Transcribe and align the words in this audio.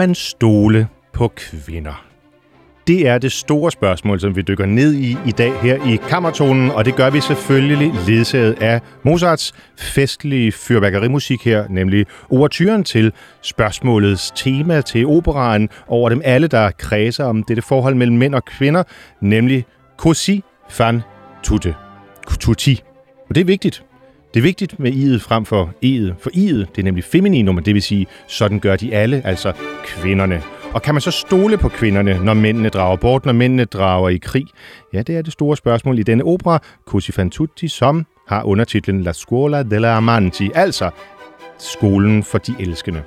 Man 0.00 0.14
stole 0.14 0.88
på 1.12 1.28
kvinder? 1.28 2.04
Det 2.86 3.08
er 3.08 3.18
det 3.18 3.32
store 3.32 3.70
spørgsmål, 3.70 4.20
som 4.20 4.36
vi 4.36 4.42
dykker 4.42 4.66
ned 4.66 4.94
i 4.94 5.16
i 5.26 5.30
dag 5.30 5.52
her 5.60 5.92
i 5.92 5.96
Kammertonen, 6.08 6.70
og 6.70 6.84
det 6.84 6.96
gør 6.96 7.10
vi 7.10 7.20
selvfølgelig 7.20 7.92
ledsaget 8.06 8.62
af 8.62 8.80
Mozarts 9.02 9.52
festlige 9.78 10.52
fyrværkerimusik 10.52 11.44
her, 11.44 11.68
nemlig 11.68 12.06
overturen 12.30 12.84
til 12.84 13.12
spørgsmålets 13.42 14.32
tema 14.36 14.80
til 14.80 15.06
operaen 15.06 15.68
over 15.88 16.08
dem 16.08 16.20
alle, 16.24 16.46
der 16.46 16.70
kredser 16.70 17.24
om 17.24 17.42
dette 17.42 17.62
forhold 17.62 17.94
mellem 17.94 18.16
mænd 18.16 18.34
og 18.34 18.44
kvinder, 18.44 18.82
nemlig 19.20 19.64
Così 20.02 20.40
fan 20.70 21.02
tutte. 21.42 21.74
Tutti. 22.40 22.82
Og 23.28 23.34
det 23.34 23.40
er 23.40 23.44
vigtigt. 23.44 23.89
Det 24.34 24.40
er 24.40 24.42
vigtigt 24.42 24.78
med 24.78 24.92
i'et 24.92 25.20
frem 25.20 25.44
for 25.44 25.72
e'et, 25.84 26.14
for 26.18 26.30
i'et 26.30 26.66
det 26.74 26.78
er 26.78 26.82
nemlig 26.82 27.04
femininum, 27.04 27.62
det 27.62 27.74
vil 27.74 27.82
sige, 27.82 28.06
sådan 28.26 28.60
gør 28.60 28.76
de 28.76 28.94
alle, 28.94 29.22
altså 29.24 29.52
kvinderne. 29.84 30.42
Og 30.74 30.82
kan 30.82 30.94
man 30.94 31.00
så 31.00 31.10
stole 31.10 31.58
på 31.58 31.68
kvinderne, 31.68 32.24
når 32.24 32.34
mændene 32.34 32.68
drager 32.68 32.96
bort, 32.96 33.26
når 33.26 33.32
mændene 33.32 33.64
drager 33.64 34.08
i 34.08 34.16
krig? 34.16 34.46
Ja, 34.92 35.02
det 35.02 35.16
er 35.16 35.22
det 35.22 35.32
store 35.32 35.56
spørgsmål 35.56 35.98
i 35.98 36.02
denne 36.02 36.24
opera, 36.24 36.62
Così 36.90 37.12
fan 37.12 37.30
tutti, 37.30 37.68
som 37.68 38.06
har 38.28 38.42
undertitlen 38.42 39.02
La 39.02 39.12
Scuola 39.12 39.62
della 39.62 39.96
Amanti, 39.96 40.50
altså 40.54 40.90
skolen 41.58 42.22
for 42.22 42.38
de 42.38 42.54
elskende. 42.60 43.02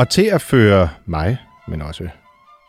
Og 0.00 0.08
til 0.08 0.22
at 0.22 0.40
føre 0.40 0.88
mig, 1.06 1.38
men 1.68 1.82
også 1.82 2.08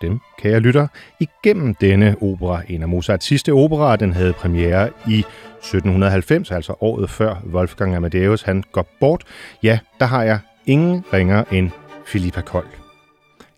dem, 0.01 0.19
kære 0.39 0.59
lytter, 0.59 0.87
igennem 1.19 1.75
denne 1.75 2.15
opera, 2.21 2.61
en 2.67 2.81
af 2.81 2.87
Mozarts 2.87 3.25
sidste 3.25 3.53
operaer, 3.53 3.95
den 3.95 4.13
havde 4.13 4.33
premiere 4.33 4.89
i 5.07 5.19
1790, 5.19 6.51
altså 6.51 6.73
året 6.81 7.09
før 7.09 7.35
Wolfgang 7.53 7.95
Amadeus 7.95 8.41
han 8.41 8.63
går 8.71 8.87
bort, 8.99 9.23
ja, 9.63 9.79
der 9.99 10.05
har 10.05 10.23
jeg 10.23 10.39
ingen 10.65 11.03
ringer 11.13 11.43
end 11.51 11.69
Filippa 12.05 12.41
Kold. 12.41 12.67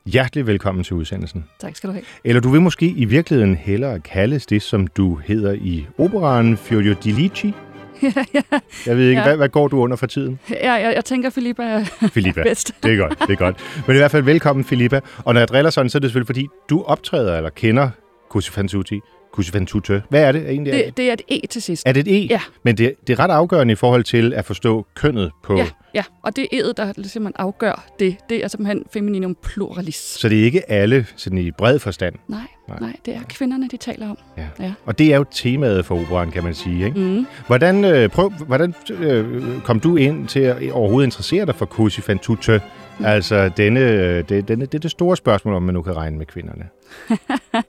Hjertelig 0.05 0.47
velkommen 0.47 0.84
til 0.84 0.95
udsendelsen. 0.95 1.45
Tak 1.59 1.75
skal 1.75 1.88
du 1.88 1.94
have. 1.94 2.03
Eller 2.23 2.41
du 2.41 2.50
vil 2.50 2.61
måske 2.61 2.88
i 2.88 3.05
virkeligheden 3.05 3.55
hellere 3.55 4.00
kaldes 4.00 4.45
det, 4.45 4.61
som 4.61 4.88
du 4.88 5.16
hedder 5.16 5.53
i 5.53 5.88
operaen, 5.97 6.57
Fiordilici. 6.57 7.53
Ja, 8.02 8.14
ja. 8.34 8.42
Jeg 8.86 8.98
ved 8.98 9.09
ikke, 9.09 9.22
Ja. 9.22 9.28
hvad, 9.28 9.38
hvad 9.38 9.50
går 9.50 9.68
du 9.68 9.80
under 9.80 9.98
for 9.98 10.06
tiden? 10.08 10.40
Ja, 10.50 10.72
jeg, 10.74 10.94
jeg 10.96 11.06
tænker, 11.06 11.30
Filippa 11.30 11.64
er 11.64 11.84
Filippa. 12.14 12.44
bedst. 12.50 12.72
Det 12.84 12.94
er 12.94 12.98
godt, 12.98 13.20
det 13.20 13.30
er 13.30 13.36
godt. 13.36 13.84
Men 13.88 13.96
i 13.96 14.00
hvert 14.00 14.12
fald 14.12 14.24
velkommen, 14.24 14.66
Filippa. 14.66 15.00
Og 15.26 15.34
når 15.34 15.42
jeg 15.42 15.48
driller 15.48 15.70
sådan, 15.70 15.90
så 15.90 15.98
er 15.98 16.00
det 16.00 16.09
selvfølgelig, 16.09 16.28
fordi 16.28 16.48
du 16.70 16.84
optræder 16.84 17.38
eller 17.38 17.50
kender 17.50 17.90
Così 18.36 18.50
fan 18.52 18.68
tutti. 18.68 19.00
Così 19.40 19.52
fan 19.52 19.66
tutte. 19.66 20.03
Hvad 20.09 20.24
er 20.24 20.32
det 20.32 20.50
egentlig? 20.50 20.74
Det, 20.74 20.98
det 20.98 21.09
er 21.09 21.14
et 21.14 21.22
E 21.30 21.48
til 21.48 21.62
sidst. 21.62 21.84
Er 21.88 21.92
det 21.92 22.08
et 22.08 22.24
E? 22.24 22.28
Ja. 22.30 22.40
Men 22.64 22.78
det, 22.78 22.94
det 23.08 23.20
er 23.20 23.24
ret 23.24 23.32
afgørende 23.32 23.72
i 23.72 23.76
forhold 23.76 24.03
til 24.03 24.34
at 24.34 24.46
forstå 24.46 24.86
kønnet 24.96 25.32
på... 25.44 25.58
Ja, 25.58 25.68
ja, 25.94 26.04
og 26.22 26.36
det 26.36 26.48
er 26.52 26.64
E'et, 26.64 26.74
der 26.78 26.94
simpelthen 26.96 27.34
afgør 27.36 27.86
det. 28.00 28.18
Det 28.30 28.44
er 28.44 28.48
simpelthen 28.48 28.84
femininum 28.94 29.38
pluralis. 29.44 29.96
Så 29.96 30.30
det 30.30 30.40
er 30.40 30.44
ikke 30.44 30.72
alle 30.72 31.06
sådan 31.16 31.38
i 31.38 31.52
bred 31.52 31.80
forstand. 31.80 32.16
Nej, 32.28 32.40
Nej. 32.68 32.78
nej, 32.80 32.96
det 33.06 33.16
er 33.16 33.20
kvinderne, 33.30 33.68
de 33.68 33.78
taler 33.78 34.09
om. 34.09 34.18
Ja. 34.38 34.48
Ja. 34.59 34.74
Og 34.86 35.00
det 35.00 35.14
er 35.14 35.18
jo 35.18 35.26
temaet 35.32 35.86
for 35.86 36.02
operaen, 36.02 36.32
kan 36.32 36.44
man 36.44 36.53
sige. 36.53 36.86
Ikke? 36.86 37.00
Mm. 37.00 37.26
Hvordan, 37.48 37.86
øh, 37.86 38.09
prøv, 38.09 38.30
hvordan 38.30 38.74
øh, 39.00 39.62
kom 39.62 39.80
du 39.80 39.96
ind 39.96 40.28
til 40.28 40.40
at 40.40 40.72
overhovedet 40.72 41.08
interessere 41.08 41.46
dig 41.46 41.56
for 41.56 41.66
Così 41.66 42.02
fan 42.02 42.20
tutte? 42.20 42.62
Mm. 43.00 43.06
Altså, 43.06 43.50
denne, 43.58 43.80
øh, 43.80 44.30
det, 44.30 44.48
denne, 44.48 44.66
det 44.66 44.76
er 44.76 44.80
det 44.80 44.92
store 44.92 45.18
spørgsmål, 45.18 45.53
om 45.53 45.64
man 45.64 45.74
nu 45.74 45.82
kan 45.82 45.96
regne 45.96 46.18
med 46.18 46.26
kvinderne. 46.26 46.64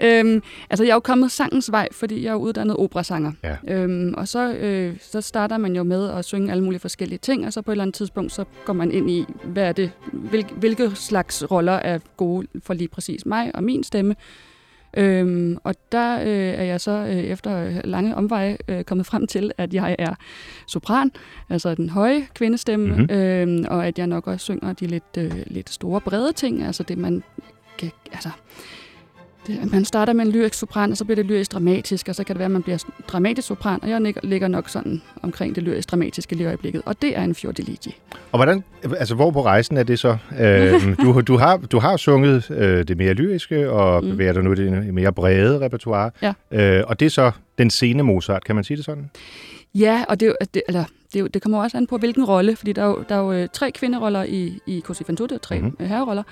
Øhm, 0.00 0.42
altså, 0.70 0.84
jeg 0.84 0.90
er 0.90 0.94
jo 0.94 1.00
kommet 1.00 1.32
sangens 1.32 1.70
vej, 1.72 1.88
fordi 1.92 2.24
jeg 2.24 2.30
er 2.30 2.34
uddannet 2.36 2.76
operasanger. 2.76 3.32
Ja. 3.44 3.56
Øhm, 3.68 4.14
og 4.16 4.28
så, 4.28 4.52
øh, 4.52 4.96
så 5.00 5.20
starter 5.20 5.58
man 5.58 5.76
jo 5.76 5.82
med 5.82 6.10
at 6.10 6.24
synge 6.24 6.50
alle 6.50 6.64
mulige 6.64 6.80
forskellige 6.80 7.18
ting, 7.18 7.46
og 7.46 7.52
så 7.52 7.62
på 7.62 7.70
et 7.70 7.72
eller 7.74 7.84
andet 7.84 7.94
tidspunkt, 7.94 8.32
så 8.32 8.44
går 8.64 8.72
man 8.72 8.90
ind 8.92 9.10
i, 9.10 9.24
hvad 9.44 9.64
er 9.68 9.72
det, 9.72 9.90
hvil, 10.12 10.46
hvilke 10.56 10.90
slags 10.94 11.50
roller 11.50 11.72
er 11.72 11.98
gode 12.16 12.46
for 12.64 12.74
lige 12.74 12.88
præcis 12.88 13.26
mig 13.26 13.50
og 13.54 13.64
min 13.64 13.84
stemme. 13.84 14.16
Øhm, 14.98 15.58
og 15.64 15.74
der 15.92 16.20
øh, 16.20 16.26
er 16.60 16.64
jeg 16.64 16.80
så 16.80 16.90
øh, 16.90 17.16
efter 17.16 17.80
lange 17.84 18.14
omveje 18.14 18.56
øh, 18.68 18.84
kommet 18.84 19.06
frem 19.06 19.26
til, 19.26 19.52
at 19.58 19.74
jeg 19.74 19.96
er 19.98 20.14
sopran, 20.66 21.10
altså 21.50 21.74
den 21.74 21.88
høje 21.88 22.26
kvindestemme, 22.34 22.86
Mhm. 22.86 22.96
mm-hmm. 22.98 23.16
øhm, 23.16 23.64
og 23.70 23.86
at 23.86 23.98
jeg 23.98 24.06
nok 24.06 24.26
også 24.26 24.44
synger 24.44 24.72
de 24.72 24.86
lidt, 24.86 25.04
øh, 25.18 25.32
lidt 25.46 25.70
store, 25.70 26.00
brede 26.00 26.32
ting, 26.32 26.62
altså 26.62 26.82
det 26.82 26.98
man 26.98 27.22
kan, 27.78 27.90
altså 28.12 28.28
det, 29.46 29.72
man 29.72 29.84
starter 29.84 30.12
med 30.12 30.24
en 30.26 30.32
lyrisk 30.32 30.54
sopran, 30.58 30.90
og 30.90 30.96
så 30.96 31.04
bliver 31.04 31.16
det 31.16 31.26
lyrisk 31.26 31.52
dramatisk, 31.52 32.08
og 32.08 32.14
så 32.14 32.24
kan 32.24 32.34
det 32.34 32.38
være, 32.38 32.44
at 32.46 32.50
man 32.50 32.62
bliver 32.62 32.78
dramatisk 33.08 33.48
sopran, 33.48 33.78
og 33.82 33.90
jeg 33.90 34.14
ligger- 34.22 34.48
nok 34.48 34.68
sådan 34.68 35.02
omkring 35.22 35.54
det 35.54 35.62
lyrisk 35.62 35.90
dramatiske 35.90 36.34
lige 36.34 36.44
i 36.44 36.46
øjeblikket, 36.46 36.82
og 36.86 37.02
det 37.02 37.16
er 37.18 37.22
en 37.22 37.34
fiordiligi. 37.34 37.96
Og 38.32 38.38
hvordan, 38.38 38.64
altså 38.98 39.14
hvor 39.14 39.30
på 39.30 39.44
rejsen 39.44 39.76
er 39.76 39.82
det 39.82 39.98
så? 39.98 40.16
Øh, 40.40 40.82
du, 41.02 41.20
du, 41.20 41.36
har, 41.36 41.56
du 41.56 41.78
har 41.78 41.96
sunget 41.96 42.50
øh, 42.50 42.88
det 42.88 42.96
mere 42.96 43.12
lyriske, 43.14 43.70
og 43.70 44.04
mm. 44.04 44.10
Bevæger 44.10 44.32
dig 44.32 44.42
nu 44.42 44.52
i 44.52 44.56
det 44.56 44.94
mere 44.94 45.12
brede 45.12 45.60
repertoire. 45.60 46.10
Ja. 46.22 46.32
Øh, 46.50 46.84
og 46.86 47.00
det 47.00 47.06
er 47.06 47.10
så 47.10 47.30
den 47.58 47.70
sene 47.70 48.02
Mozart, 48.02 48.44
kan 48.44 48.54
man 48.54 48.64
sige 48.64 48.76
det 48.76 48.84
sådan? 48.84 49.10
Ja, 49.74 50.04
og 50.08 50.20
det, 50.20 50.34
er 50.40 50.44
det, 50.54 50.62
eller, 50.68 50.84
det, 51.12 51.34
det 51.34 51.42
kommer 51.42 51.62
også 51.62 51.76
an 51.76 51.86
på, 51.86 51.96
hvilken 51.98 52.24
rolle, 52.24 52.56
fordi 52.56 52.72
der 52.72 52.82
er 52.82 52.86
jo, 52.86 53.04
der 53.08 53.14
er 53.14 53.18
jo 53.20 53.32
øh, 53.32 53.48
tre 53.52 53.70
kvinderoller 53.70 54.22
i, 54.22 54.58
i 54.66 54.82
Così 54.88 55.02
fan 55.06 55.16
tutte, 55.16 55.38
tre 55.38 55.54
Mhm. 55.58 55.64
mm-hmm. 55.64 55.86
herreroller, 55.86 56.22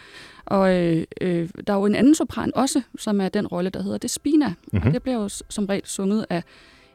og 0.46 0.74
øh, 0.74 1.04
øh, 1.20 1.48
der 1.66 1.72
er 1.72 1.76
jo 1.78 1.86
en 1.86 1.94
anden 1.94 2.14
sopran 2.14 2.52
også, 2.54 2.82
som 2.98 3.20
er 3.20 3.28
den 3.28 3.46
rolle, 3.46 3.70
der 3.70 3.82
hedder 3.82 3.98
Despina, 3.98 4.48
Mhm. 4.48 4.56
mm-hmm. 4.72 4.86
og 4.88 4.94
det 4.94 5.02
bliver 5.02 5.18
jo 5.22 5.28
som 5.28 5.64
regel 5.66 5.86
sunget 5.86 6.26
af 6.30 6.42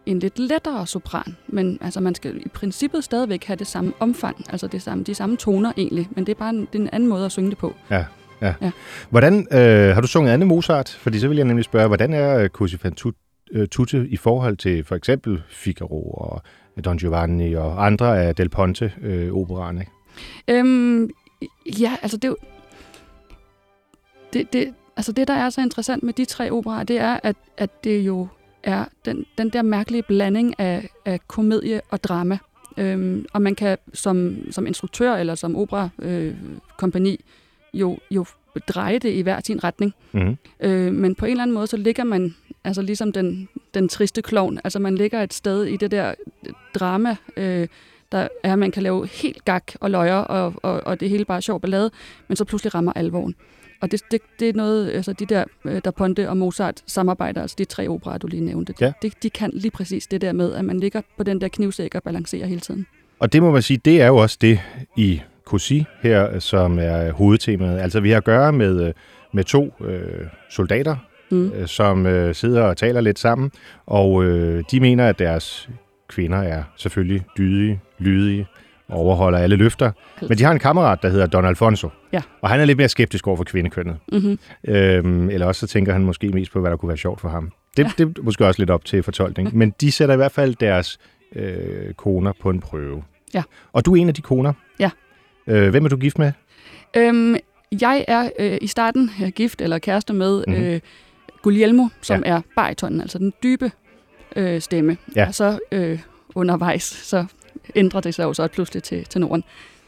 en 0.05 0.19
lidt 0.19 0.39
lettere 0.39 0.87
sopran, 0.87 1.35
men 1.47 1.77
altså 1.81 1.99
man 1.99 2.15
skal 2.15 2.37
i 2.37 2.49
princippet 2.53 3.03
stadigvæk 3.03 3.43
have 3.43 3.57
det 3.57 3.67
samme 3.67 3.93
omfang, 3.99 4.45
altså 4.49 4.67
det 4.67 4.81
samme, 4.81 5.03
de 5.03 5.15
samme 5.15 5.37
toner 5.37 5.71
egentlig, 5.77 6.07
men 6.11 6.25
det 6.25 6.31
er 6.31 6.39
bare 6.39 6.49
en, 6.49 6.59
det 6.61 6.75
er 6.75 6.79
en 6.79 6.89
anden 6.93 7.09
måde 7.09 7.25
at 7.25 7.31
synge 7.31 7.49
det 7.49 7.57
på. 7.57 7.75
Ja. 7.91 8.05
ja. 8.41 8.53
Ja. 8.61 8.71
Hvordan, 9.09 9.47
øh, 9.51 9.93
har 9.93 10.01
du 10.01 10.07
sunget 10.07 10.31
andet 10.31 10.47
Mozart? 10.47 10.89
Fordi 10.89 11.19
så 11.19 11.27
vil 11.27 11.37
jeg 11.37 11.45
nemlig 11.45 11.65
spørge, 11.65 11.87
hvordan 11.87 12.13
er 12.13 12.39
øh, 12.39 12.49
Così 12.61 12.77
fan 12.77 12.95
øh, 13.51 13.67
tutte 13.67 14.07
i 14.09 14.17
forhold 14.17 14.57
til 14.57 14.83
for 14.83 14.95
eksempel 14.95 15.41
Figaro 15.49 16.09
og 16.11 16.41
Don 16.85 16.97
Giovanni 16.97 17.53
og 17.53 17.85
andre 17.85 18.23
af 18.23 18.35
Del 18.35 18.49
Ponte 18.49 18.93
øh, 19.01 19.33
operaerne? 19.33 19.85
Øhm, 20.47 21.09
ja, 21.79 21.95
altså 22.01 22.17
det 22.17 22.23
er 22.23 22.27
jo, 22.29 22.37
det, 24.33 24.53
det, 24.53 24.73
altså 24.97 25.11
det, 25.11 25.27
der 25.27 25.33
er 25.33 25.49
så 25.49 25.61
interessant 25.61 26.03
med 26.03 26.13
de 26.13 26.25
tre 26.25 26.51
operer, 26.51 26.83
det 26.83 26.97
er, 26.97 27.19
at, 27.23 27.35
at 27.57 27.83
det 27.83 27.99
jo 27.99 28.27
er 28.63 28.85
den, 29.05 29.25
den 29.37 29.49
der 29.49 29.61
mærkelige 29.61 30.03
blanding 30.03 30.59
af, 30.59 30.89
af 31.05 31.27
komedie 31.27 31.81
og 31.89 32.03
drama. 32.03 32.37
Øhm, 32.77 33.25
og 33.33 33.41
man 33.41 33.55
kan 33.55 33.77
som, 33.93 34.37
som 34.51 34.67
instruktør 34.67 35.15
eller 35.15 35.35
som 35.35 35.55
operakompani 35.55 37.11
øh, 37.11 37.79
jo, 37.79 37.97
jo 38.11 38.25
dreje 38.67 38.99
det 38.99 39.13
i 39.13 39.21
hver 39.21 39.41
sin 39.43 39.63
retning. 39.63 39.93
Mm. 40.11 40.37
Øh, 40.59 40.93
men 40.93 41.15
på 41.15 41.25
en 41.25 41.31
eller 41.31 41.43
anden 41.43 41.53
måde, 41.53 41.67
så 41.67 41.77
ligger 41.77 42.03
man 42.03 42.35
altså 42.63 42.81
ligesom 42.81 43.11
den, 43.11 43.49
den 43.73 43.89
triste 43.89 44.21
klovn. 44.21 44.59
Altså 44.63 44.79
man 44.79 44.95
ligger 44.95 45.23
et 45.23 45.33
sted 45.33 45.65
i 45.65 45.77
det 45.77 45.91
der 45.91 46.13
drama, 46.75 47.15
øh, 47.37 47.67
der 48.11 48.27
er, 48.43 48.53
at 48.53 48.59
man 48.59 48.71
kan 48.71 48.83
lave 48.83 49.07
helt 49.07 49.45
gak 49.45 49.71
og 49.79 49.91
løjer, 49.91 50.15
og, 50.15 50.53
og, 50.63 50.81
og 50.85 50.99
det 50.99 51.09
hele 51.09 51.25
bare 51.25 51.41
sjov 51.41 51.61
ballade, 51.61 51.91
men 52.27 52.35
så 52.35 52.45
pludselig 52.45 52.75
rammer 52.75 52.93
alvoren. 52.93 53.35
Og 53.81 53.91
det, 53.91 54.01
det, 54.11 54.21
det 54.39 54.49
er 54.49 54.53
noget, 54.53 54.91
altså 54.91 55.13
de 55.13 55.25
der, 55.25 55.43
øh, 55.65 55.81
der 55.85 55.91
Ponte 55.91 56.29
og 56.29 56.37
Mozart 56.37 56.81
samarbejder, 56.87 57.41
altså 57.41 57.55
de 57.59 57.65
tre 57.65 57.87
operer, 57.87 58.17
du 58.17 58.27
lige 58.27 58.45
nævnte, 58.45 58.73
Ja. 58.81 58.91
det, 59.01 59.13
de 59.23 59.29
kan 59.29 59.49
lige 59.53 59.71
præcis 59.71 60.07
det 60.07 60.21
der 60.21 60.31
med, 60.33 60.53
at 60.53 60.65
man 60.65 60.79
ligger 60.79 61.01
på 61.17 61.23
den 61.23 61.41
der 61.41 61.47
knivsæk 61.47 61.95
og 61.95 62.03
balancerer 62.03 62.47
hele 62.47 62.61
tiden. 62.61 62.85
Og 63.19 63.33
det 63.33 63.41
må 63.43 63.51
man 63.51 63.61
sige, 63.61 63.79
det 63.85 64.01
er 64.01 64.07
jo 64.07 64.15
også 64.17 64.37
det 64.41 64.59
i 64.97 65.21
Cosi 65.45 65.85
her, 66.01 66.39
som 66.39 66.79
er 66.79 67.11
hovedtemaet. 67.11 67.79
Altså 67.79 67.99
vi 67.99 68.09
har 68.09 68.17
at 68.17 68.23
gøre 68.23 68.53
med, 68.53 68.83
øh, 68.87 68.93
med 69.33 69.43
to 69.43 69.73
øh, 69.85 70.25
soldater, 70.49 70.95
Mm. 71.31 71.51
øh, 71.51 71.67
som 71.67 72.05
øh, 72.05 72.35
sidder 72.35 72.61
og 72.63 72.77
taler 72.77 73.01
lidt 73.01 73.19
sammen, 73.19 73.51
og 73.85 74.23
øh, 74.23 74.63
de 74.71 74.79
mener, 74.79 75.07
at 75.09 75.19
deres 75.19 75.69
kvinder 76.07 76.37
er 76.37 76.63
selvfølgelig 76.77 77.25
dydige, 77.37 77.79
lydige, 77.99 78.47
overholder 78.89 79.39
alle 79.39 79.56
løfter. 79.56 79.91
Men 80.21 80.38
de 80.38 80.44
har 80.44 80.51
en 80.51 80.59
kammerat, 80.59 81.00
der 81.01 81.09
hedder 81.09 81.25
Don 81.25 81.45
Alfonso, 81.45 81.89
Ja. 82.13 82.21
og 82.41 82.50
han 82.50 82.59
er 82.59 82.65
lidt 82.65 82.77
mere 82.77 82.89
skeptisk 82.89 83.27
over 83.27 83.38
for 83.38 83.44
kvindekønnet. 83.44 83.97
Mm-hmm. 84.12 84.39
Øhm, 84.68 85.30
eller 85.30 85.45
også 85.45 85.59
så 85.59 85.68
tænker 85.68 85.94
han 85.94 86.03
måske 86.03 86.30
mest 86.30 86.51
på, 86.51 86.59
hvad 86.59 86.71
der 86.71 86.77
kunne 86.77 86.88
være 86.89 86.97
sjovt 86.97 87.21
for 87.21 87.30
ham. 87.30 87.51
Det, 87.77 87.83
ja. 87.83 87.91
det 87.97 88.18
er 88.18 88.21
måske 88.21 88.45
også 88.45 88.62
lidt 88.62 88.69
op 88.69 88.86
til 88.86 89.03
fortolkning. 89.03 89.56
Men 89.57 89.74
de 89.81 89.91
sætter 89.91 90.13
i 90.13 90.18
hvert 90.18 90.31
fald 90.31 90.56
deres 90.56 90.97
øh, 91.36 91.94
koner 91.94 92.31
på 92.41 92.50
en 92.50 92.59
prøve. 92.59 93.03
Ja. 93.33 93.44
Og 93.74 93.86
du 93.86 93.95
er 93.95 94.01
en 94.01 94.07
af 94.07 94.13
de 94.13 94.21
koner. 94.21 94.53
Ja. 94.80 94.89
Øh, 95.47 95.69
hvem 95.69 95.85
er 95.85 95.89
du 95.89 95.97
gift 95.97 96.19
med? 96.19 96.31
Øhm, 96.97 97.35
jeg 97.81 98.06
er 98.07 98.30
øh, 98.39 98.57
i 98.62 98.68
starten 98.68 99.12
øh, 99.24 99.30
gift 99.30 99.62
eller 99.62 99.80
kæreste 99.80 100.13
med 100.13 100.44
Mhm. 100.47 100.56
mm-hmm. 100.57 100.74
øh, 100.74 100.80
Guglielmo, 101.42 101.88
som 102.01 102.24
ja. 102.25 102.31
er 102.31 102.42
baritonen, 102.56 103.01
altså 103.01 103.18
den 103.18 103.33
dybe 103.44 103.71
øh, 104.35 104.62
stemme. 104.62 104.97
Ja. 105.15 105.27
Og 105.27 105.35
så 105.35 105.59
øh, 105.71 106.00
undervejs, 106.35 106.83
så 106.83 107.25
ændrer 107.75 108.01
det 108.01 108.16
sig 108.16 108.24
jo 108.24 108.33
så 108.33 108.48
pludselig 108.48 108.83
til 108.83 109.06
tenoren. 109.10 109.44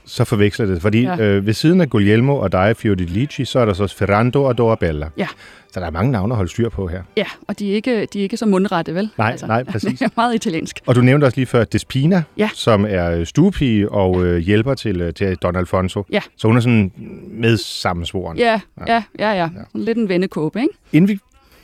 Så 0.06 0.24
forveksler 0.24 0.66
det. 0.66 0.82
Fordi 0.82 1.02
ja. 1.02 1.16
Ja. 1.16 1.24
øh, 1.24 1.46
ved 1.46 1.54
siden 1.54 1.82
af 1.82 1.90
Guglielmo 1.90 2.36
og 2.38 2.52
dig, 2.52 2.78
Fiordilici, 2.78 3.46
så 3.46 3.60
er 3.60 3.66
der 3.66 3.74
så 3.74 3.88
Ferrando 3.88 4.44
og 4.44 4.58
Dorabella. 4.58 5.10
Ja. 5.18 5.28
Så 5.72 5.80
der 5.80 5.86
er 5.86 5.90
mange 5.92 6.12
navne 6.12 6.34
at 6.34 6.36
holde 6.36 6.52
styr 6.52 6.70
på 6.70 6.88
her. 6.88 7.04
Ja, 7.18 7.26
og 7.48 7.60
de 7.60 7.72
er 7.72 7.76
ikke, 7.76 8.06
de 8.14 8.20
er 8.20 8.24
ikke 8.24 8.38
så 8.38 8.46
mundrette, 8.46 8.96
vel? 8.96 9.10
Nej, 9.18 9.38
nej, 9.48 9.64
præcis. 9.72 10.00
Det 10.00 10.06
er 10.06 10.10
meget 10.18 10.36
italiensk. 10.36 10.80
Og 10.86 10.96
du 10.96 11.02
nævnte 11.02 11.26
også 11.26 11.38
lige 11.38 11.46
før 11.46 11.64
Despina, 11.64 12.24
Ja. 12.38 12.50
som 12.54 12.86
er 12.90 13.12
øh, 13.12 13.26
stuepige 13.26 13.90
og 13.92 14.26
øh, 14.26 14.38
hjælper 14.38 14.74
til, 14.74 15.02
øh, 15.02 15.14
til 15.14 15.36
Don 15.38 15.56
Alfonso. 15.56 16.06
Ja. 16.12 16.22
Så 16.38 16.48
hun 16.48 16.58
er 16.58 16.62
sådan 16.62 16.92
med 17.32 17.58
sammensvoren. 17.58 18.38
Ja, 18.38 18.60
ja, 18.88 19.04
ja, 19.20 19.32
ja. 19.34 19.48
Sådan 19.48 19.82
Lidt 19.82 19.98
en 19.98 20.10
vendekåbe, 20.10 20.60
ikke? 20.62 20.74
Inden 20.92 21.08
vi 21.10 21.20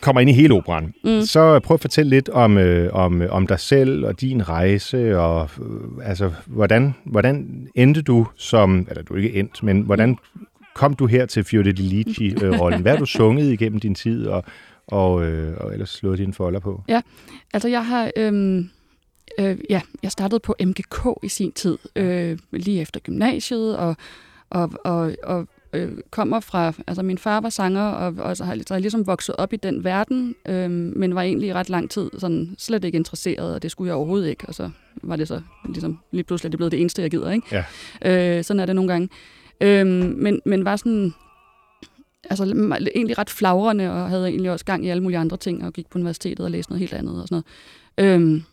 kommer 0.08 0.22
ind 0.22 0.30
i 0.30 0.34
hele 0.34 0.54
operan, 0.54 0.94
mm. 1.04 1.22
Så 1.22 1.60
prøv 1.60 1.76
at 1.76 1.82
fortælle 1.82 2.10
lidt 2.10 2.30
om, 2.30 2.58
øh, 2.58 2.94
om, 2.94 3.22
om 3.30 3.48
dig 3.48 3.60
selv 3.60 4.06
og 4.06 4.22
din 4.22 4.50
rejse, 4.50 5.20
og 5.20 5.50
øh, 5.60 6.10
altså, 6.10 6.32
hvordan, 6.46 6.96
hvordan 7.06 7.68
endte 7.76 8.02
du 8.02 8.28
som, 8.38 8.88
eller 8.90 9.04
du 9.04 9.14
er 9.14 9.18
ikke 9.18 9.34
endt, 9.34 9.64
men 9.64 9.82
hvordan 9.82 10.18
kom 10.76 10.94
du 10.94 11.06
her 11.06 11.26
til 11.26 11.44
Fiordilici-rollen? 11.44 12.82
Hvad 12.82 12.92
har 12.92 13.00
du 13.00 13.06
sunget 13.20 13.52
igennem 13.52 13.80
din 13.80 13.96
tid, 13.96 14.28
og, 14.28 14.44
og, 14.88 15.26
øh, 15.26 15.58
og 15.58 15.74
ellers 15.74 15.90
slået 15.90 16.18
dine 16.18 16.34
folder 16.34 16.60
på? 16.60 16.84
Altså, 17.54 17.68
jeg 17.68 17.86
har... 17.86 18.12
Øhm, 18.16 18.70
øh, 19.40 19.58
ja, 19.70 19.82
jeg 20.04 20.12
startede 20.12 20.40
på 20.40 20.56
MGK 20.60 21.08
i 21.24 21.30
sin 21.30 21.52
tid, 21.52 21.78
øh, 21.96 22.38
lige 22.52 22.82
efter 22.82 23.00
gymnasiet, 23.00 23.78
og, 23.78 23.96
og, 24.50 24.72
og, 24.84 25.12
og 25.24 25.48
øh, 25.78 25.92
kommer 26.12 26.40
fra... 26.40 26.74
Altså, 26.88 27.04
min 27.04 27.18
far 27.18 27.42
var 27.42 27.50
sanger, 27.50 27.82
og, 27.82 28.14
og 28.18 28.38
så 28.38 28.44
har, 28.44 28.64
jeg 28.70 28.82
ligesom 28.82 29.08
vokset 29.08 29.36
op 29.36 29.54
i 29.54 29.56
den 29.56 29.84
verden, 29.84 30.36
øh, 30.48 30.72
men 30.72 31.16
var 31.16 31.22
egentlig 31.22 31.50
i 31.50 31.54
ret 31.54 31.70
lang 31.70 31.90
tid 31.90 32.10
sådan 32.18 32.56
slet 32.58 32.84
ikke 32.84 32.96
interesseret, 32.96 33.56
og 33.56 33.62
det 33.62 33.72
skulle 33.72 33.88
jeg 33.88 33.96
overhovedet 33.96 34.30
ikke, 34.30 34.46
og 34.48 34.56
så 34.56 34.70
var 35.04 35.16
det 35.16 35.28
så 35.28 35.42
ligesom 35.66 36.00
lige 36.12 36.24
pludselig 36.24 36.52
det 36.52 36.58
blevet 36.58 36.72
det 36.72 36.82
eneste, 36.82 37.02
jeg 37.02 37.12
gider, 37.12 37.32
ikke? 37.32 37.64
Ja. 38.02 38.38
Øh, 38.38 38.44
sådan 38.44 38.60
er 38.60 38.66
det 38.66 38.76
nogle 38.76 38.92
gange. 38.92 39.10
Øh, 39.62 39.88
men, 39.88 40.42
men 40.46 40.66
var 40.66 40.76
sådan 40.76 41.14
altså 42.30 42.44
egentlig 42.96 43.18
ret 43.18 43.30
flagrende, 43.30 43.92
og 43.92 44.10
havde 44.10 44.28
egentlig 44.28 44.52
også 44.52 44.66
gang 44.66 44.86
i 44.86 44.90
alle 44.90 45.04
mulige 45.04 45.20
andre 45.20 45.38
ting, 45.38 45.66
og 45.66 45.74
gik 45.74 45.90
på 45.90 45.98
universitetet 45.98 46.46
og 46.46 46.52
læste 46.52 46.72
noget 46.72 46.80
helt 46.80 46.94
andet 46.94 47.22
og 47.22 47.28
sådan 47.28 47.44
noget. 47.98 48.14
Øhm, 48.14 48.44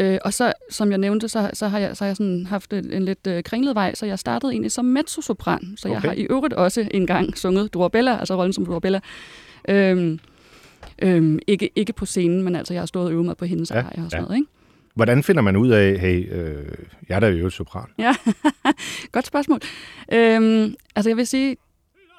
øh, 0.00 0.18
og 0.24 0.32
så, 0.34 0.52
som 0.70 0.90
jeg 0.90 0.98
nævnte, 0.98 1.28
så, 1.28 1.50
så 1.52 1.68
har 1.68 1.78
jeg, 1.78 1.96
så 1.96 2.04
har 2.04 2.08
jeg 2.08 2.16
sådan 2.16 2.46
haft 2.46 2.72
en, 2.72 2.92
en 2.92 3.04
lidt 3.04 3.26
øh, 3.26 3.42
kringlet 3.42 3.74
vej, 3.74 3.94
så 3.94 4.06
jeg 4.06 4.18
startede 4.18 4.52
egentlig 4.52 4.72
som 4.72 4.84
mezzosopran. 4.84 5.74
Så 5.76 5.88
jeg 5.88 5.96
Okay. 5.96 6.08
har 6.08 6.14
i 6.14 6.22
øvrigt 6.30 6.54
også 6.54 6.88
engang 6.90 7.38
sunget 7.38 7.74
Dorabella, 7.74 8.18
altså 8.18 8.36
rollen 8.36 8.52
som 8.52 8.66
Dorabella. 8.66 9.00
Øhm, 9.68 10.18
øhm, 11.02 11.38
ikke, 11.46 11.70
ikke 11.76 11.92
på 11.92 12.06
scenen, 12.06 12.42
men 12.42 12.56
altså 12.56 12.74
jeg 12.74 12.80
har 12.80 12.86
stået 12.86 13.06
og 13.06 13.12
øvet 13.12 13.24
mig 13.24 13.36
på 13.36 13.44
hendes 13.44 13.70
Ja, 13.70 13.76
arier 13.76 14.04
og 14.04 14.10
sådan 14.10 14.12
ja. 14.12 14.20
noget, 14.20 14.36
ikke? 14.36 14.50
Hvordan 14.94 15.22
finder 15.22 15.42
man 15.42 15.56
ud 15.56 15.68
af, 15.68 15.98
hey, 15.98 16.32
øh, 16.34 16.64
jeg 17.08 17.16
er 17.16 17.20
da 17.20 17.28
jo 17.28 17.50
sopran? 17.50 17.86
Ja, 17.98 18.14
godt 19.12 19.26
spørgsmål. 19.26 19.60
Øhm, 20.12 20.74
altså 20.96 21.10
jeg 21.10 21.16
vil 21.16 21.26
sige, 21.26 21.56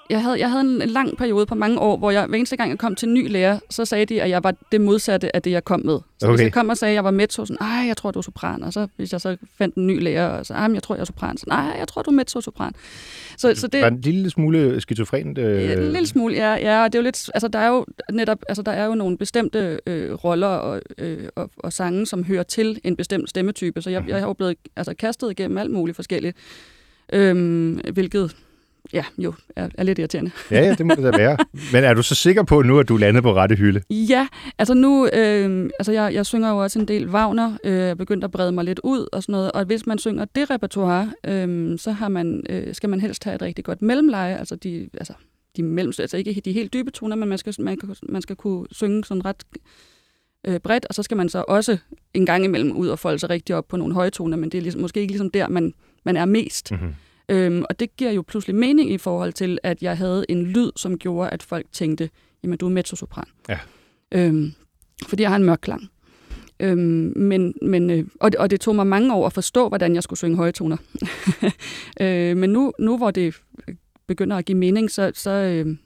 jeg 0.09 0.23
havde, 0.23 0.39
jeg 0.39 0.51
havde 0.51 0.61
en 0.61 0.89
lang 0.89 1.17
periode 1.17 1.45
på 1.45 1.55
mange 1.55 1.79
år, 1.79 1.97
hvor 1.97 2.11
jeg 2.11 2.25
hver 2.25 2.37
eneste 2.37 2.55
gang, 2.55 2.69
jeg 2.69 2.77
kom 2.77 2.95
til 2.95 3.07
en 3.07 3.13
ny 3.13 3.31
lærer, 3.31 3.59
så 3.69 3.85
sagde 3.85 4.05
de, 4.05 4.21
at 4.21 4.29
jeg 4.29 4.43
var 4.43 4.53
det 4.71 4.81
modsatte 4.81 5.35
af 5.35 5.41
det, 5.41 5.51
jeg 5.51 5.65
kom 5.65 5.81
med. 5.85 5.99
Så 6.19 6.25
okay. 6.25 6.35
hvis 6.35 6.43
jeg 6.43 6.53
kom 6.53 6.69
og 6.69 6.77
sagde, 6.77 6.91
at 6.91 6.95
jeg 6.95 7.03
var 7.03 7.11
mezzo, 7.11 7.45
sådan, 7.45 7.57
ej, 7.61 7.87
jeg 7.87 7.97
tror, 7.97 8.11
du 8.11 8.19
er 8.19 8.23
sopran. 8.23 8.63
Og 8.63 8.73
så 8.73 8.87
hvis 8.95 9.11
jeg 9.11 9.21
så 9.21 9.37
fandt 9.57 9.75
en 9.75 9.87
ny 9.87 10.01
lærer, 10.03 10.27
og 10.27 10.45
så, 10.45 10.53
ej, 10.53 10.69
jeg 10.73 10.83
tror, 10.83 10.95
jeg 10.95 11.01
er 11.01 11.05
sopran. 11.05 11.37
Så, 11.37 11.45
nej, 11.47 11.75
jeg 11.79 11.87
tror, 11.87 12.01
du 12.01 12.11
er 12.11 12.15
mezzo-sopran. 12.15 12.73
Så, 13.37 13.55
så 13.55 13.67
Det... 13.67 13.73
det, 13.73 13.81
Var 13.81 13.87
en 13.87 14.01
lille 14.01 14.29
smule 14.29 14.81
skizofrent? 14.81 15.37
Øh... 15.37 15.63
Ja, 15.63 15.73
en 15.73 15.91
lille 15.91 16.07
smule, 16.07 16.35
ja, 16.35 16.53
ja, 16.53 16.83
og 16.83 16.93
det 16.93 16.99
er 16.99 17.01
jo 17.01 17.03
lidt, 17.03 17.29
altså 17.33 17.47
der 17.47 17.59
er 17.59 17.67
jo 17.67 17.85
netop, 18.11 18.39
altså 18.47 18.63
der 18.63 18.71
er 18.71 18.85
jo 18.85 18.95
nogle 18.95 19.17
bestemte 19.17 19.79
øh, 19.87 20.13
roller 20.13 20.47
og, 20.47 20.81
øh, 20.97 21.29
og, 21.35 21.49
og 21.57 21.73
sange, 21.73 22.05
som 22.05 22.23
hører 22.23 22.43
til 22.43 22.79
en 22.83 22.95
bestemt 22.95 23.29
stemmetype, 23.29 23.81
så 23.81 23.89
jeg, 23.89 24.03
jeg 24.07 24.19
har 24.19 24.27
jo 24.27 24.33
blevet 24.33 24.55
altså, 24.75 24.93
kastet 24.93 25.31
igennem 25.31 25.57
alt 25.57 25.71
muligt 25.71 25.95
forskelligt, 25.95 26.37
øhm, 27.13 27.81
hvilket 27.93 28.35
ja, 28.93 29.05
jo 29.17 29.33
er, 29.55 29.69
er 29.77 29.83
lidt 29.83 29.99
irriterende. 29.99 30.31
Ja, 30.51 30.61
ja, 30.61 30.73
det 30.73 30.85
må 30.85 30.95
det 30.95 31.03
da 31.03 31.17
være. 31.17 31.37
Men 31.73 31.83
er 31.83 31.93
du 31.93 32.03
så 32.03 32.15
sikker 32.15 32.43
på 32.43 32.61
nu, 32.61 32.79
at 32.79 32.87
du 32.89 32.97
landet 32.97 33.23
på 33.23 33.33
rette 33.33 33.55
hylde? 33.55 33.81
Ja, 33.89 34.27
altså 34.57 34.73
nu, 34.73 35.07
øh, 35.13 35.69
altså 35.79 35.91
jeg, 35.91 36.13
jeg 36.13 36.25
synger 36.25 36.49
jo 36.49 36.57
også 36.57 36.79
en 36.79 36.87
del 36.87 37.09
Wagner, 37.09 37.57
øh, 37.63 37.73
jeg 37.73 37.89
er 37.89 37.95
begyndt 37.95 38.23
at 38.23 38.31
brede 38.31 38.51
mig 38.51 38.65
lidt 38.65 38.79
ud 38.83 39.07
og 39.11 39.23
sådan 39.23 39.33
noget, 39.33 39.51
og 39.51 39.65
hvis 39.65 39.85
man 39.85 39.97
synger 39.97 40.25
det 40.25 40.49
repertoire, 40.49 41.11
øh, 41.23 41.79
så 41.79 41.91
har 41.91 42.09
man, 42.09 42.43
øh, 42.49 42.75
skal 42.75 42.89
man 42.89 43.01
helst 43.01 43.23
have 43.23 43.35
et 43.35 43.41
rigtig 43.41 43.65
godt 43.65 43.81
mellemleje, 43.81 44.37
altså 44.37 44.55
de, 44.55 44.89
altså 44.93 45.13
de 45.57 45.63
mellem, 45.63 45.93
altså 45.99 46.17
ikke 46.17 46.41
de 46.45 46.51
helt 46.51 46.73
dybe 46.73 46.91
toner, 46.91 47.15
men 47.15 47.29
man 47.29 47.37
skal, 47.37 47.55
man, 47.59 47.77
man 48.09 48.21
skal 48.21 48.35
kunne 48.35 48.67
synge 48.71 49.03
sådan 49.05 49.25
ret 49.25 49.43
øh, 50.47 50.59
bredt, 50.59 50.85
og 50.89 50.95
så 50.95 51.03
skal 51.03 51.17
man 51.17 51.29
så 51.29 51.43
også 51.47 51.77
en 52.13 52.25
gang 52.25 52.43
imellem 52.43 52.71
ud 52.71 52.87
og 52.87 52.99
folde 52.99 53.19
sig 53.19 53.29
rigtig 53.29 53.55
op 53.55 53.67
på 53.67 53.77
nogle 53.77 53.93
høje 53.93 54.09
toner, 54.09 54.37
men 54.37 54.49
det 54.49 54.57
er 54.57 54.61
ligesom, 54.61 54.81
måske 54.81 54.99
ikke 54.99 55.11
ligesom 55.11 55.31
der, 55.31 55.47
man, 55.47 55.73
man 56.03 56.17
er 56.17 56.25
mest. 56.25 56.71
Mm-hmm. 56.71 56.93
Øhm, 57.29 57.63
og 57.69 57.79
det 57.79 57.95
giver 57.97 58.11
jo 58.11 58.23
pludselig 58.27 58.55
mening 58.55 58.91
i 58.91 58.97
forhold 58.97 59.33
til, 59.33 59.59
at 59.63 59.83
jeg 59.83 59.97
havde 59.97 60.25
en 60.29 60.43
lyd, 60.43 60.71
som 60.75 60.97
gjorde, 60.97 61.29
at 61.29 61.43
folk 61.43 61.65
tænkte, 61.71 62.09
jamen 62.43 62.57
du 62.57 62.65
er 62.65 62.69
mezzosopran. 62.69 63.27
Ja. 63.49 63.59
Øhm, 64.11 64.51
fordi 65.07 65.23
jeg 65.23 65.29
har 65.29 65.35
en 65.35 65.43
mørk 65.43 65.59
klang. 65.61 65.89
Øhm, 66.59 67.13
men, 67.15 67.53
men, 67.61 67.89
øh, 67.89 68.05
og, 68.19 68.31
det, 68.31 68.39
og 68.39 68.49
det 68.49 68.61
tog 68.61 68.75
mig 68.75 68.87
mange 68.87 69.13
år 69.13 69.25
at 69.25 69.33
forstå, 69.33 69.67
hvordan 69.69 69.95
jeg 69.95 70.03
skulle 70.03 70.17
synge 70.17 70.37
høje 70.37 70.51
toner. 70.51 70.77
øh, 72.01 72.37
men 72.37 72.49
nu, 72.49 72.73
nu 72.79 72.97
hvor 72.97 73.11
det 73.11 73.35
begynder 74.07 74.37
at 74.37 74.45
give 74.45 74.57
mening, 74.57 74.91
så, 74.91 75.11
så, 75.15 75.31
øh, 75.31 75.77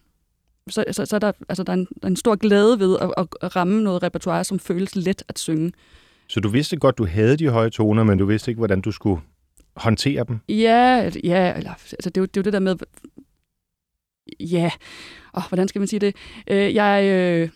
så, 0.69 0.85
så, 0.91 1.05
så 1.05 1.15
er 1.15 1.19
der, 1.19 1.31
altså, 1.49 1.63
der, 1.63 1.73
er 1.73 1.77
en, 1.77 1.85
der 1.85 2.03
er 2.03 2.07
en 2.07 2.15
stor 2.15 2.35
glæde 2.35 2.79
ved 2.79 2.97
at, 3.01 3.27
at 3.41 3.55
ramme 3.55 3.83
noget 3.83 4.03
repertoire, 4.03 4.43
som 4.43 4.59
føles 4.59 4.95
let 4.95 5.23
at 5.27 5.39
synge. 5.39 5.71
Så 6.27 6.39
du 6.39 6.49
vidste 6.49 6.77
godt, 6.77 6.97
du 6.97 7.05
havde 7.05 7.37
de 7.37 7.49
høje 7.49 7.69
toner, 7.69 8.03
men 8.03 8.17
du 8.17 8.25
vidste 8.25 8.51
ikke, 8.51 8.59
hvordan 8.59 8.81
du 8.81 8.91
skulle 8.91 9.21
håndtere 9.75 10.25
dem? 10.27 10.39
Ja, 10.49 11.09
ja 11.23 11.57
eller, 11.57 11.71
altså, 11.71 12.09
det, 12.09 12.17
er 12.17 12.21
jo, 12.21 12.25
det 12.25 12.37
er 12.37 12.41
jo 12.41 12.43
det 12.43 12.53
der 12.53 12.59
med... 12.59 12.75
Ja, 14.39 14.71
oh, 15.33 15.43
hvordan 15.49 15.67
skal 15.67 15.79
man 15.79 15.87
sige 15.87 15.99
det? 15.99 16.15
Øh, 16.47 16.75
jeg, 16.75 17.03
øh, 17.05 17.49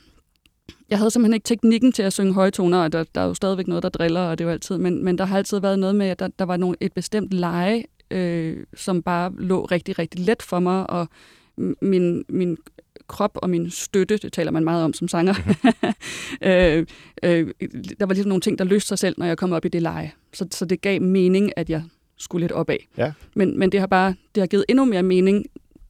jeg 0.89 0.97
havde 0.97 1.11
simpelthen 1.11 1.33
ikke 1.33 1.45
teknikken 1.45 1.91
til 1.91 2.03
at 2.03 2.13
synge 2.13 2.33
høje 2.33 2.51
toner, 2.51 2.83
og 2.83 2.91
der, 2.91 3.03
der 3.15 3.21
er 3.21 3.25
jo 3.25 3.33
stadigvæk 3.33 3.67
noget, 3.67 3.83
der 3.83 3.89
driller, 3.89 4.21
og 4.21 4.37
det 4.37 4.43
er 4.43 4.47
jo 4.47 4.51
altid, 4.51 4.77
men, 4.77 5.03
men 5.03 5.17
der 5.17 5.25
har 5.25 5.37
altid 5.37 5.59
været 5.59 5.79
noget 5.79 5.95
med, 5.95 6.07
at 6.07 6.19
der, 6.19 6.27
der 6.39 6.45
var 6.45 6.57
nogle, 6.57 6.77
et 6.79 6.93
bestemt 6.93 7.33
leje, 7.33 7.83
øh, 8.11 8.63
som 8.75 9.01
bare 9.03 9.33
lå 9.37 9.65
rigtig, 9.65 9.99
rigtig 9.99 10.19
let 10.19 10.41
for 10.41 10.59
mig, 10.59 10.89
og 10.89 11.07
min, 11.81 12.25
min 12.29 12.57
krop 13.07 13.37
og 13.41 13.49
min 13.49 13.69
støtte, 13.69 14.17
det 14.17 14.33
taler 14.33 14.51
man 14.51 14.63
meget 14.63 14.83
om 14.83 14.93
som 14.93 15.07
sanger, 15.07 15.33
øh, 16.49 16.85
øh, 17.23 17.47
der 17.99 18.05
var 18.05 18.13
ligesom 18.13 18.29
nogle 18.29 18.41
ting, 18.41 18.59
der 18.59 18.65
løste 18.65 18.87
sig 18.87 18.99
selv, 18.99 19.15
når 19.17 19.25
jeg 19.25 19.37
kom 19.37 19.51
op 19.51 19.65
i 19.65 19.69
det 19.69 19.81
leje. 19.81 20.11
Så, 20.33 20.47
så 20.51 20.65
det 20.65 20.81
gav 20.81 21.01
mening, 21.01 21.51
at 21.55 21.69
jeg 21.69 21.83
skulle 22.17 22.43
lidt 22.43 22.51
opad. 22.51 22.77
Ja. 22.97 23.13
Men, 23.35 23.59
men 23.59 23.71
det 23.71 23.79
har 23.79 23.87
bare 23.87 24.15
det 24.35 24.41
har 24.41 24.47
givet 24.47 24.65
endnu 24.69 24.85
mere 24.85 25.03
mening, 25.03 25.45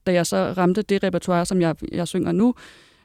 da 0.07 0.13
jeg 0.13 0.25
så 0.25 0.53
ramte 0.57 0.81
det 0.81 1.03
repertoire, 1.03 1.45
som 1.45 1.61
jeg, 1.61 1.75
jeg 1.91 2.07
synger 2.07 2.31
nu, 2.31 2.55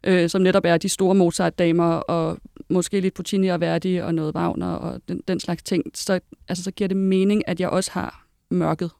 øh, 0.04 0.28
som 0.28 0.42
netop 0.42 0.64
er 0.64 0.76
de 0.76 0.88
store 0.88 1.14
Mozart-damer, 1.14 1.94
og 1.94 2.38
måske 2.68 3.00
lidt 3.00 3.14
Puccini 3.14 3.48
og 3.48 3.60
Verdi, 3.60 3.96
og 3.96 4.14
noget 4.14 4.34
Wagner, 4.34 4.72
og 4.72 5.00
den, 5.08 5.22
den 5.28 5.40
slags 5.40 5.62
ting, 5.62 5.84
så, 5.94 6.20
altså, 6.48 6.64
så 6.64 6.70
giver 6.70 6.88
det 6.88 6.96
mening, 6.96 7.48
at 7.48 7.60
jeg 7.60 7.68
også 7.68 7.90
har 7.92 8.26
mørket. 8.50 8.90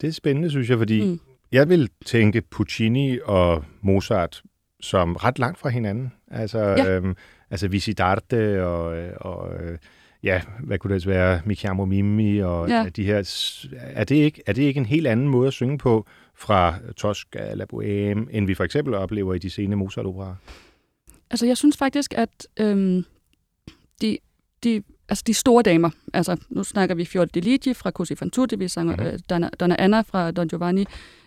Det 0.00 0.08
er 0.08 0.12
spændende, 0.12 0.50
synes 0.50 0.70
jeg, 0.70 0.78
fordi 0.78 1.04
mm. 1.04 1.20
jeg 1.52 1.68
vil 1.68 1.90
tænke 2.06 2.40
Puccini 2.40 3.18
og 3.24 3.64
Mozart 3.80 4.42
som 4.80 5.16
ret 5.16 5.38
langt 5.38 5.58
fra 5.58 5.68
hinanden. 5.68 6.12
Altså, 6.30 6.58
ja. 6.58 6.90
øhm, 6.90 7.16
altså 7.50 7.68
Visidarte 7.68 8.64
og, 8.64 9.08
og 9.16 9.48
ja, 10.22 10.40
hvad 10.60 10.78
kunne 10.78 10.94
det 10.94 11.06
være, 11.06 11.40
Mi 11.44 11.54
chiamo 11.54 11.84
Mimi 11.84 12.38
og 12.38 12.68
ja. 12.68 12.88
de 12.96 13.04
her. 13.04 13.16
Er 13.80 14.04
det, 14.04 14.14
ikke, 14.14 14.42
er 14.46 14.52
det 14.52 14.62
ikke 14.62 14.78
en 14.78 14.86
helt 14.86 15.06
anden 15.06 15.28
måde 15.28 15.46
at 15.46 15.52
synge 15.52 15.78
på 15.78 16.06
fra 16.34 16.74
Tosca 16.96 17.50
eller 17.50 17.64
Bohème, 17.72 18.36
end 18.36 18.46
vi 18.46 18.54
for 18.54 18.64
eksempel 18.64 18.94
oplever 18.94 19.34
i 19.34 19.38
de 19.38 19.50
sene 19.50 19.76
Mozart-operaer? 19.76 20.34
Altså, 21.30 21.46
jeg 21.46 21.56
synes 21.56 21.76
faktisk, 21.76 22.14
at 22.16 22.46
øhm, 22.60 23.04
de, 24.00 24.18
de, 24.64 24.82
altså 25.08 25.24
de 25.26 25.34
store 25.34 25.62
damer, 25.62 25.90
altså 26.14 26.36
nu 26.48 26.64
snakker 26.64 26.94
vi 26.94 27.04
Fior 27.04 27.24
de 27.24 27.40
Ligi 27.40 27.74
fra 27.74 27.92
Così 27.98 28.14
fan 28.14 28.30
tutte, 28.30 28.58
vi 28.58 28.68
sanger 28.68 28.96
mm-hmm. 28.96 29.12
øh, 29.12 29.18
Donna, 29.30 29.48
Donna 29.60 29.76
Anna 29.78 30.00
fra 30.00 30.30
Don 30.30 30.48
Giovanni, 30.48 30.84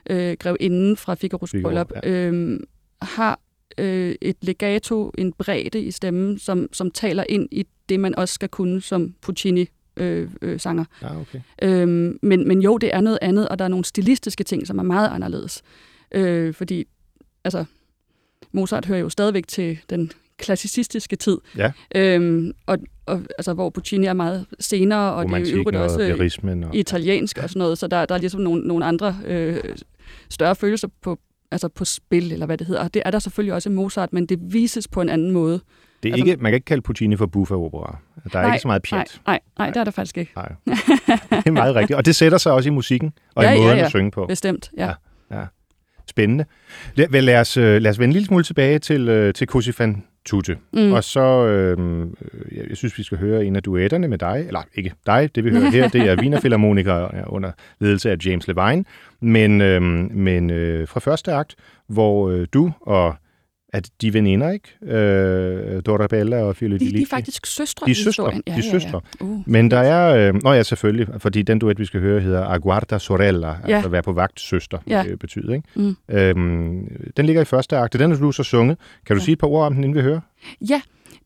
øh, 0.09 0.37
Grev 0.39 0.55
Inden 0.59 0.97
fra 0.97 1.13
Figaro's 1.13 1.61
Bryllup, 1.61 1.91
ja. 2.03 2.09
øh, 2.09 2.59
har 3.01 3.39
øh, 3.77 4.15
et 4.21 4.37
legato, 4.41 5.11
en 5.17 5.33
bredde 5.33 5.81
i 5.81 5.91
stemmen, 5.91 6.39
som, 6.39 6.69
som 6.71 6.91
taler 6.91 7.23
ind 7.29 7.47
i 7.51 7.65
det, 7.89 7.99
man 7.99 8.15
også 8.15 8.33
skal 8.33 8.49
kunne 8.49 8.81
som 8.81 9.13
Puccini 9.21 9.67
øh, 9.97 10.29
øh, 10.41 10.59
sanger. 10.59 10.85
Ja, 11.01 11.19
okay. 11.19 11.39
øhm, 11.61 12.19
men, 12.21 12.47
men 12.47 12.61
jo, 12.61 12.77
det 12.77 12.95
er 12.95 13.01
noget 13.01 13.19
andet, 13.21 13.49
og 13.49 13.59
der 13.59 13.65
er 13.65 13.69
nogle 13.69 13.85
stilistiske 13.85 14.43
ting, 14.43 14.67
som 14.67 14.79
er 14.79 14.83
meget 14.83 15.09
anderledes. 15.09 15.61
Øh, 16.11 16.53
fordi, 16.53 16.85
altså, 17.43 17.65
Mozart 18.51 18.85
hører 18.85 18.99
jo 18.99 19.09
stadigvæk 19.09 19.47
til 19.47 19.79
den 19.89 20.11
klassicistiske 20.37 21.15
tid. 21.15 21.37
Ja. 21.57 21.71
Øhm, 21.95 22.51
og, 22.65 22.77
og, 23.05 23.21
altså, 23.37 23.53
hvor 23.53 23.69
Puccini 23.69 24.05
er 24.05 24.13
meget 24.13 24.45
senere, 24.59 25.13
og 25.13 25.25
det 25.25 25.33
er 25.33 25.71
jo 25.73 25.83
også 25.83 25.99
og... 26.67 26.75
italiensk 26.75 27.37
og 27.37 27.49
sådan 27.49 27.59
noget, 27.59 27.77
så 27.77 27.87
der, 27.87 28.05
der 28.05 28.15
er 28.15 28.19
ligesom 28.19 28.41
nogle, 28.41 28.67
nogle 28.67 28.85
andre 28.85 29.17
øh, 29.25 29.57
større 30.29 30.55
følelser 30.55 30.87
på, 31.01 31.19
altså 31.53 31.67
på 31.67 31.85
spil, 31.85 32.31
eller 32.31 32.45
hvad 32.45 32.57
det 32.57 32.67
hedder. 32.67 32.87
Det 32.87 33.01
er 33.05 33.11
der 33.11 33.19
selvfølgelig 33.19 33.53
også 33.53 33.69
i 33.69 33.71
Mozart, 33.71 34.13
men 34.13 34.25
det 34.25 34.39
vises 34.41 34.87
på 34.87 35.01
en 35.01 35.09
anden 35.09 35.31
måde. 35.31 35.61
Det 36.03 36.09
er 36.09 36.13
altså, 36.13 36.25
ikke, 36.25 36.43
man 36.43 36.51
kan 36.51 36.55
ikke 36.55 36.65
kalde 36.65 36.81
Puccini 36.81 37.15
for 37.15 37.25
buffa-opera. 37.25 37.97
Der 38.33 38.39
er 38.39 38.43
nej, 38.43 38.53
ikke 38.53 38.61
så 38.61 38.67
meget 38.67 38.81
pjat. 38.81 39.21
Nej, 39.25 39.39
nej, 39.39 39.39
nej, 39.57 39.67
det 39.67 39.77
er 39.77 39.83
der 39.83 39.91
faktisk 39.91 40.17
ikke. 40.17 40.31
Nej. 40.35 40.51
Det 40.65 41.47
er 41.47 41.51
meget 41.51 41.75
rigtigt. 41.75 41.97
Og 41.97 42.05
det 42.05 42.15
sætter 42.15 42.37
sig 42.37 42.51
også 42.51 42.69
i 42.69 42.71
musikken 42.71 43.13
og 43.35 43.43
ja, 43.43 43.51
i 43.51 43.57
måden 43.57 43.69
ja, 43.69 43.77
ja. 43.77 43.85
at 43.85 43.89
synge 43.89 44.11
på. 44.11 44.25
Bestemt, 44.25 44.71
ja. 44.77 44.91
ja, 45.31 45.39
ja. 45.39 45.45
Spændende. 46.09 46.45
Lad, 46.95 47.21
lad, 47.21 47.39
os, 47.39 47.57
øh, 47.57 47.81
lad 47.81 47.91
os 47.91 47.99
vende 47.99 48.09
en 48.09 48.13
lille 48.13 48.25
smule 48.25 48.43
tilbage 48.43 48.79
til, 48.79 49.09
øh, 49.09 49.33
til 49.33 49.47
Così 49.55 49.71
fan 49.71 50.03
tutte. 50.25 50.57
Mm. 50.73 50.93
Og 50.93 51.03
så, 51.03 51.45
øh, 51.45 52.07
jeg, 52.51 52.69
jeg 52.69 52.77
synes, 52.77 52.97
vi 52.97 53.03
skal 53.03 53.17
høre 53.17 53.45
en 53.45 53.55
af 53.55 53.63
duetterne 53.63 54.07
med 54.07 54.17
dig, 54.17 54.43
eller 54.47 54.61
ikke 54.75 54.93
dig, 55.05 55.35
det 55.35 55.45
vi 55.45 55.49
hører 55.49 55.69
her, 55.69 55.87
det 55.87 56.01
er 56.01 56.15
Wiener 56.21 56.39
Philharmoniker 56.39 57.27
under 57.27 57.51
ledelse 57.79 58.11
af 58.11 58.17
James 58.25 58.47
Levine, 58.47 58.85
men, 59.21 59.61
øh, 59.61 59.81
men 60.11 60.49
øh, 60.49 60.87
fra 60.87 60.99
første 60.99 61.33
akt, 61.33 61.55
hvor 61.87 62.29
øh, 62.29 62.47
du 62.53 62.71
og 62.81 63.15
at 63.73 63.89
de 64.01 64.13
veninder, 64.13 64.51
ikke? 64.51 64.95
Øh, 64.97 65.81
Dorabella 65.85 66.43
og 66.43 66.55
Fiorelli. 66.55 66.85
De, 66.85 66.97
de 66.97 67.01
er 67.01 67.05
faktisk 67.09 67.45
søstre 67.45 67.85
de 67.85 67.91
er 67.91 67.95
søstre, 67.95 68.31
Ja, 68.47 68.53
de 68.53 68.57
er 68.57 68.71
søstre. 68.71 69.01
Ja, 69.21 69.25
ja. 69.25 69.31
Uh. 69.31 69.41
Men 69.45 69.71
der 69.71 69.79
er... 69.79 70.29
Øh, 70.33 70.43
nå 70.43 70.53
ja, 70.53 70.63
selvfølgelig, 70.63 71.07
fordi 71.17 71.41
den 71.41 71.59
duet, 71.59 71.79
vi 71.79 71.85
skal 71.85 71.99
høre, 71.99 72.21
hedder 72.21 72.45
Aguarda 72.45 72.99
Sorella, 72.99 73.47
ja. 73.67 73.75
altså 73.75 73.89
være 73.89 74.03
på 74.03 74.13
vagt 74.13 74.39
søster, 74.39 74.77
ja. 74.87 75.03
det 75.09 75.19
betyder, 75.19 75.53
ikke? 75.53 75.67
Mm. 75.75 75.95
Øhm, 76.09 77.11
den 77.17 77.25
ligger 77.25 77.41
i 77.41 77.45
første 77.45 77.77
akt. 77.77 77.93
Den 77.93 78.11
har 78.11 78.17
du 78.17 78.31
så 78.31 78.43
sunget. 78.43 78.77
Kan 79.05 79.15
du 79.15 79.19
ja. 79.19 79.25
sige 79.25 79.33
et 79.33 79.39
par 79.39 79.47
ord 79.47 79.65
om 79.65 79.73
den, 79.73 79.83
inden 79.83 79.95
vi 79.95 80.01
hører? 80.01 80.19
Ja, 80.69 80.81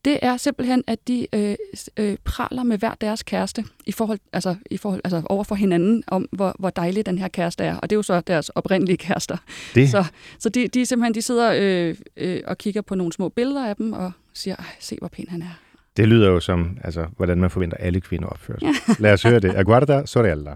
det 0.07 0.19
er 0.21 0.37
simpelthen, 0.37 0.83
at 0.87 1.07
de 1.07 1.27
øh, 1.33 1.55
øh, 1.97 2.17
praler 2.23 2.63
med 2.63 2.77
hver 2.77 2.93
deres 3.01 3.23
kæreste 3.23 3.63
i 3.85 3.91
forhold, 3.91 4.19
altså, 4.33 4.55
i 4.71 4.77
forhold, 4.77 5.01
altså 5.03 5.21
over 5.25 5.43
for 5.43 5.55
hinanden, 5.55 6.03
om 6.07 6.27
hvor, 6.31 6.55
hvor 6.59 6.69
dejlig 6.69 7.05
den 7.05 7.17
her 7.17 7.27
kæreste 7.27 7.63
er. 7.63 7.75
Og 7.75 7.89
det 7.89 7.95
er 7.95 7.97
jo 7.97 8.03
så 8.03 8.21
deres 8.21 8.49
oprindelige 8.49 8.97
kærester. 8.97 9.37
Det. 9.75 9.89
Så, 9.89 10.05
så 10.39 10.49
de, 10.49 10.67
de 10.67 10.85
simpelthen 10.85 11.15
de 11.15 11.21
sidder 11.21 11.53
øh, 11.55 11.95
øh, 12.17 12.41
og 12.47 12.57
kigger 12.57 12.81
på 12.81 12.95
nogle 12.95 13.13
små 13.13 13.29
billeder 13.29 13.69
af 13.69 13.75
dem 13.75 13.93
og 13.93 14.11
siger, 14.33 14.55
se 14.79 14.97
hvor 14.99 15.07
pæn 15.07 15.25
han 15.29 15.41
er. 15.41 15.59
Det 15.97 16.07
lyder 16.07 16.29
jo 16.29 16.39
som, 16.39 16.77
altså, 16.83 17.05
hvordan 17.17 17.37
man 17.37 17.49
forventer 17.49 17.77
alle 17.77 18.01
kvinder 18.01 18.27
opfører 18.27 18.59
sig. 18.59 18.95
Lad 18.99 19.13
os 19.13 19.23
høre 19.23 19.39
det. 19.39 19.55
Aguarda 19.55 20.05
sorella. 20.05 20.53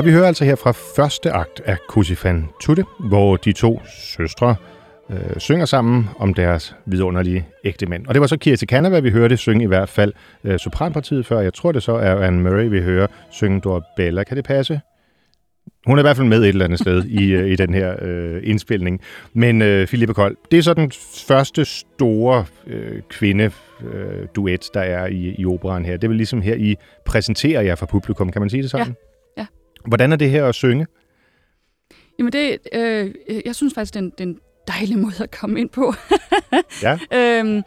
Og 0.00 0.06
vi 0.06 0.12
hører 0.12 0.26
altså 0.26 0.44
her 0.44 0.54
fra 0.54 0.72
første 0.72 1.32
akt 1.32 1.60
af 1.64 1.76
Kusifan 1.88 2.48
Tutte, 2.60 2.84
hvor 2.98 3.36
de 3.36 3.52
to 3.52 3.80
søstre 3.86 4.56
øh, 5.10 5.36
synger 5.36 5.66
sammen 5.66 6.08
om 6.18 6.34
deres 6.34 6.74
vidunderlige 6.86 7.46
ægte 7.64 7.86
mænd. 7.86 8.06
Og 8.06 8.14
det 8.14 8.20
var 8.20 8.26
så 8.26 8.36
Kirsti 8.36 8.66
Canava, 8.66 9.00
vi 9.00 9.10
hørte 9.10 9.36
synge 9.36 9.64
i 9.64 9.66
hvert 9.66 9.88
fald 9.88 10.12
øh, 10.44 10.58
sopranpartiet 10.58 11.26
før. 11.26 11.40
Jeg 11.40 11.54
tror 11.54 11.72
det 11.72 11.82
så 11.82 11.92
er 11.92 12.26
Anne 12.26 12.42
Murray, 12.42 12.68
vi 12.68 12.80
hører 12.80 13.06
synge 13.30 13.82
Bella. 13.96 14.24
Kan 14.24 14.36
det 14.36 14.44
passe? 14.44 14.80
Hun 15.86 15.98
er 15.98 16.02
i 16.02 16.04
hvert 16.04 16.16
fald 16.16 16.28
med 16.28 16.40
et 16.40 16.48
eller 16.48 16.64
andet 16.64 16.78
sted 16.78 17.04
i, 17.20 17.32
øh, 17.32 17.50
i 17.50 17.56
den 17.56 17.74
her 17.74 17.94
øh, 18.02 18.40
indspilning. 18.44 19.00
Men 19.32 19.62
øh, 19.62 19.86
Philippe 19.86 20.14
Kold, 20.14 20.36
det 20.50 20.58
er 20.58 20.62
så 20.62 20.74
den 20.74 20.92
første 21.28 21.64
store 21.64 22.44
øh, 22.66 23.02
kvinde-duet, 23.10 24.70
der 24.74 24.80
er 24.80 25.06
i, 25.06 25.34
i 25.38 25.46
operan 25.46 25.84
her. 25.84 25.96
Det 25.96 26.08
vel 26.08 26.16
ligesom 26.16 26.42
her, 26.42 26.54
I 26.54 26.76
præsenterer 27.06 27.62
jer 27.62 27.74
for 27.74 27.86
publikum, 27.86 28.32
kan 28.32 28.42
man 28.42 28.50
sige 28.50 28.62
det 28.62 28.70
sådan? 28.70 28.86
Ja. 28.86 29.09
Hvordan 29.86 30.12
er 30.12 30.16
det 30.16 30.30
her 30.30 30.46
at 30.46 30.54
synge? 30.54 30.86
Jamen 32.18 32.32
det, 32.32 32.58
øh, 32.72 33.14
jeg 33.44 33.54
synes 33.54 33.74
faktisk, 33.74 33.94
det 33.94 34.00
er 34.00 34.04
en, 34.04 34.10
det 34.10 34.20
er 34.20 34.24
en 34.24 34.38
dejlig 34.68 34.98
måde 34.98 35.22
at 35.22 35.30
komme 35.30 35.60
ind 35.60 35.70
på. 35.70 35.94
ja. 36.82 36.98
øhm, 37.18 37.62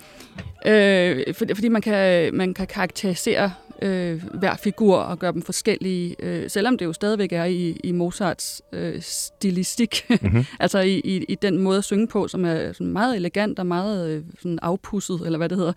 øh, 0.66 1.34
for, 1.34 1.46
fordi 1.56 1.68
man 1.68 1.82
kan, 1.82 2.34
man 2.36 2.54
kan 2.54 2.68
karakterisere 2.68 3.52
øh, 3.82 4.24
hver 4.34 4.56
figur 4.56 4.98
og 4.98 5.20
gøre 5.20 5.32
dem 5.32 5.42
forskellige, 5.42 6.16
øh, 6.20 6.50
selvom 6.50 6.78
det 6.78 6.86
jo 6.86 6.94
stadigvæk 6.94 7.34
er 7.34 7.44
i, 7.44 7.80
i 7.84 7.92
Mozarts 7.92 8.62
øh, 8.74 9.02
stilistik, 9.02 10.06
mm-hmm. 10.10 10.46
altså 10.60 10.80
i, 10.80 11.00
i, 11.00 11.26
i 11.30 11.36
den 11.36 11.58
måde 11.58 11.78
at 11.78 11.84
synge 11.84 12.08
på, 12.08 12.28
som 12.28 12.46
er 12.46 12.74
sådan 12.74 12.94
meget 12.94 13.16
elegant 13.16 13.60
og 13.60 13.66
meget 13.66 14.10
øh, 14.10 14.24
sådan 14.40 14.60
afpusset, 14.62 15.22
eller 15.26 15.38
hvad 15.38 15.50
det 15.50 15.58
hedder. 15.58 15.74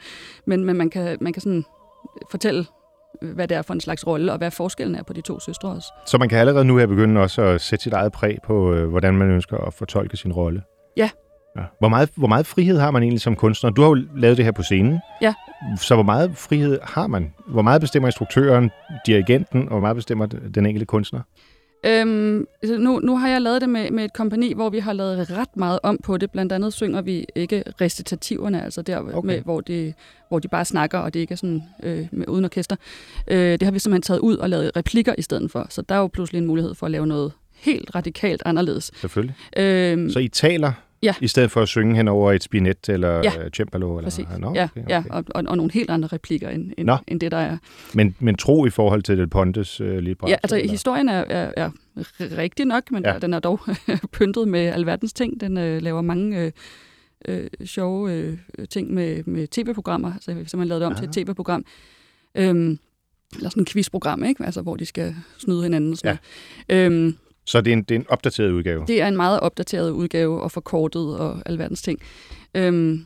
Men, 0.46 0.64
men 0.64 0.76
man 0.76 0.90
kan, 0.90 1.18
man 1.20 1.32
kan 1.32 1.42
sådan 1.42 1.64
fortælle 2.30 2.66
hvad 3.22 3.48
det 3.48 3.56
er 3.56 3.62
for 3.62 3.74
en 3.74 3.80
slags 3.80 4.06
rolle, 4.06 4.32
og 4.32 4.38
hvad 4.38 4.50
forskellen 4.50 4.94
er 4.94 5.02
på 5.02 5.12
de 5.12 5.20
to 5.20 5.40
søstre 5.40 5.68
også. 5.68 5.92
Så 6.06 6.18
man 6.18 6.28
kan 6.28 6.38
allerede 6.38 6.64
nu 6.64 6.76
her 6.76 6.86
begynde 6.86 7.20
også 7.20 7.42
at 7.42 7.60
sætte 7.60 7.82
sit 7.82 7.92
eget 7.92 8.12
præg 8.12 8.38
på, 8.44 8.72
øh, 8.74 8.88
hvordan 8.88 9.14
man 9.16 9.30
ønsker 9.30 9.56
at 9.56 9.74
fortolke 9.74 10.16
sin 10.16 10.32
rolle? 10.32 10.62
Ja. 10.96 11.10
ja. 11.56 11.62
Hvor, 11.78 11.88
meget, 11.88 12.10
hvor 12.16 12.28
meget 12.28 12.46
frihed 12.46 12.78
har 12.78 12.90
man 12.90 13.02
egentlig 13.02 13.20
som 13.20 13.36
kunstner? 13.36 13.70
Du 13.70 13.82
har 13.82 13.88
jo 13.88 13.94
lavet 14.16 14.36
det 14.36 14.44
her 14.44 14.52
på 14.52 14.62
scenen. 14.62 15.00
Ja. 15.22 15.34
Så 15.76 15.94
hvor 15.94 16.04
meget 16.04 16.36
frihed 16.36 16.78
har 16.82 17.06
man? 17.06 17.34
Hvor 17.46 17.62
meget 17.62 17.80
bestemmer 17.80 18.08
instruktøren, 18.08 18.70
dirigenten, 19.06 19.62
og 19.62 19.68
hvor 19.68 19.80
meget 19.80 19.96
bestemmer 19.96 20.26
den 20.26 20.66
enkelte 20.66 20.86
kunstner? 20.86 21.20
Øhm, 21.84 22.46
nu, 22.64 23.00
nu 23.00 23.16
har 23.16 23.28
jeg 23.28 23.42
lavet 23.42 23.60
det 23.60 23.68
med, 23.68 23.90
med 23.90 24.04
et 24.04 24.12
kompani, 24.12 24.52
hvor 24.54 24.70
vi 24.70 24.78
har 24.78 24.92
lavet 24.92 25.30
ret 25.30 25.56
meget 25.56 25.78
om 25.82 25.98
på 26.04 26.16
det. 26.16 26.30
Blandt 26.30 26.52
andet 26.52 26.72
synger 26.72 27.02
vi 27.02 27.26
ikke 27.34 27.62
recitativerne, 27.80 28.64
altså 28.64 28.82
der, 28.82 28.98
okay. 28.98 29.26
med, 29.26 29.40
hvor, 29.40 29.60
det, 29.60 29.94
hvor 30.28 30.38
de 30.38 30.48
bare 30.48 30.64
snakker, 30.64 30.98
og 30.98 31.14
det 31.14 31.20
ikke 31.20 31.32
er 31.32 31.36
sådan 31.36 31.62
øh, 31.82 32.06
med, 32.12 32.28
uden 32.28 32.44
orkester. 32.44 32.76
Øh, 33.28 33.52
det 33.52 33.62
har 33.62 33.70
vi 33.70 33.78
simpelthen 33.78 34.02
taget 34.02 34.20
ud 34.20 34.36
og 34.36 34.50
lavet 34.50 34.76
replikker 34.76 35.14
i 35.18 35.22
stedet 35.22 35.50
for. 35.50 35.66
Så 35.70 35.82
der 35.82 35.94
er 35.94 35.98
jo 35.98 36.06
pludselig 36.06 36.38
en 36.38 36.46
mulighed 36.46 36.74
for 36.74 36.86
at 36.86 36.92
lave 36.92 37.06
noget 37.06 37.32
helt 37.56 37.94
radikalt 37.94 38.42
anderledes. 38.44 38.90
Selvfølgelig. 39.00 39.34
Øhm, 39.56 40.10
så 40.10 40.18
I 40.18 40.28
taler 40.28 40.72
Ja. 41.02 41.14
I 41.20 41.28
stedet 41.28 41.50
for 41.50 41.62
at 41.62 41.68
synge 41.68 41.96
hen 41.96 42.08
over 42.08 42.32
et 42.32 42.42
spinet 42.42 42.88
eller 42.88 43.18
ja. 43.24 43.48
cembalo? 43.56 43.96
Eller, 43.96 44.06
Præcis. 44.06 44.26
Nå, 44.38 44.48
okay, 44.48 44.62
okay. 44.64 44.84
Ja, 44.88 45.02
og, 45.10 45.24
og, 45.28 45.44
og 45.46 45.56
nogle 45.56 45.72
helt 45.72 45.90
andre 45.90 46.08
replikker, 46.08 46.48
end, 46.48 46.72
end, 46.78 46.90
end 47.08 47.20
det, 47.20 47.30
der 47.30 47.36
er. 47.36 47.58
Men, 47.94 48.16
men 48.18 48.34
tro 48.34 48.66
i 48.66 48.70
forhold 48.70 49.02
til 49.02 49.18
Del 49.18 49.28
Pontes 49.28 49.80
uh, 49.80 49.86
libretto? 49.86 50.30
Ja, 50.30 50.36
altså 50.42 50.56
eller? 50.56 50.70
historien 50.70 51.08
er, 51.08 51.24
er, 51.28 51.52
er 51.56 51.70
rigtig 52.38 52.66
nok, 52.66 52.90
men 52.90 53.04
ja. 53.04 53.18
den 53.18 53.34
er 53.34 53.38
dog 53.38 53.60
pyntet 54.12 54.48
med 54.48 54.60
alverdens 54.60 55.12
ting. 55.12 55.40
Den 55.40 55.56
uh, 55.56 55.82
laver 55.82 56.00
mange 56.00 56.52
uh, 57.28 57.34
uh, 57.34 57.66
sjove 57.66 58.32
uh, 58.58 58.64
ting 58.70 58.94
med, 58.94 59.24
med 59.24 59.46
tv-programmer, 59.46 60.12
så 60.20 60.30
jeg 60.30 60.36
simpelthen 60.36 60.68
lavet 60.68 60.80
det 60.80 60.86
om 60.86 60.92
ja. 60.92 60.98
til 60.98 61.08
et 61.20 61.26
tv-program. 61.26 61.64
Um, 62.40 62.78
eller 63.34 63.50
sådan 63.50 63.62
et 63.62 63.68
quizprogram, 63.68 64.24
ikke? 64.24 64.44
Altså, 64.44 64.62
hvor 64.62 64.76
de 64.76 64.86
skal 64.86 65.14
snyde 65.38 65.62
hinanden. 65.62 65.96
Sådan 65.96 66.18
ja. 66.68 66.86
Um, 66.86 67.16
så 67.46 67.60
det 67.60 67.70
er, 67.70 67.76
en, 67.76 67.82
det 67.82 67.94
er 67.94 67.98
en 67.98 68.06
opdateret 68.08 68.50
udgave? 68.50 68.84
Det 68.86 69.00
er 69.00 69.08
en 69.08 69.16
meget 69.16 69.40
opdateret 69.40 69.90
udgave 69.90 70.42
og 70.42 70.52
forkortet 70.52 71.18
og 71.18 71.42
alverdens 71.46 71.82
ting. 71.82 72.00
Øhm, 72.54 73.04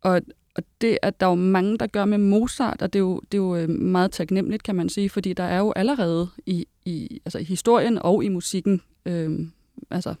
og, 0.00 0.20
og 0.56 0.62
det 0.80 0.98
at 1.02 1.20
der 1.20 1.26
er 1.26 1.30
jo 1.30 1.34
mange, 1.34 1.78
der 1.78 1.86
gør 1.86 2.04
med 2.04 2.18
Mozart, 2.18 2.82
og 2.82 2.92
det 2.92 2.98
er 2.98 3.02
jo, 3.02 3.20
det 3.32 3.38
er 3.38 3.42
jo 3.42 3.56
øh, 3.56 3.68
meget 3.68 4.12
taknemmeligt, 4.12 4.62
kan 4.62 4.74
man 4.74 4.88
sige, 4.88 5.10
fordi 5.10 5.32
der 5.32 5.44
er 5.44 5.58
jo 5.58 5.72
allerede 5.76 6.28
i, 6.46 6.66
i, 6.84 7.20
altså 7.24 7.38
i 7.38 7.44
historien 7.44 7.98
og 8.02 8.24
i 8.24 8.28
musikken 8.28 8.80
øhm, 9.06 9.52
altså 9.90 10.14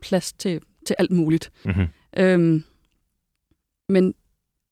plads 0.00 0.32
til, 0.32 0.60
til 0.86 0.96
alt 0.98 1.10
muligt. 1.10 1.52
Mm-hmm. 1.64 1.86
Øhm, 2.16 2.64
men 3.88 4.14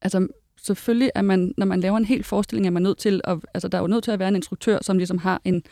altså, 0.03 0.29
selvfølgelig 0.63 1.11
er 1.15 1.23
man, 1.23 1.55
når 1.57 1.67
man 1.67 1.81
laver 1.81 1.97
en 1.97 2.05
hel 2.05 2.25
forestilling, 2.25 2.67
er 2.67 2.71
man 2.71 2.83
nødt 2.83 2.99
til 2.99 3.21
at, 3.25 3.39
altså 3.55 3.69
der 3.69 3.79
er 3.79 3.83
jo 3.83 3.89
nødt 3.89 4.05
til 4.05 4.11
at 4.11 4.19
være 4.19 4.29
en 4.29 4.37
instruktør, 4.37 4.79
som 4.83 4.99
ligesom 4.99 5.19
har 5.19 5.41
en, 5.45 5.63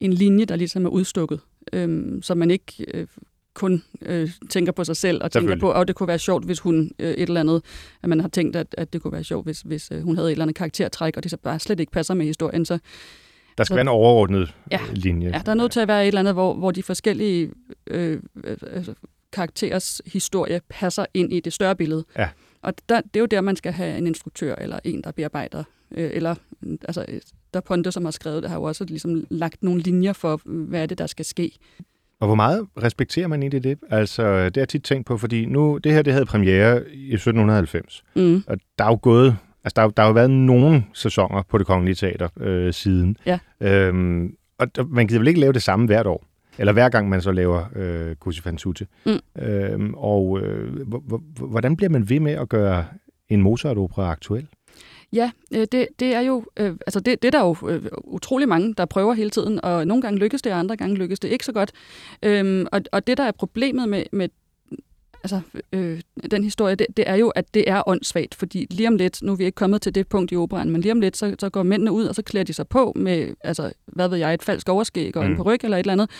en 0.00 0.12
linje, 0.12 0.44
der 0.44 0.56
ligesom 0.56 0.86
er 0.86 0.90
udstukket 0.90 1.40
øhm, 1.72 2.22
så 2.22 2.34
man 2.34 2.50
ikke 2.50 2.84
øh, 2.94 3.06
kun 3.54 3.82
øh, 4.02 4.30
tænker 4.50 4.72
på 4.72 4.84
sig 4.84 4.96
selv 4.96 5.22
og 5.24 5.32
tænker 5.32 5.56
på, 5.56 5.70
at 5.70 5.78
oh, 5.78 5.86
det 5.86 5.94
kunne 5.94 6.08
være 6.08 6.18
sjovt, 6.18 6.44
hvis 6.44 6.60
hun 6.60 6.90
øh, 6.98 7.10
et 7.10 7.22
eller 7.22 7.40
andet, 7.40 7.62
at 8.02 8.08
man 8.08 8.20
har 8.20 8.28
tænkt, 8.28 8.56
at, 8.56 8.74
at 8.78 8.92
det 8.92 9.02
kunne 9.02 9.12
være 9.12 9.24
sjovt, 9.24 9.46
hvis, 9.46 9.60
hvis 9.60 9.90
øh, 9.92 10.02
hun 10.02 10.16
havde 10.16 10.28
et 10.28 10.32
eller 10.32 10.44
andet 10.44 10.56
karaktertræk, 10.56 11.16
og 11.16 11.22
det 11.22 11.30
så 11.30 11.36
bare 11.36 11.58
slet 11.58 11.80
ikke 11.80 11.92
passer 11.92 12.14
med 12.14 12.26
historien. 12.26 12.64
Så, 12.64 12.78
der 13.58 13.64
skal 13.64 13.74
så, 13.74 13.74
være 13.74 13.80
en 13.80 13.88
overordnet 13.88 14.54
ja, 14.70 14.80
øh, 14.82 14.92
linje. 14.92 15.30
Ja, 15.34 15.42
der 15.46 15.52
er 15.52 15.56
nødt 15.56 15.72
til 15.72 15.80
at 15.80 15.88
være 15.88 16.02
et 16.02 16.06
eller 16.08 16.20
andet, 16.20 16.34
hvor, 16.34 16.54
hvor 16.54 16.70
de 16.70 16.82
forskellige 16.82 17.50
øh, 17.86 18.20
øh, 18.44 18.56
altså, 18.72 18.94
karakterers 19.32 20.02
historie 20.06 20.60
passer 20.68 21.06
ind 21.14 21.32
i 21.32 21.40
det 21.40 21.52
større 21.52 21.76
billede. 21.76 22.04
Ja. 22.18 22.28
Og 22.64 22.74
der, 22.88 23.00
det 23.00 23.16
er 23.16 23.20
jo 23.20 23.26
der, 23.26 23.40
man 23.40 23.56
skal 23.56 23.72
have 23.72 23.98
en 23.98 24.06
instruktør 24.06 24.54
eller 24.54 24.78
en, 24.84 25.02
der 25.02 25.10
bearbejder, 25.10 25.64
øh, 25.90 26.10
eller 26.12 26.34
altså 26.62 27.06
der 27.54 27.60
Ponte, 27.60 27.92
som 27.92 28.04
har 28.04 28.10
skrevet 28.10 28.42
det, 28.42 28.50
har 28.50 28.56
jo 28.56 28.62
også 28.62 28.84
ligesom 28.84 29.26
lagt 29.30 29.62
nogle 29.62 29.80
linjer 29.80 30.12
for, 30.12 30.40
hvad 30.44 30.82
er 30.82 30.86
det, 30.86 30.98
der 30.98 31.06
skal 31.06 31.24
ske. 31.24 31.52
Og 32.20 32.26
hvor 32.26 32.34
meget 32.34 32.66
respekterer 32.82 33.28
man 33.28 33.42
egentlig 33.42 33.64
det? 33.64 33.78
Altså, 33.90 34.22
det 34.44 34.56
har 34.56 34.60
jeg 34.60 34.68
tit 34.68 34.82
tænkt 34.82 35.06
på, 35.06 35.18
fordi 35.18 35.46
nu, 35.46 35.78
det 35.84 35.92
her, 35.92 36.02
det 36.02 36.12
havde 36.12 36.26
premiere 36.26 36.90
i 36.90 37.14
1790. 37.14 38.04
Mm. 38.16 38.44
Og 38.46 38.58
der 38.78 38.84
er 38.84 38.88
jo 38.88 38.98
gået, 39.02 39.36
altså 39.64 39.82
der, 39.82 39.88
der 39.88 40.02
har 40.02 40.08
jo 40.08 40.14
været 40.14 40.30
nogle 40.30 40.84
sæsoner 40.94 41.42
på 41.42 41.58
det 41.58 41.66
kongelige 41.66 41.94
teater 41.94 42.28
øh, 42.40 42.72
siden. 42.72 43.16
Ja. 43.26 43.38
Øhm, 43.60 44.36
og 44.58 44.76
der, 44.76 44.84
man 44.84 45.08
kan 45.08 45.18
vel 45.20 45.28
ikke 45.28 45.40
lave 45.40 45.52
det 45.52 45.62
samme 45.62 45.86
hvert 45.86 46.06
år? 46.06 46.26
Eller 46.58 46.72
hver 46.72 46.88
gang 46.88 47.08
man 47.08 47.20
så 47.20 47.32
laver 47.32 47.64
øh, 47.76 48.16
Così 48.26 48.40
fan 48.40 48.56
tutte. 48.56 48.86
Mm. 49.06 49.42
Øhm, 49.42 49.94
og 49.96 50.40
øh, 50.40 50.86
hvordan 51.38 51.76
bliver 51.76 51.90
man 51.90 52.08
ved 52.08 52.20
med 52.20 52.32
at 52.32 52.48
gøre 52.48 52.84
en 53.28 53.42
Mozart-opera 53.42 54.10
aktuel? 54.10 54.46
Ja, 55.12 55.30
øh, 55.54 55.66
det, 55.72 55.88
det 56.00 56.14
er 56.14 56.20
jo, 56.20 56.44
øh, 56.56 56.70
altså 56.70 57.00
det, 57.00 57.22
det 57.22 57.34
er 57.34 57.38
der 57.38 57.46
jo 57.46 57.56
øh, 57.68 57.82
utrolig 58.04 58.48
mange, 58.48 58.74
der 58.74 58.84
prøver 58.84 59.14
hele 59.14 59.30
tiden, 59.30 59.64
og 59.64 59.86
nogle 59.86 60.02
gange 60.02 60.18
lykkes 60.18 60.42
det, 60.42 60.52
og 60.52 60.58
andre 60.58 60.76
gange 60.76 60.96
lykkes 60.96 61.20
det 61.20 61.28
ikke 61.28 61.44
så 61.44 61.52
godt. 61.52 61.72
Øhm, 62.22 62.66
og, 62.72 62.80
og 62.92 63.06
det, 63.06 63.18
der 63.18 63.24
er 63.24 63.32
problemet 63.32 63.88
med, 63.88 64.02
med 64.12 64.28
altså, 65.24 65.40
øh, 65.72 66.00
den 66.30 66.44
historie, 66.44 66.74
det, 66.74 66.86
det 66.96 67.08
er 67.08 67.14
jo, 67.14 67.28
at 67.28 67.54
det 67.54 67.70
er 67.70 67.88
åndssvagt, 67.88 68.34
fordi 68.34 68.66
lige 68.70 68.88
om 68.88 68.96
lidt, 68.96 69.22
nu 69.22 69.32
er 69.32 69.36
vi 69.36 69.44
ikke 69.44 69.56
kommet 69.56 69.82
til 69.82 69.94
det 69.94 70.08
punkt 70.08 70.32
i 70.32 70.36
operan, 70.36 70.70
men 70.70 70.80
lige 70.80 70.92
om 70.92 71.00
lidt, 71.00 71.16
så, 71.16 71.34
så 71.38 71.50
går 71.50 71.62
mændene 71.62 71.92
ud, 71.92 72.04
og 72.04 72.14
så 72.14 72.22
klæder 72.22 72.44
de 72.44 72.52
sig 72.52 72.68
på 72.68 72.92
med, 72.96 73.34
altså, 73.40 73.72
hvad 73.86 74.08
ved 74.08 74.18
jeg, 74.18 74.34
et 74.34 74.42
falsk 74.42 74.68
overskæg 74.68 75.16
og 75.16 75.24
mm. 75.24 75.32
en 75.32 75.42
ryg 75.42 75.60
eller 75.64 75.76
et 75.76 75.80
eller 75.80 75.92
andet, 75.92 76.10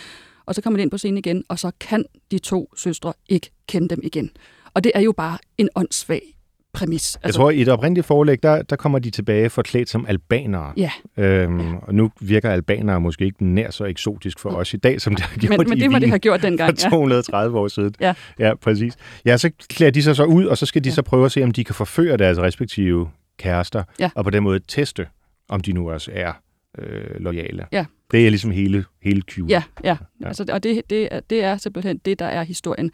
og 0.45 0.55
så 0.55 0.61
kommer 0.61 0.77
de 0.77 0.81
ind 0.81 0.91
på 0.91 0.97
scenen 0.97 1.17
igen, 1.17 1.43
og 1.49 1.59
så 1.59 1.71
kan 1.79 2.05
de 2.31 2.39
to 2.39 2.73
søstre 2.77 3.13
ikke 3.29 3.51
kende 3.67 3.89
dem 3.89 3.99
igen. 4.03 4.31
Og 4.73 4.83
det 4.83 4.91
er 4.95 5.01
jo 5.01 5.11
bare 5.11 5.37
en 5.57 5.69
åndssvag 5.75 6.34
præmis. 6.75 7.15
Altså, 7.15 7.27
jeg 7.27 7.33
tror, 7.33 7.49
i 7.49 7.61
et 7.61 7.69
oprindeligt 7.69 8.07
forelæg, 8.07 8.43
der, 8.43 8.61
der 8.61 8.75
kommer 8.75 8.99
de 8.99 9.09
tilbage 9.09 9.49
forklædt 9.49 9.89
som 9.89 10.05
albanere. 10.07 10.73
Ja. 10.77 10.91
Øhm, 11.17 11.59
ja. 11.59 11.75
Og 11.81 11.95
nu 11.95 12.11
virker 12.21 12.49
albanere 12.49 13.01
måske 13.01 13.25
ikke 13.25 13.45
nær 13.45 13.71
så 13.71 13.85
eksotisk 13.85 14.39
for 14.39 14.49
os 14.49 14.73
i 14.73 14.77
dag, 14.77 15.01
som 15.01 15.15
det 15.15 15.25
har 15.25 15.37
gjort 15.37 15.57
men, 15.57 15.69
men 15.69 15.79
det 15.79 15.91
må 15.91 15.99
det 15.99 16.09
have 16.09 16.19
gjort 16.19 16.41
dengang. 16.41 16.79
For 16.79 16.89
230 16.89 17.57
ja. 17.57 17.63
år 17.63 17.67
siden. 17.67 17.95
Ja. 17.99 18.13
ja, 18.39 18.55
præcis. 18.55 18.93
Ja, 19.25 19.37
så 19.37 19.51
klæder 19.69 19.91
de 19.91 20.03
sig 20.03 20.15
så 20.15 20.23
ud, 20.23 20.45
og 20.45 20.57
så 20.57 20.65
skal 20.65 20.83
de 20.83 20.89
ja. 20.89 20.95
så 20.95 21.01
prøve 21.01 21.25
at 21.25 21.31
se, 21.31 21.43
om 21.43 21.51
de 21.51 21.63
kan 21.63 21.75
forføre 21.75 22.17
deres 22.17 22.37
respektive 22.37 23.09
kærester, 23.39 23.83
ja. 23.99 24.09
og 24.15 24.23
på 24.23 24.29
den 24.29 24.43
måde 24.43 24.59
teste, 24.67 25.07
om 25.49 25.61
de 25.61 25.71
nu 25.71 25.91
også 25.91 26.11
er 26.13 26.33
øh, 26.77 27.19
lojale. 27.19 27.65
Ja. 27.71 27.85
Det 28.11 28.25
er 28.25 28.29
ligesom 28.29 28.51
hele, 28.51 28.85
hele 29.01 29.21
Ja, 29.37 29.63
ja. 29.83 29.97
ja. 30.21 30.27
Altså, 30.27 30.45
og 30.51 30.63
det, 30.63 30.81
det, 30.89 31.09
det 31.29 31.43
er 31.43 31.57
simpelthen 31.57 31.97
det, 31.97 32.19
der 32.19 32.25
er 32.25 32.43
historien. 32.43 32.91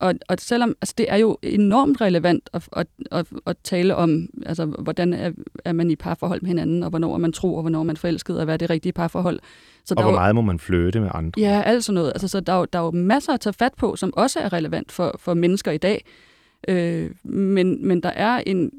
Og, 0.00 0.14
og 0.28 0.36
selvom 0.38 0.76
altså 0.82 0.94
det 0.98 1.06
er 1.08 1.16
jo 1.16 1.38
enormt 1.42 2.00
relevant 2.00 2.50
at, 2.52 2.68
at, 2.76 2.86
at, 3.12 3.26
at 3.46 3.56
tale 3.64 3.96
om, 3.96 4.28
altså, 4.46 4.64
hvordan 4.64 5.12
er, 5.12 5.30
er 5.64 5.72
man 5.72 5.90
i 5.90 5.96
parforhold 5.96 6.40
med 6.40 6.48
hinanden, 6.48 6.82
og 6.82 6.90
hvornår 6.90 7.14
er 7.14 7.18
man 7.18 7.32
tro, 7.32 7.54
og 7.54 7.60
hvornår 7.60 7.78
er 7.78 7.84
man 7.84 7.96
forelsket, 7.96 8.38
og 8.38 8.44
hvad 8.44 8.54
er 8.54 8.58
det 8.58 8.70
rigtige 8.70 8.92
parforhold. 8.92 9.40
Så 9.84 9.94
og 9.96 10.02
hvor 10.02 10.12
meget 10.12 10.34
må 10.34 10.40
man 10.40 10.58
flytte 10.58 11.00
med 11.00 11.10
andre? 11.14 11.40
Ja, 11.40 11.62
alt 11.66 11.84
sådan 11.84 11.94
noget. 11.94 12.08
Altså, 12.08 12.28
så 12.28 12.40
der 12.40 12.52
er, 12.52 12.58
jo, 12.58 12.64
der 12.72 12.78
er 12.78 12.82
jo 12.82 12.90
masser 12.90 13.32
at 13.32 13.40
tage 13.40 13.52
fat 13.52 13.74
på, 13.74 13.96
som 13.96 14.12
også 14.16 14.40
er 14.40 14.52
relevant 14.52 14.92
for, 14.92 15.16
for 15.18 15.34
mennesker 15.34 15.70
i 15.70 15.78
dag. 15.78 16.04
Øh, 16.68 17.10
men, 17.24 17.88
men 17.88 18.02
der 18.02 18.08
er 18.08 18.42
en, 18.46 18.70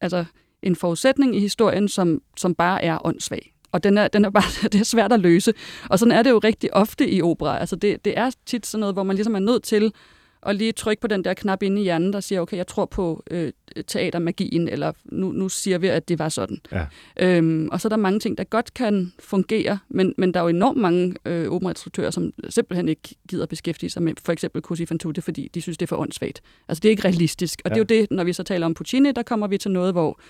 altså, 0.00 0.24
en 0.62 0.76
forudsætning 0.76 1.36
i 1.36 1.40
historien, 1.40 1.88
som, 1.88 2.22
som 2.36 2.54
bare 2.54 2.84
er 2.84 3.06
åndssvag. 3.06 3.52
Og 3.72 3.84
den 3.84 3.98
er, 3.98 4.08
den 4.08 4.24
er 4.24 4.30
bare, 4.30 4.68
det 4.72 4.80
er 4.80 4.84
svært 4.84 5.12
at 5.12 5.20
løse. 5.20 5.52
Og 5.90 5.98
sådan 5.98 6.12
er 6.12 6.22
det 6.22 6.30
jo 6.30 6.38
rigtig 6.38 6.74
ofte 6.74 7.10
i 7.10 7.22
opera. 7.22 7.58
Altså 7.58 7.76
det, 7.76 8.04
det 8.04 8.18
er 8.18 8.30
tit 8.46 8.66
sådan 8.66 8.80
noget, 8.80 8.94
hvor 8.94 9.02
man 9.02 9.16
ligesom 9.16 9.34
er 9.34 9.38
nødt 9.38 9.62
til 9.62 9.92
og 10.46 10.54
lige 10.54 10.72
trykke 10.72 11.00
på 11.00 11.06
den 11.06 11.24
der 11.24 11.34
knap 11.34 11.62
inde 11.62 11.80
i 11.80 11.84
hjernen, 11.84 12.12
der 12.12 12.20
siger, 12.20 12.40
okay, 12.40 12.56
jeg 12.56 12.66
tror 12.66 12.84
på 12.84 13.22
øh, 13.30 13.52
teatermagien, 13.86 14.68
eller 14.68 14.92
nu, 15.04 15.32
nu 15.32 15.48
siger 15.48 15.78
vi, 15.78 15.88
at 15.88 16.08
det 16.08 16.18
var 16.18 16.28
sådan. 16.28 16.58
Ja. 16.72 16.86
Øhm, 17.20 17.68
og 17.72 17.80
så 17.80 17.88
er 17.88 17.90
der 17.90 17.96
mange 17.96 18.20
ting, 18.20 18.38
der 18.38 18.44
godt 18.44 18.74
kan 18.74 19.12
fungere, 19.18 19.78
men, 19.88 20.14
men 20.18 20.34
der 20.34 20.40
er 20.40 20.44
jo 20.44 20.48
enormt 20.48 20.78
mange 20.78 21.14
øh, 21.24 21.48
operainstruktører, 21.48 22.10
som 22.10 22.32
simpelthen 22.48 22.88
ikke 22.88 23.16
gider 23.28 23.46
beskæftige 23.46 23.90
sig 23.90 24.02
med 24.02 24.12
for 24.24 24.32
eksempel 24.32 24.62
Così 24.70 24.84
fan 24.84 24.98
tutte, 24.98 25.22
fordi 25.22 25.50
de 25.54 25.60
synes, 25.60 25.78
det 25.78 25.86
er 25.86 25.88
for 25.88 25.96
åndssvagt. 25.96 26.42
Altså, 26.68 26.80
det 26.80 26.88
er 26.88 26.90
ikke 26.90 27.04
realistisk. 27.04 27.62
Og 27.64 27.70
ja. 27.70 27.74
det 27.74 27.92
er 27.92 27.96
jo 27.96 28.00
det, 28.00 28.10
når 28.10 28.24
vi 28.24 28.32
så 28.32 28.42
taler 28.42 28.66
om 28.66 28.74
Puccini, 28.74 29.12
der 29.12 29.22
kommer 29.22 29.46
vi 29.46 29.58
til 29.58 29.70
noget, 29.70 29.92
hvor 29.92 30.20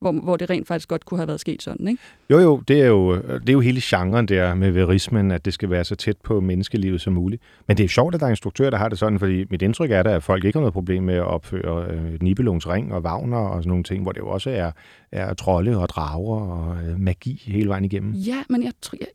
hvor, 0.00 0.12
hvor 0.12 0.36
det 0.36 0.50
rent 0.50 0.68
faktisk 0.68 0.88
godt 0.88 1.04
kunne 1.04 1.18
have 1.18 1.28
været 1.28 1.40
sket 1.40 1.62
sådan, 1.62 1.88
ikke? 1.88 2.02
Jo, 2.30 2.38
jo, 2.38 2.62
det 2.68 2.80
er 2.82 2.86
jo, 2.86 3.16
det 3.16 3.48
er 3.48 3.52
jo 3.52 3.60
hele 3.60 3.80
genren 3.84 4.28
der 4.28 4.54
med 4.54 4.70
verismen, 4.70 5.30
at 5.30 5.44
det 5.44 5.54
skal 5.54 5.70
være 5.70 5.84
så 5.84 5.94
tæt 5.94 6.16
på 6.24 6.40
menneskelivet 6.40 7.00
som 7.00 7.12
muligt. 7.12 7.42
Men 7.68 7.76
det 7.76 7.84
er 7.84 7.88
sjovt, 7.88 8.14
at 8.14 8.20
der 8.20 8.26
er 8.26 8.30
instruktører, 8.30 8.70
der 8.70 8.78
har 8.78 8.88
det 8.88 8.98
sådan, 8.98 9.18
fordi 9.18 9.44
mit 9.50 9.62
indtryk 9.62 9.90
er 9.90 10.02
da, 10.02 10.10
at 10.14 10.22
folk 10.22 10.44
ikke 10.44 10.56
har 10.56 10.60
noget 10.60 10.72
problem 10.72 11.02
med 11.02 11.14
at 11.14 11.22
opføre 11.24 11.86
øh, 11.90 12.22
Nibelungs 12.22 12.68
Ring 12.68 12.94
og 12.94 13.02
Wagner 13.02 13.36
og 13.38 13.62
sådan 13.62 13.68
nogle 13.68 13.84
ting, 13.84 14.02
hvor 14.02 14.12
det 14.12 14.20
jo 14.20 14.28
også 14.28 14.50
er, 14.50 14.70
er 15.12 15.34
trolde 15.34 15.76
og 15.78 15.88
drager 15.88 16.40
og 16.40 16.76
øh, 16.88 17.00
magi 17.00 17.42
hele 17.46 17.68
vejen 17.68 17.84
igennem. 17.84 18.12
Ja, 18.12 18.42
men 18.48 18.62
jeg, 18.62 18.72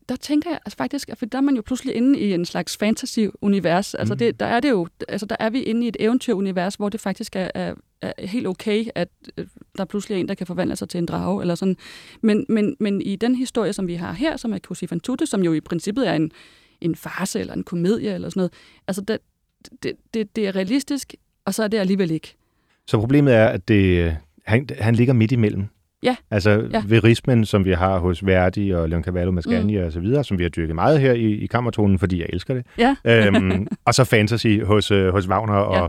der 0.10 0.15
tænker 0.15 0.50
jeg 0.50 0.60
altså 0.65 0.78
faktisk, 0.78 1.10
at 1.10 1.17
for 1.17 1.26
der 1.26 1.38
er 1.38 1.41
man 1.41 1.56
jo 1.56 1.62
pludselig 1.65 1.96
inde 1.96 2.20
i 2.20 2.34
en 2.34 2.46
slags 2.46 2.78
fantasy-univers. 2.78 3.94
Altså 3.96 4.13
Mm. 4.13 4.17
det, 4.17 4.39
der 4.39 4.46
er 4.46 4.60
det 4.60 4.70
jo, 4.70 4.88
altså 5.10 5.26
der 5.26 5.36
er 5.39 5.50
vi 5.50 5.62
inde 5.63 5.86
i 5.86 5.88
et 5.88 5.98
eventyrunivers, 6.00 6.76
hvor 6.76 6.89
det 6.89 7.00
faktisk 7.00 7.36
er, 7.36 7.50
er, 7.56 7.74
er 8.01 8.27
helt 8.27 8.47
okay, 8.47 8.85
at 8.95 9.07
øh, 9.37 9.45
der 9.77 9.85
pludselig 9.85 10.15
er 10.15 10.19
en, 10.19 10.27
der 10.27 10.33
kan 10.33 10.47
forvandle 10.47 10.75
sig 10.75 10.89
til 10.89 10.97
en 10.97 11.05
drage 11.05 11.41
eller 11.41 11.55
sådan. 11.55 11.77
Men, 12.21 12.45
men, 12.49 12.75
men 12.79 13.01
i 13.01 13.15
den 13.15 13.35
historie, 13.35 13.73
som 13.73 13.87
vi 13.87 13.95
har 13.95 14.13
her, 14.13 14.37
som 14.37 14.53
er 14.53 14.59
Cosi 14.59 14.87
fan 14.87 14.99
tutte, 14.99 15.25
som 15.25 15.43
jo 15.43 15.53
i 15.53 15.59
princippet 15.59 16.07
er 16.09 16.13
en, 16.13 16.31
en 16.81 16.95
farse 16.95 17.39
eller 17.39 17.53
en 17.53 17.63
komedie 17.63 18.13
eller 18.13 18.29
sådan 18.29 18.39
noget, 18.39 18.53
altså 18.87 19.01
det, 19.01 19.17
det, 19.83 19.93
det, 20.13 20.35
det 20.35 20.47
er 20.47 20.55
realistisk, 20.55 21.15
og 21.45 21.53
så 21.53 21.63
er 21.63 21.67
det 21.67 21.77
alligevel 21.77 22.11
ikke. 22.11 22.35
Så 22.87 22.97
problemet 22.99 23.33
er, 23.35 23.45
at 23.47 23.67
det, 23.67 24.17
han, 24.45 24.67
han 24.79 24.95
ligger 24.95 25.13
midt 25.13 25.31
imellem. 25.31 25.65
Ja. 26.03 26.15
Altså 26.31 26.49
Ja. 26.49 26.57
ja. 26.73 26.83
verismen, 26.87 27.45
som 27.45 27.65
vi 27.65 27.71
har 27.71 27.99
hos 27.99 28.25
Verdi 28.25 28.69
og 28.69 28.89
Leoncavallo 28.89 29.31
Mascagni 29.31 29.77
mm. 29.77 29.83
og 29.85 29.91
så 29.91 29.99
videre, 29.99 30.23
som 30.23 30.37
vi 30.37 30.43
har 30.43 30.49
dyrket 30.49 30.75
meget 30.75 30.99
her 30.99 31.13
i, 31.13 31.31
i 31.31 31.45
kammertonen, 31.45 31.99
fordi 31.99 32.19
jeg 32.19 32.27
elsker 32.29 32.53
det. 32.53 32.65
Ja. 32.77 32.95
øhm, 33.05 33.67
og 33.85 33.93
så 33.93 34.03
fantasy 34.03 34.59
hos, 34.63 34.91
øh, 34.91 35.11
hos 35.11 35.27
Wagner 35.27 35.53
og 35.53 35.75
Ja. 35.75 35.87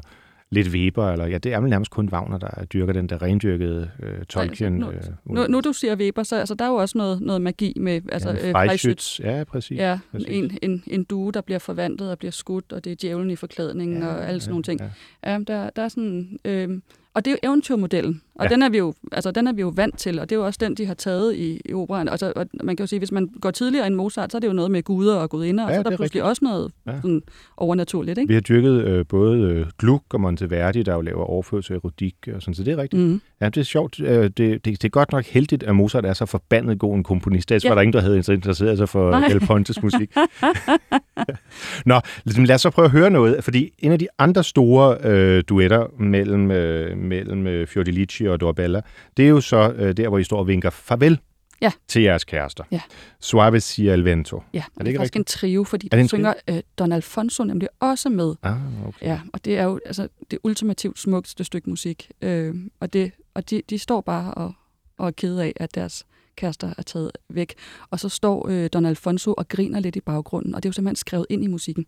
Ja. 0.52 0.56
lidt 0.56 0.68
Weber, 0.68 1.12
eller 1.12 1.26
ja, 1.26 1.38
det 1.38 1.52
er 1.52 1.60
vel 1.60 1.70
nærmest 1.70 1.90
kun 1.90 2.08
Wagner, 2.12 2.38
der 2.38 2.64
dyrker 2.64 2.92
den 2.92 3.06
der 3.06 3.22
rendyrkede 3.22 3.90
øh, 4.02 4.24
Tolkien. 4.24 4.72
nu- 4.72 4.90
øh, 4.90 5.00
Nu, 5.24 5.46
nu 5.46 5.60
du 5.60 5.72
siger 5.72 5.96
Weber, 5.96 6.22
så 6.22 6.36
altså, 6.36 6.54
der 6.54 6.64
er 6.64 6.68
jo 6.68 6.74
også 6.74 6.98
noget, 6.98 7.20
noget 7.20 7.42
magi 7.42 7.72
med 7.80 8.00
altså, 8.12 8.30
ja, 8.30 8.48
øh, 8.48 8.54
Freischütz. 8.54 9.18
Ja, 9.24 9.44
præcis. 9.44 9.78
Ja, 9.78 9.98
præcis. 10.12 10.28
en, 10.30 10.58
en, 10.62 10.82
en 10.86 11.04
due, 11.04 11.32
der 11.32 11.40
bliver 11.40 11.58
forvandlet 11.58 12.10
og 12.10 12.18
bliver 12.18 12.32
skudt, 12.32 12.72
og 12.72 12.84
det 12.84 12.92
er 12.92 12.96
djævlen 13.02 13.30
i 13.30 13.36
forklædningen 13.36 14.02
ja, 14.02 14.08
og 14.08 14.28
alle 14.28 14.40
sådan 14.40 14.50
nogle 14.50 14.62
ting. 14.64 14.80
Ja. 15.24 15.32
Ja, 15.32 15.38
der, 15.38 15.70
der 15.70 15.82
er 15.82 15.88
sådan... 15.88 16.38
Øh, 16.44 16.80
og 17.14 17.24
det 17.24 17.30
er 17.30 17.34
jo 17.42 17.48
eventyrmodellen, 17.50 18.22
og 18.34 18.44
ja. 18.44 18.48
Den, 18.48 18.62
er 18.62 18.68
vi 18.68 18.78
jo, 18.78 18.94
altså, 19.12 19.30
den 19.30 19.46
er 19.46 19.52
vi 19.52 19.60
jo 19.60 19.72
vant 19.76 19.98
til, 19.98 20.18
og 20.18 20.30
det 20.30 20.36
er 20.36 20.40
jo 20.40 20.46
også 20.46 20.58
den, 20.62 20.74
de 20.74 20.86
har 20.86 20.94
taget 20.94 21.34
i, 21.36 21.60
i 21.64 21.72
operaen. 21.74 22.08
Altså, 22.08 22.32
og 22.36 22.46
man 22.64 22.76
kan 22.76 22.82
jo 22.84 22.86
sige, 22.86 22.98
hvis 23.00 23.12
man 23.12 23.28
går 23.40 23.50
tidligere 23.50 23.86
end 23.86 23.94
Mozart, 23.94 24.32
så 24.32 24.38
er 24.38 24.40
det 24.40 24.48
jo 24.48 24.52
noget 24.52 24.70
med 24.70 24.82
guder 24.82 25.16
og 25.16 25.30
gudinder, 25.30 25.64
og 25.64 25.70
Ja, 25.70 25.74
så 25.76 25.78
er 25.78 25.82
der 25.82 25.90
er 25.90 25.96
pludselig 25.96 26.22
rigtigt. 26.22 26.24
også 26.30 26.44
noget 26.44 26.72
Ja. 26.86 26.92
sådan 27.02 27.22
overnaturligt, 27.56 28.18
ikke? 28.18 28.28
Vi 28.28 28.34
har 28.34 28.40
dyrket 28.40 28.84
øh, 28.84 29.04
både 29.08 29.40
øh, 29.40 29.66
Gluck 29.78 30.04
og 30.14 30.20
Monteverdi, 30.20 30.82
der 30.82 30.94
jo 30.94 31.00
laver 31.00 31.24
overførsel 31.24 31.72
af 31.72 31.76
erotik 31.76 32.14
og 32.34 32.42
sådan, 32.42 32.54
så 32.54 32.62
det 32.64 32.72
er 32.72 32.76
rigtigt. 32.76 33.02
Mm. 33.02 33.20
Ja, 33.40 33.46
det 33.46 33.56
er 33.56 33.62
sjovt. 33.64 34.00
Øh, 34.00 34.22
Det, 34.24 34.36
det, 34.38 34.64
det 34.64 34.84
er 34.84 34.88
godt 34.88 35.12
nok 35.12 35.24
heldigt, 35.24 35.62
at 35.62 35.76
Mozart 35.76 36.04
er 36.04 36.12
så 36.12 36.26
forbandet 36.26 36.78
god 36.78 36.94
en 36.96 37.02
komponist. 37.04 37.50
Ellers 37.50 37.64
ja. 37.64 37.68
var 37.68 37.74
der 37.74 37.82
ingen, 37.82 37.92
der 37.92 38.00
havde 38.00 38.16
interesseret 38.16 38.78
sig 38.78 38.88
for 38.88 39.10
Nej. 39.10 39.26
El 39.26 39.40
Pontes 39.46 39.82
musik. 39.82 40.10
Nå, 41.86 42.00
lad 42.26 42.54
os 42.54 42.60
så 42.60 42.70
prøve 42.70 42.84
at 42.86 42.90
høre 42.90 43.10
noget, 43.10 43.44
fordi 43.44 43.70
en 43.78 43.92
af 43.92 43.98
de 43.98 44.06
andre 44.18 44.44
store 44.44 44.96
øh, 45.04 45.42
duetter 45.48 45.86
mellem, 45.98 46.50
øh, 46.50 46.96
mellem 46.98 47.46
øh, 47.46 47.66
Fiordilici 47.66 48.21
og 48.30 48.40
Dorabella, 48.40 48.80
det 49.16 49.24
er 49.24 49.28
jo 49.28 49.40
så 49.40 49.72
øh, 49.76 49.96
der, 49.96 50.08
hvor 50.08 50.18
I 50.18 50.24
står 50.24 50.38
og 50.38 50.48
vinker 50.48 50.70
farvel 50.70 51.18
Ja. 51.62 51.70
til 51.88 52.02
jeres 52.02 52.24
kærester. 52.24 52.64
Ja. 52.70 52.80
Suave 53.20 53.60
sia 53.60 53.94
il 53.96 54.04
vento. 54.04 54.42
Ja, 54.54 54.58
og 54.58 54.64
det 54.64 54.78
det 54.78 54.84
er 54.84 54.88
ikke 54.88 54.98
faktisk 54.98 55.16
en 55.16 55.24
trio, 55.24 55.64
fordi 55.64 55.88
det 55.88 55.98
der 55.98 56.06
synger 56.06 56.34
øh, 56.48 56.60
Don 56.78 56.92
Alfonso 56.92 57.44
nemlig 57.44 57.68
også 57.80 58.08
med. 58.08 58.34
Ah, 58.42 58.56
okay. 58.88 59.06
Ja, 59.06 59.20
og 59.32 59.44
det 59.44 59.58
er 59.58 59.64
jo 59.64 59.80
altså, 59.86 60.08
det 60.30 60.38
ultimativt 60.44 60.98
smukkeste 60.98 61.44
stykke 61.44 61.70
musik. 61.70 62.10
Øh, 62.22 62.54
og 62.80 62.92
det, 62.92 63.12
og 63.34 63.50
de, 63.50 63.62
de 63.70 63.78
står 63.78 64.00
bare 64.00 64.34
og, 64.34 64.52
og 64.98 65.06
er 65.06 65.10
kede 65.10 65.44
af, 65.44 65.52
at 65.56 65.74
deres 65.74 66.06
kærester 66.36 66.74
er 66.78 66.82
taget 66.82 67.10
væk. 67.30 67.54
Og 67.90 68.00
så 68.00 68.08
står 68.08 68.48
øh, 68.48 68.70
Don 68.72 68.86
Alfonso 68.86 69.32
og 69.32 69.48
griner 69.48 69.80
lidt 69.80 69.96
i 69.96 70.00
baggrunden, 70.00 70.54
og 70.54 70.62
det 70.62 70.66
er 70.66 70.70
jo 70.70 70.72
simpelthen 70.72 70.96
skrevet 70.96 71.26
ind 71.30 71.44
i 71.44 71.46
musikken. 71.46 71.86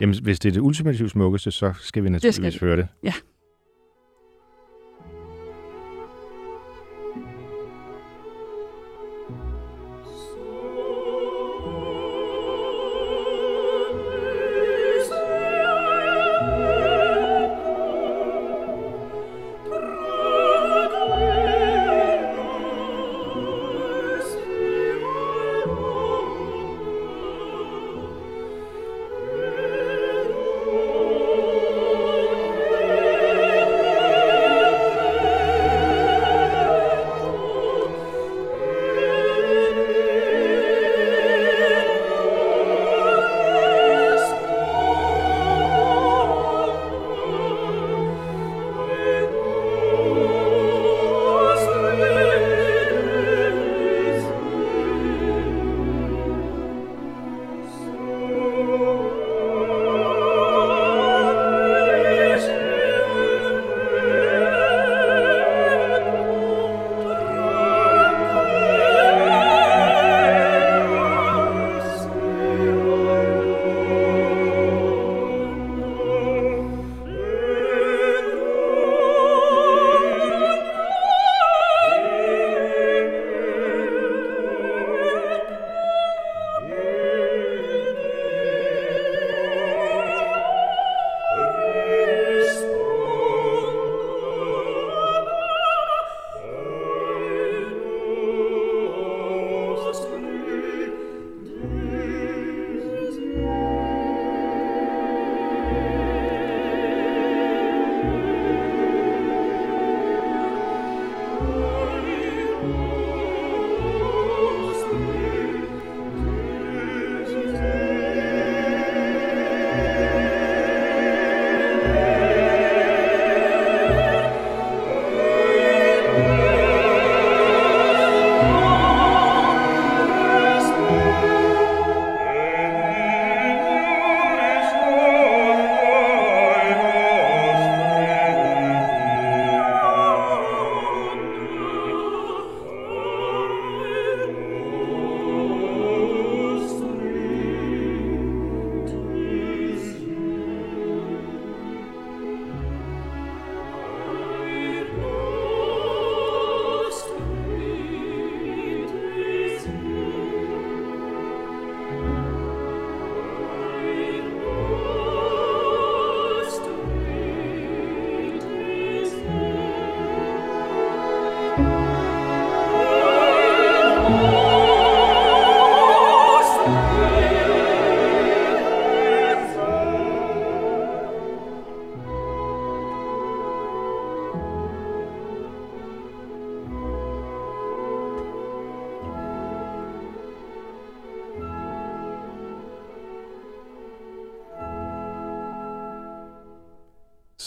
Jamen, 0.00 0.18
hvis 0.22 0.38
det 0.40 0.48
er 0.48 0.52
det 0.52 0.60
ultimativt 0.60 1.10
smukkeste, 1.10 1.50
så 1.50 1.72
skal 1.80 2.04
vi 2.04 2.08
naturligvis 2.08 2.62
vi. 2.62 2.66
høre 2.66 2.76
det. 2.76 2.88
Ja. 3.02 3.12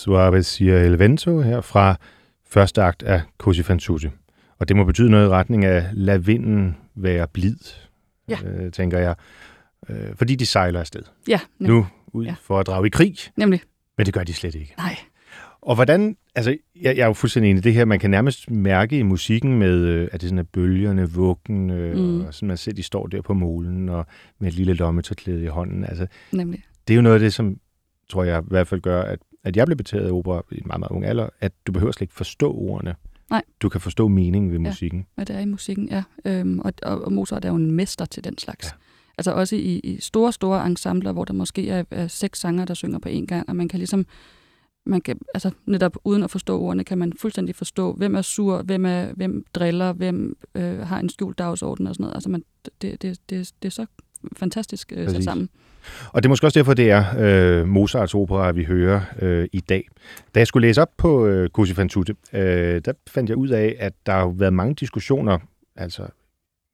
Suave 0.08 0.44
sia 0.44 0.84
el 0.86 1.00
vento 1.00 1.42
her 1.42 1.62
fra 1.62 1.96
første 2.50 2.82
akt 2.82 3.04
af 3.04 3.22
Così 3.44 3.62
fan 3.62 3.80
tutte. 3.80 4.12
Og 4.60 4.68
det 4.68 4.76
må 4.76 4.84
betyde 4.84 5.10
noget 5.12 5.26
i 5.26 5.30
retning 5.30 5.66
af, 5.66 5.86
lad 5.94 6.18
vinden 6.20 6.76
være 6.96 7.28
blid, 7.34 7.56
Ja. 8.30 8.38
øh, 8.46 8.72
tænker 8.72 9.00
jeg. 9.00 9.16
Øh, 9.90 10.16
fordi 10.16 10.36
de 10.36 10.46
sejler 10.46 10.80
afsted 10.80 11.02
Ja, 11.28 11.40
nemlig. 11.60 11.76
nu 11.78 11.88
ud 12.14 12.26
Ja. 12.26 12.36
for 12.42 12.60
at 12.60 12.68
drage 12.68 12.88
i 12.88 12.90
krig, 12.90 13.16
nemlig. 13.38 13.62
men 13.98 14.06
det 14.06 14.14
gør 14.14 14.24
de 14.24 14.34
slet 14.34 14.56
ikke. 14.56 14.74
Nej. 14.78 14.96
Og 15.62 15.76
hvordan, 15.76 16.18
altså 16.36 16.52
jeg, 16.82 16.96
jeg 16.98 17.04
er 17.04 17.08
jo 17.08 17.14
fuldstændig 17.14 17.50
enig 17.50 17.60
i 17.60 17.64
det 17.64 17.74
her, 17.74 17.86
man 17.86 18.00
kan 18.00 18.12
nærmest 18.12 18.52
mærke 18.52 19.00
i 19.00 19.04
musikken 19.04 19.60
med, 19.60 19.74
øh, 19.80 20.08
at 20.12 20.22
det 20.22 20.30
sådan 20.30 20.40
er 20.40 20.44
bølgerne, 20.44 21.10
vuggen, 21.12 21.70
øh, 21.70 21.98
mm. 21.98 22.22
og 22.22 22.34
sådan 22.34 22.48
man 22.48 22.58
ser, 22.58 22.74
de 22.74 22.84
står 22.84 23.08
der 23.08 23.22
på 23.22 23.34
molen 23.34 23.90
og 23.90 24.06
med 24.40 24.48
et 24.48 24.54
lille 24.54 24.74
lommetørklæde 24.74 25.44
i 25.44 25.48
hånden. 25.48 25.84
Altså, 25.86 26.08
Nemlig. 26.32 26.64
det 26.88 26.94
er 26.94 26.96
jo 26.96 27.02
noget 27.02 27.14
af 27.16 27.20
det, 27.20 27.34
som 27.34 27.58
tror 28.10 28.24
jeg 28.24 28.40
i 28.42 28.46
hvert 28.48 28.68
fald 28.68 28.82
gør, 28.82 29.02
at, 29.02 29.20
at 29.44 29.58
jeg 29.58 29.66
blev 29.66 29.78
betaget 29.78 30.08
af 30.08 30.12
opera 30.12 30.42
i 30.52 30.56
en 30.58 30.64
meget, 30.66 30.80
meget 30.80 30.92
ung 30.92 31.06
alder, 31.06 31.30
at 31.40 31.52
du 31.68 31.72
behøver 31.72 31.92
slet 31.92 32.02
ikke 32.02 32.14
forstå 32.14 32.54
ordene. 32.54 32.96
Nej. 33.30 33.44
Du 33.62 33.70
kan 33.70 33.82
forstå 33.82 34.08
meningen 34.08 34.52
ved 34.52 34.60
Ja. 34.60 34.64
musikken. 34.70 35.06
hvad 35.16 35.26
det 35.26 35.36
er 35.36 35.40
i 35.40 35.46
musikken, 35.46 35.90
ja. 35.90 36.04
Øhm, 36.26 36.60
og, 36.60 36.74
og, 36.84 37.14
Mozart 37.14 37.46
er 37.46 37.50
jo 37.50 37.56
en 37.56 37.72
mester 37.72 38.06
til 38.06 38.24
den 38.24 38.38
slags. 38.38 38.66
Ja. 38.66 38.72
Ja. 38.74 38.82
Altså 39.18 39.32
også 39.32 39.56
i, 39.56 39.80
i 39.80 40.00
store, 40.02 40.34
store 40.34 40.66
ensembler, 40.66 41.12
hvor 41.12 41.26
der 41.26 41.34
måske 41.34 41.70
er, 41.70 41.84
er 41.92 42.08
seks 42.08 42.40
sanger, 42.40 42.66
der 42.66 42.74
synger 42.74 43.00
på 43.00 43.10
én 43.10 43.26
gang, 43.26 43.50
og 43.50 43.56
man 43.56 43.68
kan 43.68 43.80
ligesom, 43.80 44.06
man 44.86 45.02
kan, 45.02 45.20
altså 45.34 45.52
netop 45.66 45.98
uden 46.04 46.24
at 46.24 46.32
forstå 46.32 46.60
ordene, 46.60 46.84
kan 46.84 46.98
man 46.98 47.14
fuldstændig 47.22 47.56
forstå, 47.56 47.94
hvem 47.94 48.16
er 48.16 48.22
sur, 48.22 48.62
hvem, 48.62 48.86
er, 48.86 49.14
hvem 49.14 49.46
driller, 49.54 49.94
hvem 49.94 50.38
øh, 50.56 50.80
har 50.80 51.00
en 51.00 51.10
skjult 51.10 51.38
dagsorden 51.38 51.88
og 51.88 51.96
sådan 51.96 52.04
noget. 52.04 52.16
Altså 52.16 52.30
man, 52.30 52.44
det, 52.82 53.02
det, 53.02 53.20
det, 53.30 53.52
det 53.62 53.68
er 53.68 53.72
så 53.72 53.86
fantastisk 54.36 54.94
øh, 54.96 55.10
sat 55.10 55.24
sammen. 55.24 55.50
Og 56.12 56.24
det 56.24 56.28
er 56.28 56.30
måske 56.30 56.48
også 56.48 56.60
derfor, 56.60 56.74
det 56.74 56.92
er 56.92 57.06
øh, 57.20 57.68
Mozarts 57.68 58.14
opera, 58.14 58.52
vi 58.52 58.64
hører 58.64 59.02
øh, 59.22 59.48
i 59.54 59.60
dag. 59.60 59.88
Da 60.36 60.40
jeg 60.40 60.48
skulle 60.48 60.68
læse 60.68 60.82
op 60.82 60.92
på 60.98 61.28
øh, 61.28 61.50
Così 61.58 61.74
fan 61.74 61.90
tutte, 61.90 62.16
øh, 62.34 62.82
der 62.86 62.94
fandt 63.08 63.30
jeg 63.30 63.38
ud 63.38 63.50
af, 63.50 63.76
at 63.80 63.94
der 64.06 64.12
har 64.12 64.28
været 64.28 64.54
mange 64.54 64.76
diskussioner, 64.76 65.40
altså 65.76 66.08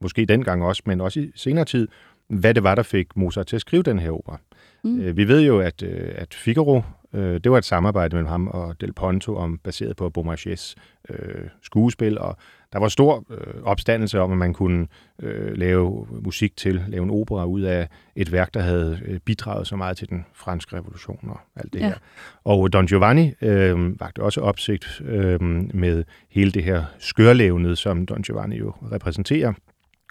måske 0.01 0.25
dengang 0.25 0.63
også, 0.63 0.83
men 0.85 1.01
også 1.01 1.19
i 1.19 1.31
senere 1.35 1.65
tid, 1.65 1.87
hvad 2.29 2.53
det 2.53 2.63
var, 2.63 2.75
der 2.75 2.83
fik 2.83 3.07
Mozart 3.15 3.47
til 3.47 3.55
at 3.55 3.61
skrive 3.61 3.83
den 3.83 3.99
her 3.99 4.11
opera. 4.11 4.39
Mm. 4.83 5.01
Øh, 5.01 5.17
vi 5.17 5.27
ved 5.27 5.41
jo, 5.41 5.59
at, 5.59 5.83
øh, 5.83 6.11
at 6.15 6.33
Figaro, 6.33 6.81
øh, 7.13 7.39
det 7.43 7.51
var 7.51 7.57
et 7.57 7.65
samarbejde 7.65 8.15
mellem 8.15 8.29
ham 8.29 8.47
og 8.47 8.81
Del 8.81 8.93
Ponto, 8.93 9.35
om, 9.35 9.57
baseret 9.57 9.95
på 9.95 10.09
Beaumarchais 10.09 10.75
øh, 11.09 11.45
skuespil, 11.61 12.17
og 12.19 12.37
der 12.73 12.79
var 12.79 12.87
stor 12.87 13.25
øh, 13.29 13.63
opstandelse 13.63 14.19
om, 14.19 14.31
at 14.31 14.37
man 14.37 14.53
kunne 14.53 14.87
øh, 15.21 15.57
lave 15.57 16.07
musik 16.23 16.57
til, 16.57 16.81
lave 16.87 17.03
en 17.03 17.09
opera 17.09 17.45
ud 17.45 17.61
af 17.61 17.87
et 18.15 18.31
værk, 18.31 18.53
der 18.53 18.59
havde 18.59 18.99
øh, 19.05 19.19
bidraget 19.19 19.67
så 19.67 19.75
meget 19.75 19.97
til 19.97 20.09
den 20.09 20.25
franske 20.33 20.75
revolution 20.75 21.19
og 21.29 21.39
alt 21.55 21.73
det 21.73 21.79
Ja. 21.79 21.85
her. 21.85 21.95
Og 22.43 22.73
Don 22.73 22.87
Giovanni 22.87 23.33
øh, 23.41 23.99
vagte 23.99 24.19
også 24.19 24.41
opsigt 24.41 25.01
øh, 25.05 25.41
med 25.73 26.03
hele 26.29 26.51
det 26.51 26.63
her 26.63 26.83
skørlevnet, 26.99 27.77
som 27.77 28.05
Don 28.05 28.21
Giovanni 28.21 28.57
jo 28.57 28.73
repræsenterer. 28.91 29.53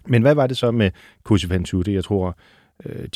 Men 0.07 0.23
hvad 0.23 0.35
var 0.35 0.47
det 0.47 0.57
så 0.57 0.71
med 0.71 0.91
Così 1.31 1.49
fan 1.49 1.65
tutte? 1.65 1.95
Jeg 1.95 2.05
tror, 2.05 2.37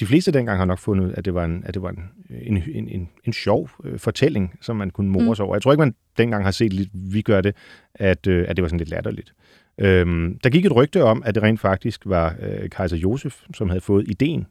de 0.01 0.07
fleste 0.07 0.33
dengang 0.33 0.59
har 0.59 0.65
nok 0.65 0.79
fundet, 0.79 1.15
at 1.17 1.25
det 1.25 1.35
var 1.35 1.45
en, 1.45 1.63
at 1.67 1.75
det 1.75 1.83
var 1.83 1.89
en, 1.91 2.03
en, 2.43 2.57
en, 2.75 2.89
en, 2.89 3.09
en 3.25 3.33
sjov 3.33 3.71
øh, 3.85 3.99
fortælling, 3.99 4.59
som 4.61 4.77
man 4.77 4.91
kunne 4.91 5.09
more 5.11 5.23
Mm. 5.23 5.41
over. 5.41 5.55
Jeg 5.55 5.63
tror 5.63 5.73
ikke, 5.73 5.81
man 5.81 5.95
dengang 6.19 6.45
har 6.45 6.51
set 6.51 6.73
lidt, 6.73 6.89
vi 6.93 7.23
gør 7.23 7.41
det, 7.41 7.55
at, 7.95 8.27
øh, 8.27 8.45
at 8.49 8.57
det 8.57 8.63
var 8.63 8.69
sådan 8.69 8.79
lidt 8.79 8.91
latterligt. 8.91 9.33
Øhm, 9.81 10.39
der 10.45 10.51
gik 10.51 10.65
et 10.67 10.77
rygte 10.77 11.03
om, 11.05 11.23
at 11.27 11.35
det 11.35 11.43
rent 11.43 11.61
faktisk 11.61 12.03
var 12.07 12.37
øh, 12.43 12.71
Kaiser 12.71 12.97
Josef, 12.97 13.43
som 13.55 13.69
havde 13.69 13.81
fået 13.81 14.05
ideen. 14.09 14.47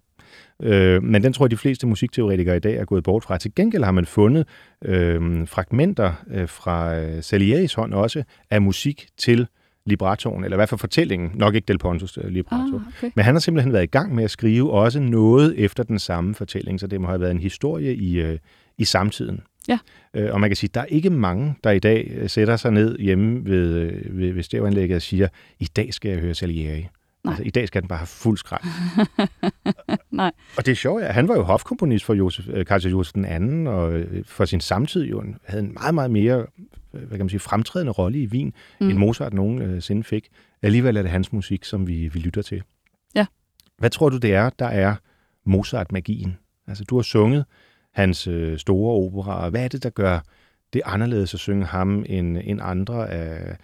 Øh, 0.61 1.03
men 1.03 1.23
den 1.23 1.33
tror 1.33 1.45
jeg, 1.45 1.51
de 1.51 1.57
fleste 1.57 1.87
musikteoretikere 1.87 2.55
i 2.57 2.59
dag 2.59 2.75
er 2.75 2.85
gået 2.85 3.03
bort 3.03 3.23
fra. 3.23 3.37
Til 3.37 3.55
gengæld 3.55 3.83
har 3.83 3.91
man 3.91 4.05
fundet 4.05 4.47
øh, 4.85 5.47
fragmenter 5.47 6.13
øh, 6.31 6.49
fra 6.49 6.99
øh, 6.99 7.23
Salieris 7.23 7.73
hånd 7.73 7.93
også 7.93 8.23
af 8.49 8.61
musik 8.61 9.07
til 9.17 9.47
librettoen, 9.85 10.43
eller 10.43 10.55
i 10.55 10.59
hvert 10.59 10.69
fald 10.69 10.79
fortællingen, 10.79 11.31
nok 11.33 11.55
ikke 11.55 11.65
Del 11.65 11.77
Pontos 11.77 12.17
øh, 12.17 12.29
libretto. 12.29 12.75
Ah, 12.75 12.81
okay. 12.97 13.11
Men 13.15 13.25
han 13.25 13.35
har 13.35 13.39
simpelthen 13.39 13.73
været 13.73 13.83
i 13.83 13.87
gang 13.87 14.15
med 14.15 14.23
at 14.23 14.31
skrive 14.31 14.71
også 14.71 14.99
noget 14.99 15.53
efter 15.57 15.83
den 15.83 15.99
samme 15.99 16.35
fortælling, 16.35 16.79
så 16.79 16.87
det 16.87 17.01
må 17.01 17.07
have 17.07 17.21
været 17.21 17.31
en 17.31 17.39
historie 17.39 17.95
i, 17.95 18.19
øh, 18.19 18.39
i 18.77 18.85
samtiden. 18.85 19.41
Ja. 19.67 19.79
Øh, 20.13 20.33
og 20.33 20.39
man 20.39 20.49
kan 20.49 20.57
sige, 20.57 20.69
der 20.73 20.81
er 20.81 20.85
ikke 20.85 21.09
mange, 21.09 21.55
der 21.63 21.71
i 21.71 21.79
dag 21.79 22.11
øh, 22.15 22.29
sætter 22.29 22.55
sig 22.55 22.71
ned 22.71 22.99
hjemme 22.99 23.45
ved, 23.45 23.73
øh, 23.73 24.17
ved, 24.19 24.31
ved 24.31 24.43
stævanlægget 24.43 24.95
og 24.95 25.01
siger, 25.01 25.27
i 25.59 25.65
dag 25.65 25.93
skal 25.93 26.09
jeg 26.11 26.19
høre 26.19 26.33
Salieri. 26.33 26.87
Nej. 27.25 27.31
Altså, 27.31 27.43
I 27.43 27.49
dag 27.49 27.67
skal 27.67 27.81
den 27.81 27.87
bare 27.87 27.97
have 27.97 28.07
fuld 28.07 28.37
skrald. 28.37 28.63
Nej. 30.11 30.31
Og 30.57 30.65
det 30.65 30.71
er 30.71 30.75
sjovt, 30.75 31.03
at 31.03 31.13
han 31.13 31.27
var 31.27 31.35
jo 31.35 31.43
hofkomponist 31.43 32.05
for 32.05 32.13
Josef, 32.13 32.47
øh, 32.47 32.65
Kaiser 32.65 32.89
Josef 32.89 33.13
den 33.13 33.25
anden, 33.25 33.67
og 33.67 33.93
øh, 33.93 34.25
for 34.25 34.45
sin 34.45 34.61
samtid 34.61 35.03
jo 35.03 35.23
havde 35.45 35.63
en 35.63 35.73
meget, 35.73 35.95
meget 35.95 36.11
mere 36.11 36.45
øh, 36.93 36.99
hvad 36.99 37.17
kan 37.17 37.19
man 37.19 37.29
sige, 37.29 37.39
fremtrædende 37.39 37.91
rolle 37.91 38.19
i 38.19 38.27
Wien. 38.27 38.53
Mm. 38.81 38.89
end 38.89 38.97
Mozart 38.97 39.33
nogensinde 39.33 40.03
fik. 40.03 40.27
Alligevel 40.61 40.97
er 40.97 41.01
det 41.01 41.11
hans 41.11 41.33
musik, 41.33 41.63
som 41.63 41.87
vi, 41.87 42.07
vi 42.07 42.19
lytter 42.19 42.41
til. 42.41 42.63
Ja. 43.15 43.25
Hvad 43.77 43.89
tror 43.89 44.09
du, 44.09 44.17
det 44.17 44.33
er, 44.33 44.49
der 44.49 44.67
er 44.67 44.95
Mozart-magien? 45.45 46.37
Altså, 46.67 46.83
du 46.83 46.95
har 46.95 47.03
sunget 47.03 47.45
hans 47.93 48.27
øh, 48.27 48.57
store 48.57 49.05
operaer. 49.05 49.49
Hvad 49.49 49.63
er 49.63 49.67
det, 49.67 49.83
der 49.83 49.89
gør 49.89 50.19
det 50.73 50.81
anderledes 50.85 51.33
at 51.33 51.39
synge 51.39 51.65
ham 51.65 52.05
end, 52.09 52.37
end 52.43 52.59
andre 52.63 53.09
af 53.09 53.57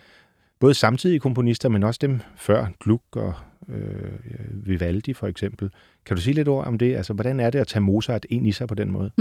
både 0.59 0.73
samtidige 0.73 1.19
komponister, 1.19 1.69
men 1.69 1.83
også 1.83 1.99
dem 2.01 2.19
før, 2.35 2.67
Gluck 2.83 3.15
og 3.15 3.33
øh, 3.71 4.67
Vivaldi 4.67 5.13
for 5.13 5.27
eksempel. 5.27 5.69
Kan 6.05 6.15
du 6.15 6.21
sige 6.21 6.33
lidt 6.33 6.47
ord 6.47 6.67
om 6.67 6.77
det? 6.77 6.95
Altså, 6.95 7.13
hvordan 7.13 7.39
er 7.39 7.49
det 7.49 7.59
at 7.59 7.67
tage 7.67 7.81
Mozart 7.81 8.25
ind 8.29 8.47
i 8.47 8.51
sig 8.51 8.67
på 8.67 8.75
den 8.75 8.91
måde? 8.91 9.11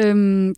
Øhm, 0.00 0.54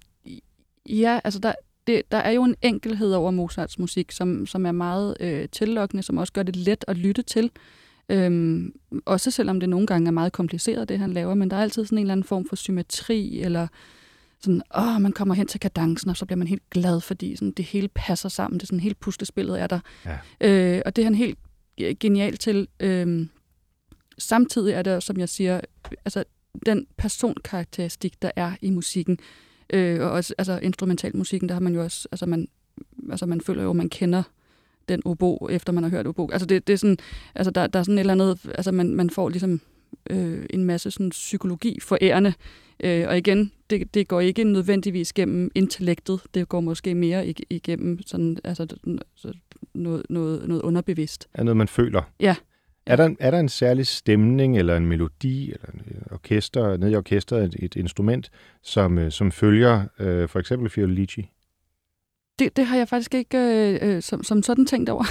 ja, 0.88 1.20
altså 1.24 1.40
der, 1.40 1.52
det, 1.86 2.02
der 2.10 2.18
er 2.18 2.30
jo 2.30 2.44
en 2.44 2.54
enkelhed 2.62 3.12
over 3.12 3.30
Mozarts 3.30 3.78
musik, 3.78 4.12
som, 4.12 4.46
som 4.46 4.66
er 4.66 4.72
meget 4.72 5.16
øh, 5.20 5.48
tillokkende, 5.52 6.02
som 6.02 6.18
også 6.18 6.32
gør 6.32 6.42
det 6.42 6.56
let 6.56 6.84
at 6.88 6.98
lytte 6.98 7.22
til. 7.22 7.50
Øhm, 8.08 8.72
også 9.04 9.30
selvom 9.30 9.60
det 9.60 9.68
nogle 9.68 9.86
gange 9.86 10.06
er 10.06 10.12
meget 10.12 10.32
kompliceret, 10.32 10.88
det 10.88 10.98
han 10.98 11.12
laver, 11.12 11.34
men 11.34 11.50
der 11.50 11.56
er 11.56 11.62
altid 11.62 11.84
sådan 11.84 11.98
en 11.98 12.02
eller 12.02 12.12
anden 12.12 12.24
form 12.24 12.48
for 12.48 12.56
symmetri, 12.56 13.40
eller 13.40 13.66
sådan, 14.40 14.62
åh, 14.78 15.00
man 15.00 15.12
kommer 15.12 15.34
hen 15.34 15.46
til 15.46 15.60
kadencen, 15.60 16.10
og 16.10 16.16
så 16.16 16.26
bliver 16.26 16.36
man 16.36 16.46
helt 16.46 16.70
glad, 16.70 17.00
fordi 17.00 17.36
sådan, 17.36 17.52
det 17.52 17.64
hele 17.64 17.88
passer 17.88 18.28
sammen, 18.28 18.60
det 18.60 18.64
er 18.64 18.66
sådan 18.66 18.80
helt 18.80 19.00
puslespillet 19.00 19.60
er 19.60 19.66
der. 19.66 19.80
Ja. 20.06 20.18
Øh, 20.76 20.82
og 20.86 20.96
det 20.96 21.02
er 21.02 21.06
han 21.06 21.14
helt 21.14 21.38
genial 22.00 22.36
til. 22.36 22.68
Øhm, 22.80 23.28
samtidig 24.18 24.72
er 24.72 24.82
det, 24.82 25.02
som 25.02 25.18
jeg 25.18 25.28
siger, 25.28 25.60
altså 26.04 26.24
den 26.66 26.86
personkarakteristik, 26.96 28.22
der 28.22 28.30
er 28.36 28.52
i 28.62 28.70
musikken, 28.70 29.18
øh, 29.72 30.00
og 30.00 30.10
også 30.10 30.34
altså, 30.38 30.58
instrumentalmusikken, 30.62 31.48
der 31.48 31.54
har 31.54 31.60
man 31.60 31.74
jo 31.74 31.82
også, 31.82 32.08
altså 32.12 32.26
man, 32.26 32.48
altså 33.10 33.26
man 33.26 33.40
føler 33.40 33.62
jo, 33.62 33.70
at 33.70 33.76
man 33.76 33.88
kender 33.88 34.22
den 34.88 35.02
obo, 35.04 35.48
efter 35.50 35.72
man 35.72 35.82
har 35.82 35.90
hørt 35.90 36.06
obo. 36.06 36.28
Altså 36.32 36.46
det, 36.46 36.66
det 36.66 36.72
er 36.72 36.76
sådan, 36.76 36.98
altså 37.34 37.50
der, 37.50 37.66
der 37.66 37.78
er 37.78 37.82
sådan 37.82 37.98
et 37.98 38.00
eller 38.00 38.12
andet, 38.12 38.38
altså 38.54 38.72
man, 38.72 38.94
man 38.94 39.10
får 39.10 39.28
ligesom 39.28 39.60
øh, 40.10 40.46
en 40.50 40.64
masse 40.64 40.90
sådan 40.90 41.10
psykologi 41.10 41.80
forærende, 41.80 42.34
øh, 42.80 43.08
og 43.08 43.18
igen, 43.18 43.52
det, 43.72 43.94
det 43.94 44.08
går 44.08 44.20
ikke 44.20 44.44
nødvendigvis 44.44 45.12
gennem 45.12 45.50
intellektet, 45.54 46.20
det 46.34 46.48
går 46.48 46.60
måske 46.60 46.94
mere 46.94 47.26
ig- 47.26 47.46
igennem 47.50 47.98
sådan, 48.06 48.36
altså 48.44 48.66
så 49.14 49.32
noget, 49.74 50.02
noget, 50.10 50.48
noget 50.48 50.62
underbevidst. 50.62 51.28
Er 51.34 51.42
noget, 51.42 51.56
man 51.56 51.68
føler? 51.68 52.02
Ja. 52.20 52.36
Er 52.86 52.96
der, 52.96 53.14
er 53.20 53.30
der 53.30 53.38
en 53.38 53.48
særlig 53.48 53.86
stemning, 53.86 54.58
eller 54.58 54.76
en 54.76 54.86
melodi, 54.86 55.52
eller 55.52 55.66
en 55.74 55.80
øh, 55.90 56.00
orkester, 56.10 56.76
nede 56.76 56.92
i 56.92 56.96
orkestret, 56.96 57.44
et, 57.44 57.56
et 57.58 57.76
instrument, 57.76 58.30
som, 58.62 58.98
øh, 58.98 59.10
som 59.10 59.32
følger 59.32 59.84
øh, 59.98 60.28
for 60.28 60.38
eksempel 60.38 60.70
Fiordalici? 60.70 61.30
Det, 62.38 62.56
det 62.56 62.66
har 62.66 62.76
jeg 62.76 62.88
faktisk 62.88 63.14
ikke 63.14 63.38
øh, 63.38 63.78
øh, 63.96 64.02
som, 64.02 64.22
som 64.24 64.42
sådan 64.42 64.66
tænkt 64.66 64.90
over. 64.90 65.04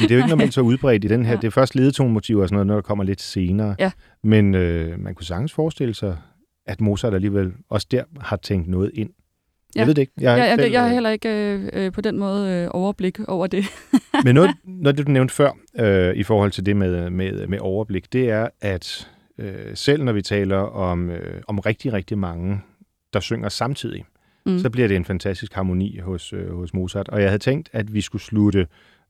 Det 0.00 0.10
er 0.10 0.14
jo 0.14 0.16
ikke 0.16 0.28
normalt 0.28 0.54
så 0.54 0.60
udbredt 0.70 1.04
i 1.04 1.08
den 1.08 1.24
her. 1.24 1.32
Ja. 1.32 1.36
Det 1.40 1.46
er 1.46 1.50
først 1.50 1.74
ledetonemotiver 1.74 2.42
og 2.42 2.48
sådan 2.48 2.54
noget, 2.54 2.66
når 2.66 2.74
der 2.74 2.82
kommer 2.82 3.04
lidt 3.04 3.20
senere. 3.20 3.76
Ja. 3.78 3.90
Men 4.22 4.54
øh, 4.54 5.00
man 5.00 5.14
kunne 5.14 5.26
sagtens 5.26 5.52
forestille 5.52 5.94
sig, 5.94 6.18
at 6.66 6.80
Mozart 6.80 7.14
alligevel 7.14 7.52
også 7.68 7.86
der 7.90 8.04
har 8.20 8.36
tænkt 8.36 8.68
noget 8.68 8.90
ind. 8.94 9.10
Jeg 9.74 9.80
Ja. 9.80 9.86
ved 9.86 9.94
det 9.94 10.02
ikke. 10.02 10.12
Jeg, 10.16 10.22
Jeg, 10.24 10.30
har 10.32 10.38
jeg, 10.38 10.52
ikke 10.52 10.62
jeg, 10.64 10.72
jeg 10.72 10.80
har 10.80 10.88
øh, 10.88 10.92
heller 10.92 11.10
ikke 11.10 11.28
øh, 11.28 11.68
øh, 11.72 11.92
på 11.92 12.00
den 12.00 12.18
måde 12.18 12.50
øh, 12.52 12.68
overblik 12.70 13.20
over 13.28 13.46
det. 13.46 13.64
Men 14.24 14.34
noget, 14.34 14.50
noget 14.64 14.98
det, 14.98 15.06
du 15.06 15.12
nævnte 15.12 15.34
før 15.34 15.50
øh, 15.78 16.16
i 16.16 16.22
forhold 16.22 16.50
til 16.50 16.66
det 16.66 16.76
med, 16.76 17.10
med, 17.10 17.46
med 17.46 17.58
overblik, 17.60 18.12
det 18.12 18.30
er, 18.30 18.48
at 18.60 19.10
øh, 19.38 19.54
selv 19.74 20.02
når 20.04 20.12
vi 20.12 20.22
taler 20.22 20.56
om, 20.56 21.10
øh, 21.10 21.42
om 21.48 21.58
rigtig, 21.58 21.92
rigtig 21.92 22.18
mange, 22.18 22.60
der 23.12 23.20
synger 23.20 23.48
samtidig, 23.48 24.04
mm. 24.46 24.58
så 24.58 24.70
bliver 24.70 24.88
det 24.88 24.96
en 24.96 25.04
fantastisk 25.04 25.52
harmoni 25.54 25.98
hos, 25.98 26.32
øh, 26.32 26.56
hos 26.56 26.74
Mozart. 26.74 27.08
Og 27.08 27.20
jeg 27.22 27.28
havde 27.30 27.42
tænkt, 27.42 27.68
at 27.72 27.94
vi 27.94 28.00
skulle 28.00 28.22
slutte 28.22 28.66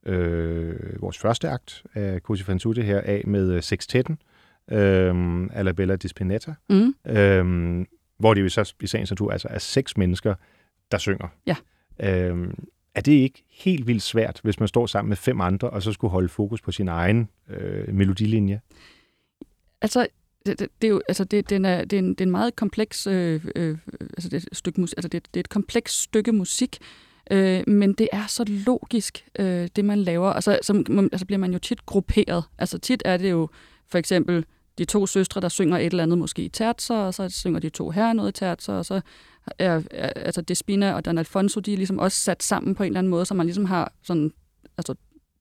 øh, 0.07 0.75
vores 1.03 1.19
første 1.19 1.49
akt 1.49 1.83
af 1.95 2.21
Così 2.31 2.43
fan 2.43 2.59
tutte 2.59 2.83
her 2.83 3.01
af 3.01 3.23
med 3.27 3.53
øh, 3.53 3.63
sextetten, 3.63 4.19
øh, 4.71 5.49
Alla 5.53 5.73
Bella 5.73 5.97
di 5.97 6.09
Spinetta, 6.09 6.55
Mm. 6.69 6.95
øh, 7.07 7.87
hvor 8.19 8.35
det 8.35 8.43
jo 8.43 8.49
så 8.49 8.75
i 8.83 8.87
sagens 8.87 9.11
natur 9.11 9.33
altså 9.33 9.49
er 9.51 9.59
seks 9.59 9.97
mennesker, 9.97 10.35
der 10.91 10.99
synger. 10.99 11.29
Ja. 11.47 11.57
Øh, 12.01 12.49
er 12.95 13.01
det 13.01 13.13
ikke 13.13 13.45
helt 13.51 13.87
vildt 13.87 14.03
svært, 14.03 14.41
hvis 14.43 14.59
man 14.61 14.69
står 14.69 14.87
sammen 14.87 15.09
med 15.09 15.17
fem 15.17 15.41
andre, 15.41 15.71
og 15.71 15.83
så 15.83 15.93
skulle 15.93 16.11
holde 16.11 16.29
fokus 16.29 16.61
på 16.61 16.73
sin 16.73 16.89
egen 16.89 17.29
øh, 17.49 17.95
melodilinje? 17.95 18.61
Altså, 19.83 20.07
det, 20.47 20.59
det, 20.59 20.69
det 20.83 20.89
er 20.89 20.93
jo, 20.93 21.03
altså 21.09 21.25
det, 21.25 21.51
den 21.51 21.65
er, 21.65 21.85
det, 21.85 21.93
er 21.93 21.99
en, 21.99 22.09
det 22.09 22.21
er 22.21 22.25
en 22.25 22.31
meget 22.31 22.57
kompleks, 22.57 23.07
øh, 23.07 23.45
øh, 23.57 23.79
altså 24.01 24.29
det 24.29 24.33
er 24.33 24.47
et 24.53 24.57
stykke 24.57 24.81
musik, 24.81 24.99
altså 24.99 25.09
det, 25.09 25.27
det 25.35 25.37
er 25.37 25.43
et 25.43 25.49
komplekst 25.49 26.03
stykke 26.03 26.33
musik, 26.33 26.79
øh, 27.31 27.63
men 27.67 27.93
det 27.93 28.09
er 28.13 28.27
så 28.27 28.45
logisk, 28.49 29.25
øh, 29.39 29.69
det 29.77 29.85
man 29.85 29.99
laver, 29.99 30.31
og 30.31 30.43
så, 30.43 30.59
så 30.63 30.85
altså 31.13 31.27
bliver 31.27 31.39
man 31.39 31.53
jo 31.53 31.59
tit 31.59 31.87
grupperet. 31.87 32.45
Altså 32.59 32.79
tit 32.79 33.03
er 33.05 33.17
det 33.17 33.31
jo 33.31 33.49
for 33.89 33.99
eksempel 33.99 34.45
de 34.79 34.85
to 34.85 35.07
søstre, 35.07 35.41
der 35.41 35.49
synger 35.49 35.79
et 35.79 35.87
eller 35.87 36.03
andet 36.03 36.19
måske 36.19 36.45
i 36.45 36.49
tertser, 36.49 36.97
og 36.97 37.15
så 37.15 37.29
synger 37.29 37.61
de 37.61 37.69
to 37.69 37.91
herrer 37.91 38.13
noget 38.13 38.29
i 38.29 38.41
tertser, 38.41 38.73
og 38.73 38.85
så 38.85 39.01
er, 39.59 39.83
er 39.91 40.09
altså 40.17 40.41
Despina 40.41 40.93
og 40.93 41.05
Dan 41.05 41.19
Alfonso, 41.19 41.61
de 41.61 41.73
er 41.73 41.77
ligesom 41.77 41.99
også 41.99 42.21
sat 42.21 42.43
sammen 42.43 42.75
på 42.75 42.83
en 42.83 42.87
eller 42.87 42.99
anden 42.99 43.11
måde, 43.11 43.27
så 43.27 43.35
man 43.35 43.47
ligesom 43.47 43.65
har 43.65 43.93
sådan, 44.03 44.33
altså 44.79 44.95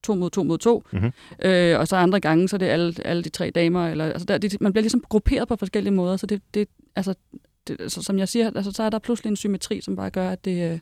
to 0.04 0.16
mod 0.16 0.30
to 0.30 0.44
mod 0.44 0.58
to. 0.58 0.84
Mm-hmm. 0.92 1.12
Øh, 1.44 1.80
og 1.80 1.88
så 1.88 1.96
andre 1.96 2.20
gange, 2.20 2.48
så 2.48 2.56
er 2.56 2.58
det 2.58 2.66
alle, 2.66 2.94
alle 3.06 3.24
de 3.24 3.30
tre 3.30 3.50
damer. 3.50 3.88
Eller, 3.88 4.06
altså 4.06 4.26
der, 4.26 4.38
det, 4.38 4.62
man 4.62 4.74
bliver 4.74 4.82
ligesom 4.82 5.04
grupperet 5.10 5.48
på 5.48 5.56
forskellige 5.56 5.94
måder, 5.94 6.18
så 6.18 6.26
det, 6.26 6.42
det 6.54 6.68
altså, 6.96 7.14
det, 7.68 7.82
altså, 7.82 8.02
som 8.02 8.20
jeg 8.20 8.30
siger, 8.30 8.52
altså, 8.56 8.72
så 8.72 8.84
er 8.84 8.90
der 8.90 9.00
pludselig 9.00 9.30
en 9.30 9.36
symmetri, 9.36 9.82
som 9.82 9.96
bare 9.96 10.10
gør, 10.10 10.30
at 10.30 10.46
det, 10.46 10.72
øh, 10.72 10.80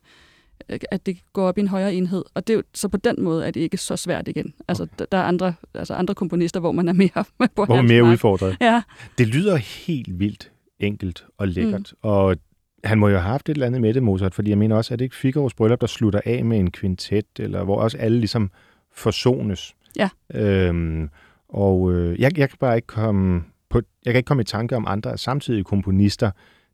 at 0.91 1.06
det 1.06 1.17
går 1.34 1.47
op 1.47 1.58
i 1.58 1.62
en 1.62 1.67
højere 1.67 1.93
enhed. 1.93 2.23
Og 2.34 2.47
det, 2.47 2.63
så 2.73 2.88
på 2.88 2.97
den 2.97 3.15
måde 3.19 3.47
er 3.47 3.52
det 3.52 3.60
ikke 3.60 3.78
så 3.78 3.95
svært 3.95 4.28
igen. 4.28 4.54
Altså, 4.67 4.84
okay. 4.84 5.06
der 5.12 5.17
er 5.17 5.23
andre, 5.23 5.54
altså 5.73 5.93
andre 5.93 6.15
komponister, 6.15 6.60
hvor 6.60 6.71
man 6.71 6.89
er 6.89 6.93
mere 6.93 7.23
på 7.56 7.65
Hvor 7.65 7.76
man 7.76 7.88
mere 7.88 8.04
udfordret. 8.04 8.58
Ja. 8.62 8.82
Det 9.17 9.28
lyder 9.28 9.56
helt 9.56 10.19
vildt 10.19 10.52
enkelt 10.80 11.26
og 11.38 11.47
lækkert. 11.47 11.93
Mm. 12.04 12.10
Og 12.10 12.36
han 12.84 12.99
må 12.99 13.08
jo 13.08 13.15
have 13.15 13.32
haft 13.32 13.49
et 13.49 13.54
eller 13.54 13.67
andet 13.67 13.82
med 13.82 13.93
det, 13.93 14.04
Mozart, 14.04 14.34
fordi 14.34 14.49
jeg 14.49 14.58
mener 14.58 14.76
også, 14.76 14.93
at 14.93 14.99
det 14.99 15.06
ikke 15.06 15.15
Figaro's 15.15 15.56
bryllup, 15.58 15.82
der 15.82 15.88
slutter 15.88 16.21
af 16.26 16.45
med 16.45 16.60
en 16.60 16.71
kvintet, 16.71 17.26
eller 17.39 17.63
hvor 17.63 17.82
også 17.82 17.97
alle 17.97 18.19
ligesom 18.19 18.52
forsones. 18.93 19.76
Ja. 19.95 20.10
Øhm, 20.34 21.10
og 21.49 21.93
øh, 21.93 22.21
jeg, 22.21 22.38
jeg 22.38 22.49
kan 22.49 22.58
bare 22.60 22.76
ikke 22.76 22.88
komme 22.88 23.43
på, 23.69 23.82
jeg 24.06 24.13
kan 24.13 24.17
ikke 24.19 24.28
komme 24.28 24.41
i 24.41 24.45
tanke 24.45 24.76
om 24.76 24.86
andre 24.88 25.17
samtidige 25.17 25.63
komponister, 25.63 26.32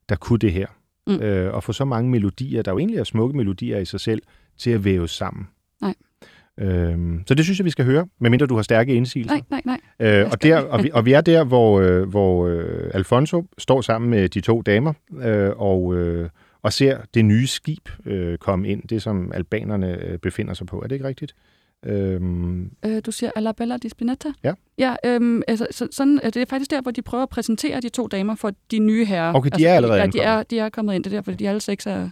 der 0.10 0.16
kunne 0.16 0.40
det 0.40 0.54
her. 0.54 0.68
Mm. 1.10 1.22
Øh, 1.22 1.54
og 1.54 1.64
få 1.64 1.74
så 1.74 1.86
mange 1.86 2.12
melodier, 2.12 2.62
der 2.62 2.72
jo 2.72 2.78
egentlig 2.78 3.00
er 3.00 3.04
smukke 3.04 3.38
melodier 3.38 3.78
i 3.78 3.86
sig 3.86 4.00
selv, 4.00 4.22
til 4.58 4.72
at 4.72 4.86
væve 4.86 5.08
sammen. 5.08 5.48
Nej. 5.82 5.94
Øhm, 6.60 7.24
så 7.28 7.34
det 7.34 7.46
synes 7.46 7.60
jeg, 7.60 7.66
vi 7.66 7.70
skal 7.70 7.86
høre, 7.86 8.08
medmindre 8.20 8.46
du 8.46 8.56
har 8.56 8.62
stærke 8.62 8.94
indsigelser. 8.94 9.36
Nej, 9.50 9.62
nej, 9.66 9.80
nej. 10.00 10.20
Øh, 10.22 10.30
og, 10.32 10.44
der, 10.44 10.60
og, 10.60 10.84
vi, 10.84 10.90
og 10.94 11.06
vi 11.06 11.14
er 11.14 11.22
der, 11.22 11.44
hvor, 11.44 11.80
øh, 11.80 12.10
hvor 12.10 12.48
øh, 12.48 12.92
Alfonso 12.94 13.46
står 13.58 13.82
sammen 13.82 14.12
med 14.12 14.30
de 14.30 14.42
to 14.42 14.62
damer 14.62 14.94
øh, 15.22 15.52
og, 15.58 15.96
øh, 15.96 16.30
og 16.62 16.74
ser 16.74 16.98
det 17.14 17.26
nye 17.26 17.48
skib 17.48 17.90
øh, 18.06 18.38
komme 18.38 18.68
ind, 18.68 18.84
det 18.88 19.02
som 19.02 19.32
albanerne 19.34 20.04
øh, 20.04 20.18
befinder 20.18 20.54
sig 20.54 20.68
på. 20.68 20.82
Er 20.82 20.88
det 20.88 20.96
ikke 20.96 21.08
rigtigt? 21.08 21.36
Øhm... 21.86 22.72
Øh, 22.86 23.02
du 23.06 23.12
siger 23.12 23.32
Alla 23.36 23.52
Bella 23.52 23.78
di 23.78 23.90
Spinetta? 23.90 24.30
Ja. 24.44 24.54
Ja, 24.78 24.96
øhm, 25.06 25.42
altså, 25.48 25.68
så, 25.72 25.88
sådan, 25.92 26.20
det 26.24 26.38
er 26.38 26.46
faktisk 26.50 26.72
der, 26.72 26.82
hvor 26.82 26.92
de 26.92 27.02
prøver 27.02 27.24
at 27.24 27.30
præsentere 27.30 27.82
de 27.82 27.90
to 27.90 28.08
damer 28.08 28.36
for 28.36 28.52
de 28.72 28.80
nye 28.80 29.06
herrer. 29.06 29.34
Okay, 29.34 29.50
de 29.50 29.54
altså, 29.54 29.68
er 29.68 29.74
allerede 29.76 30.00
Ja, 30.00 30.08
de 30.08 30.20
er, 30.20 30.44
de 30.44 30.60
er 30.60 30.70
kommet 30.70 30.96
ind. 30.96 31.04
Det 31.04 31.14
er 31.14 31.18
derfor, 31.18 31.32
de 31.32 31.50
alle 31.50 31.62
seks 31.62 31.86
er 31.86 32.10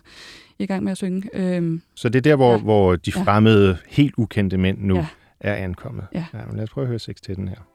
i 0.59 0.65
gang 0.65 0.83
med 0.83 0.91
at 0.91 0.97
synge. 0.97 1.29
Øhm, 1.33 1.81
så 1.95 2.09
det 2.09 2.17
er 2.17 2.21
der, 2.21 2.35
hvor, 2.35 2.51
ja. 2.51 2.57
hvor 2.57 2.95
de 2.95 3.11
fremmede, 3.11 3.67
ja. 3.69 3.75
helt 3.87 4.13
ukendte 4.17 4.57
mænd 4.57 4.77
nu 4.81 4.95
ja. 4.95 5.07
er 5.39 5.53
ankommet. 5.55 6.05
Ja. 6.13 6.25
ja 6.33 6.39
men 6.47 6.55
lad 6.55 6.63
os 6.63 6.69
prøve 6.69 6.85
at 6.85 6.87
høre 6.89 6.99
seks 6.99 7.21
til 7.21 7.35
den 7.35 7.47
her. 7.47 7.67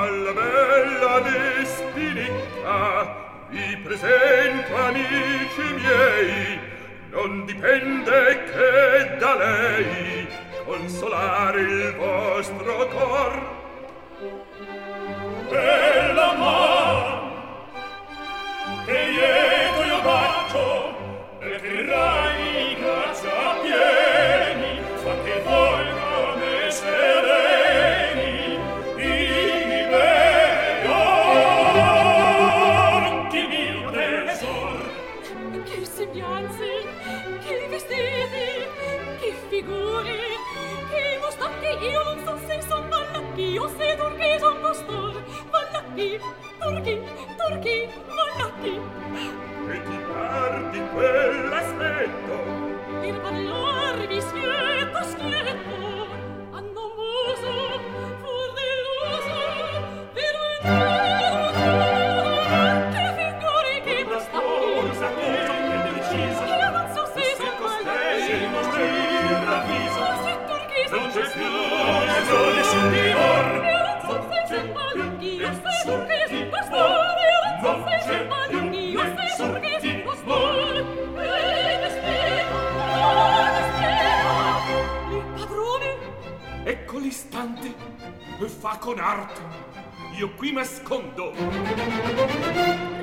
Alla 0.00 0.32
bella 0.38 1.14
di 1.26 1.66
spinetta, 1.66 2.78
vi 3.52 3.64
presento 3.84 4.72
amici 4.86 5.66
miei, 5.76 6.69
non 7.10 7.44
dipende 7.44 8.44
che 8.44 9.16
da 9.18 9.34
lei 9.36 10.28
consolare 10.64 11.60
il 11.60 11.94
vostro 11.96 12.86
cor. 12.88 13.58
Bella 15.48 16.32
man 16.34 17.30
che 18.84 18.92
ieri 18.92 19.69
schietto! 52.00 53.06
Il 53.06 53.20
valor 53.20 54.06
vi 54.06 54.20
schietto, 54.20 55.02
schietto! 55.04 55.69
con 88.80 88.98
arte 88.98 89.40
io 90.16 90.30
qui 90.36 90.52
m'ascondo 90.52 91.32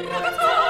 ragazzo! 0.10 0.67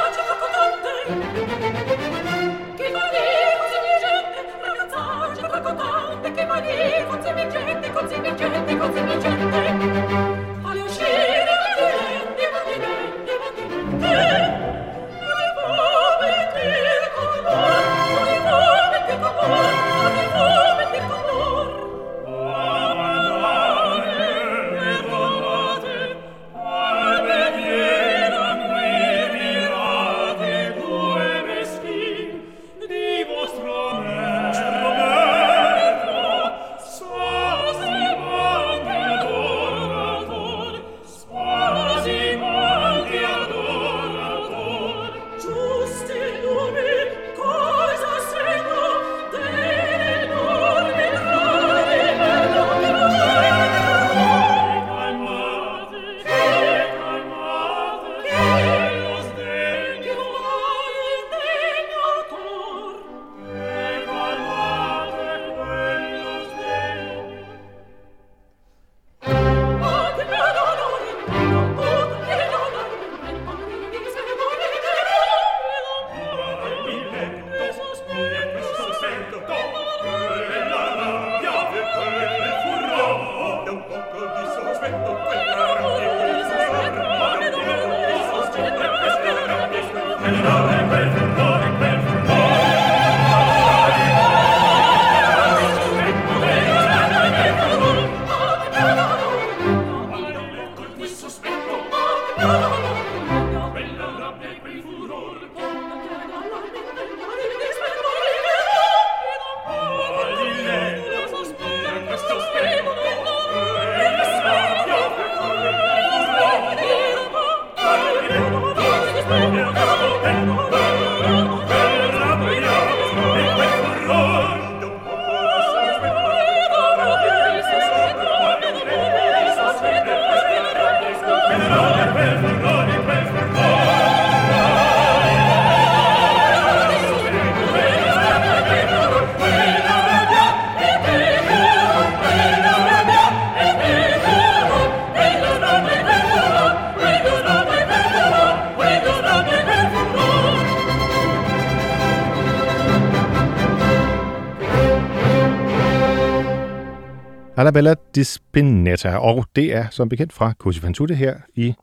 Alla 157.67 157.71
Bella 157.73 157.95
di 158.15 158.23
Spinetta, 158.23 159.17
og 159.17 159.45
det 159.55 159.75
er 159.75 159.85
som 159.91 160.09
bekendt 160.09 160.33
fra 160.33 160.53
Cosi 160.57 160.79
fan 160.79 160.93
tutte 160.93 161.15
her 161.15 161.35
i 161.55 161.73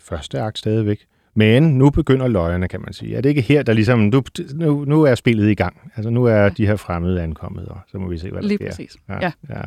første 0.00 0.40
akt 0.40 0.58
stadigvæk. 0.58 1.06
Men 1.34 1.62
nu 1.62 1.90
begynder 1.90 2.28
løjerne, 2.28 2.68
kan 2.68 2.80
man 2.80 2.92
sige. 2.92 3.16
Er 3.16 3.20
det 3.20 3.28
ikke 3.28 3.40
her, 3.40 3.62
der 3.62 3.72
ligesom, 3.72 3.98
nu, 3.98 4.22
nu, 4.54 4.84
nu 4.84 5.02
er 5.02 5.14
spillet 5.14 5.50
i 5.50 5.54
gang. 5.54 5.92
Altså 5.96 6.10
nu 6.10 6.24
er 6.24 6.34
ja. 6.36 6.48
de 6.48 6.66
her 6.66 6.76
fremmede 6.76 7.22
ankommet, 7.22 7.66
og 7.68 7.78
så 7.88 7.98
må 7.98 8.08
vi 8.08 8.18
se, 8.18 8.30
hvad 8.30 8.42
der 8.42 8.48
Lige 8.48 8.58
sker. 8.58 8.66
præcis. 8.66 8.96
Ja, 9.08 9.14
Ja. 9.22 9.30
ja. 9.48 9.60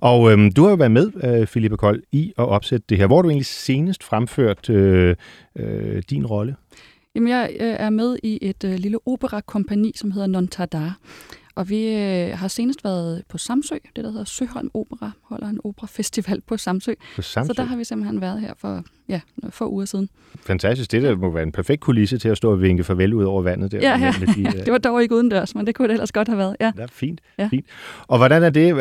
Og 0.00 0.32
øhm, 0.32 0.52
du 0.52 0.62
har 0.62 0.70
jo 0.70 0.76
været 0.76 0.90
med, 0.90 1.10
øh, 1.24 1.46
Philippe 1.46 1.76
Kold, 1.76 2.02
i 2.12 2.32
at 2.38 2.44
opsætte 2.48 2.84
det 2.88 2.98
her. 2.98 3.06
Hvor 3.06 3.16
har 3.16 3.22
du 3.22 3.28
egentlig 3.28 3.46
senest 3.46 4.04
fremført 4.04 4.70
øh, 4.70 5.16
øh, 5.56 6.02
din 6.10 6.26
rolle? 6.26 6.56
Jamen, 7.14 7.28
jeg 7.28 7.50
øh, 7.60 7.76
er 7.78 7.90
med 7.90 8.16
i 8.22 8.38
et 8.42 8.64
øh, 8.64 8.74
lille 8.74 8.98
operakompani, 9.06 9.92
som 9.96 10.10
hedder 10.10 10.26
Non 10.26 10.48
Tardar. 10.48 10.98
Og 11.60 11.68
vi 11.68 11.86
øh, 11.94 12.38
har 12.38 12.48
senest 12.48 12.84
været 12.84 13.22
på 13.28 13.38
Samsø, 13.38 13.74
det 13.96 14.04
der 14.04 14.10
hedder 14.10 14.24
Søholm 14.24 14.70
Opera, 14.74 15.10
holder 15.22 15.46
en 15.48 15.60
operafestival 15.64 16.40
på 16.40 16.56
Samsø. 16.56 16.92
På 17.16 17.22
Samsø? 17.22 17.46
Så 17.46 17.52
der 17.62 17.62
har 17.68 17.76
vi 17.76 17.84
simpelthen 17.84 18.20
været 18.20 18.40
her 18.40 18.52
for 18.58 18.82
ja, 19.08 19.20
få 19.50 19.68
uger 19.70 19.84
siden. 19.84 20.08
Fantastisk. 20.42 20.92
Det 20.92 21.02
der 21.02 21.16
må 21.16 21.30
være 21.30 21.42
en 21.42 21.52
perfekt 21.52 21.80
kulisse 21.80 22.18
til 22.18 22.28
at 22.28 22.36
stå 22.36 22.50
og 22.52 22.60
vinke 22.62 22.84
farvel 22.84 23.14
ud 23.14 23.24
over 23.24 23.42
vandet. 23.42 23.72
Der, 23.72 23.78
Ja, 23.78 23.98
ja. 23.98 24.14
med 24.20 24.26
de, 24.34 24.40
øh, 24.58 24.64
Det 24.64 24.72
var 24.72 24.78
dog 24.78 25.02
ikke 25.02 25.14
udendørs, 25.14 25.54
men 25.54 25.66
det 25.66 25.74
kunne 25.74 25.88
det 25.88 25.92
ellers 25.94 26.12
godt 26.12 26.28
have 26.28 26.38
været. 26.38 26.56
Ja. 26.60 26.72
Ja, 26.78 26.86
fint, 26.92 27.20
Ja. 27.38 27.48
fint. 27.50 27.66
Og 28.06 28.18
hvordan 28.18 28.42
er 28.42 28.50
det? 28.50 28.74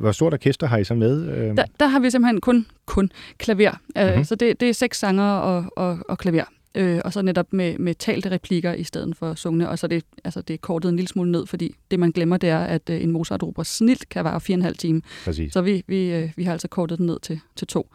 Hvor 0.00 0.12
stort 0.12 0.32
orkester 0.32 0.66
har 0.66 0.78
I 0.78 0.84
så 0.84 0.94
med? 0.94 1.28
Øh, 1.28 1.56
Der, 1.56 1.64
der 1.80 1.86
har 1.86 2.00
vi 2.00 2.10
simpelthen 2.10 2.40
kun, 2.40 2.66
kun 2.86 3.10
klaver. 3.38 3.72
Mhm. 3.96 4.18
Uh, 4.18 4.24
så 4.24 4.34
det, 4.34 4.60
det 4.60 4.68
er 4.68 4.74
seks 4.74 4.98
sanger 4.98 5.24
og, 5.32 5.64
og, 5.76 5.98
og 6.08 6.18
klaver. 6.18 6.44
Øh, 6.74 7.00
og 7.04 7.12
så 7.12 7.22
netop 7.22 7.52
med, 7.52 7.78
med 7.78 7.94
talte 7.94 8.30
replikker 8.30 8.72
i 8.72 8.84
stedet 8.84 9.16
for 9.16 9.34
sungne. 9.34 9.68
Og 9.68 9.78
så 9.78 9.86
er 9.86 9.88
det, 9.88 10.04
altså 10.24 10.42
det 10.42 10.54
er 10.54 10.58
kortet 10.58 10.88
en 10.88 10.96
lille 10.96 11.08
smule 11.08 11.32
ned, 11.32 11.46
fordi 11.46 11.74
det 11.90 11.98
man 11.98 12.10
glemmer, 12.10 12.36
det 12.36 12.48
er, 12.48 12.58
at 12.58 12.90
øh, 12.90 13.02
en 13.02 13.10
Mozart-opera 13.10 13.64
snilt 13.64 14.08
kan 14.08 14.24
vare 14.24 14.40
fire 14.40 14.54
og 14.54 14.58
en 14.58 14.62
halv 14.62 14.76
time. 14.76 15.02
Præcis. 15.24 15.52
Så 15.52 15.62
vi, 15.62 15.84
vi, 15.86 16.12
øh, 16.12 16.30
vi 16.36 16.44
har 16.44 16.52
altså 16.52 16.68
kortet 16.68 16.98
den 16.98 17.06
ned 17.06 17.20
til, 17.20 17.40
til 17.56 17.66
to. 17.66 17.90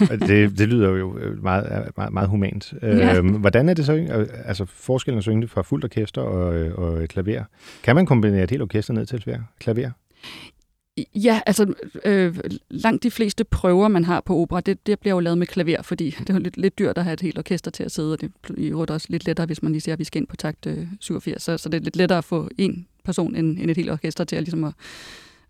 det, 0.28 0.58
det 0.58 0.68
lyder 0.68 0.88
jo 0.90 1.18
øh, 1.18 1.42
meget, 1.42 1.90
meget, 1.96 2.12
meget 2.12 2.28
humant. 2.28 2.74
Ja. 2.82 3.16
Øhm, 3.16 3.28
hvordan 3.28 3.68
er 3.68 3.74
det 3.74 3.86
så? 3.86 3.94
øh, 3.94 4.28
Altså 4.44 4.64
forskellen 4.64 5.18
at 5.18 5.24
synge 5.24 5.42
det 5.42 5.50
fra 5.50 5.62
fuldt 5.62 5.84
orkester 5.84 6.22
og, 6.22 6.54
øh, 6.54 6.74
og 6.74 7.08
klaver. 7.08 7.44
Kan 7.82 7.96
man 7.96 8.06
kombinere 8.06 8.42
et 8.42 8.50
helt 8.50 8.62
orkester 8.62 8.94
ned 8.94 9.06
til 9.06 9.38
klaver? 9.60 9.90
Ja, 11.14 11.40
altså 11.46 11.74
øh, 12.04 12.38
langt 12.70 13.02
de 13.02 13.10
fleste 13.10 13.44
prøver, 13.44 13.88
man 13.88 14.04
har 14.04 14.20
på 14.20 14.36
opera, 14.36 14.60
det, 14.60 14.86
det 14.86 15.00
bliver 15.00 15.14
jo 15.14 15.20
lavet 15.20 15.38
med 15.38 15.46
klaver, 15.46 15.82
fordi 15.82 16.10
det 16.20 16.30
er 16.30 16.34
jo 16.34 16.40
lidt, 16.40 16.56
lidt 16.56 16.78
dyrt 16.78 16.98
at 16.98 17.04
have 17.04 17.12
et 17.12 17.20
helt 17.20 17.38
orkester 17.38 17.70
til 17.70 17.84
at 17.84 17.92
sidde, 17.92 18.12
og 18.12 18.20
det 18.20 18.32
er 18.48 18.54
i 18.56 18.66
øvrigt 18.66 18.90
også 18.90 19.06
lidt 19.10 19.26
lettere, 19.26 19.46
hvis 19.46 19.62
man 19.62 19.72
lige 19.72 19.80
siger, 19.80 19.92
at 19.92 19.98
vi 19.98 20.04
skal 20.04 20.20
ind 20.20 20.28
på 20.28 20.36
takt 20.36 20.66
øh, 20.66 20.86
87, 21.00 21.42
så, 21.42 21.58
så 21.58 21.68
det 21.68 21.78
er 21.78 21.84
lidt 21.84 21.96
lettere 21.96 22.18
at 22.18 22.24
få 22.24 22.48
en 22.58 22.86
person 23.04 23.36
end, 23.36 23.58
end 23.58 23.70
et 23.70 23.76
helt 23.76 23.90
orkester 23.90 24.24
til 24.24 24.36
at, 24.36 24.42
ligesom 24.42 24.64
at, 24.64 24.74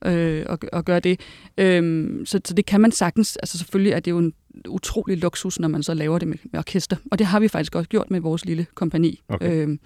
øh, 0.07 0.47
at, 0.49 0.59
at 0.73 0.85
gøre 0.85 1.01
det. 1.01 1.21
Øhm, 1.59 2.27
så, 2.27 2.41
så 2.45 2.55
det 2.55 2.67
kan 2.67 2.81
man 2.81 2.93
sagtens, 2.93 3.37
altså 3.37 3.59
selvfølgelig 3.59 3.93
er 3.93 4.01
det 4.01 4.11
jo 4.11 4.19
en 4.19 4.33
utrolig 4.69 5.19
luksus, 5.19 5.59
når 5.59 5.69
man 5.69 5.83
så 5.83 5.95
laver 5.95 6.19
det 6.19 6.29
med, 6.29 6.39
med 6.45 6.59
orkester, 6.59 6.97
og 7.11 7.19
det 7.19 7.27
har 7.27 7.41
vi 7.41 7.49
faktisk 7.49 7.75
også 7.75 7.89
gjort 7.89 8.11
med 8.11 8.21
vores 8.21 8.45
lille 8.45 8.67
kompani 8.75 9.21
Okay. 9.29 9.63
øhm, 9.63 9.81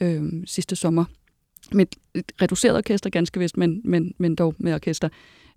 øhm, 0.00 0.46
sidste 0.46 0.76
sommer 0.76 1.04
med 1.72 1.86
et- 1.86 1.96
et 2.14 2.32
reduceret 2.42 2.76
orkester, 2.76 3.10
ganske 3.10 3.40
vist, 3.40 3.56
men, 3.56 3.80
men, 3.84 4.14
men 4.18 4.34
dog 4.34 4.54
med 4.58 4.74
orkester. 4.74 5.08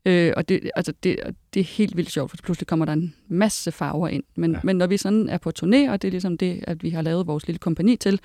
Øh, 0.06 0.34
og 0.38 0.50
det, 0.50 0.72
altså 0.76 0.94
det, 1.04 1.20
det 1.54 1.60
er 1.60 1.64
helt 1.64 1.98
vildt 1.98 2.12
sjovt, 2.12 2.30
for 2.32 2.38
pludselig 2.44 2.68
kommer 2.68 2.86
der 2.86 2.94
en 2.94 3.14
masse 3.28 3.72
farver 3.72 4.08
ind. 4.08 4.24
Men, 4.36 4.52
Ja. 4.52 4.60
men 4.64 4.76
når 4.76 4.88
vi 4.88 4.98
sådan 4.98 5.30
er 5.30 5.38
på 5.38 5.52
turné, 5.60 5.90
og 5.92 6.02
det 6.02 6.08
er 6.08 6.10
ligesom 6.12 6.38
det, 6.38 6.64
at 6.68 6.84
vi 6.84 6.90
har 6.90 7.02
lavet 7.02 7.28
vores 7.28 7.48
lille 7.48 7.60
kompani 7.60 7.96
til, 7.96 8.20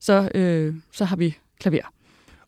så, 0.00 0.30
øh, 0.34 0.74
så 0.92 1.04
har 1.04 1.16
vi 1.16 1.36
klaver. 1.60 1.92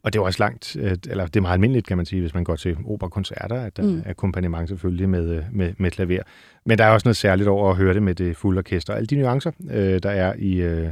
Og 0.02 0.12
det 0.12 0.18
er 0.18 0.22
også 0.22 0.42
langt, 0.42 0.76
øh, 0.76 0.96
eller 1.10 1.26
det 1.26 1.36
er 1.36 1.40
meget 1.40 1.52
almindeligt, 1.52 1.86
kan 1.86 1.96
man 1.96 2.06
sige, 2.06 2.20
hvis 2.20 2.34
man 2.34 2.44
går 2.44 2.56
til 2.56 2.76
operakoncerter, 2.86 3.56
at 3.60 3.76
der 3.76 3.82
mm. 3.82 3.98
Er 4.04 4.10
akkompagnement 4.10 4.68
selvfølgelig 4.68 5.08
med, 5.08 5.30
øh, 5.36 5.42
med, 5.52 5.72
med 5.78 5.90
klaver. 5.90 6.22
Men 6.66 6.78
der 6.78 6.84
er 6.84 6.90
også 6.90 7.06
noget 7.08 7.16
særligt 7.16 7.48
over 7.48 7.70
at 7.70 7.76
høre 7.76 7.94
det 7.94 8.02
med 8.02 8.14
det 8.14 8.36
fulde 8.36 8.58
orkester. 8.58 8.94
Alle 8.94 9.06
de 9.06 9.16
nuancer, 9.16 9.50
øh, 9.70 10.02
der 10.02 10.10
er 10.10 10.34
i, 10.38 10.52
øh, 10.54 10.88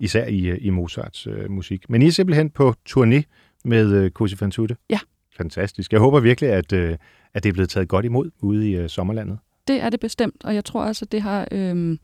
især 0.00 0.26
i, 0.26 0.46
øh, 0.46 0.58
i 0.60 0.70
Mozarts 0.70 1.26
øh, 1.26 1.50
musik. 1.50 1.90
Men 1.90 2.02
I 2.02 2.06
er 2.06 2.10
simpelthen 2.10 2.50
på 2.50 2.74
turné 2.88 3.22
med 3.64 3.92
øh, 3.92 4.10
Cosi 4.10 4.36
fan 4.36 4.50
tutte? 4.50 4.76
Ja. 4.90 4.98
Fantastisk. 5.36 5.92
Jeg 5.92 6.00
håber 6.00 6.20
virkelig, 6.20 6.50
at, 6.50 6.72
øh, 6.72 6.96
at 7.34 7.42
det 7.42 7.48
er 7.48 7.52
blevet 7.52 7.70
taget 7.70 7.88
godt 7.88 8.04
imod 8.04 8.30
ude 8.40 8.70
i 8.70 8.76
øh, 8.76 8.88
sommerlandet. 8.88 9.38
Det 9.68 9.82
er 9.82 9.90
det 9.90 10.00
bestemt, 10.00 10.44
og 10.44 10.54
jeg 10.54 10.64
tror 10.64 10.84
også, 10.84 11.04
at 11.04 11.12
det 11.12 11.22
har... 11.22 11.48
Øh, 11.52 11.98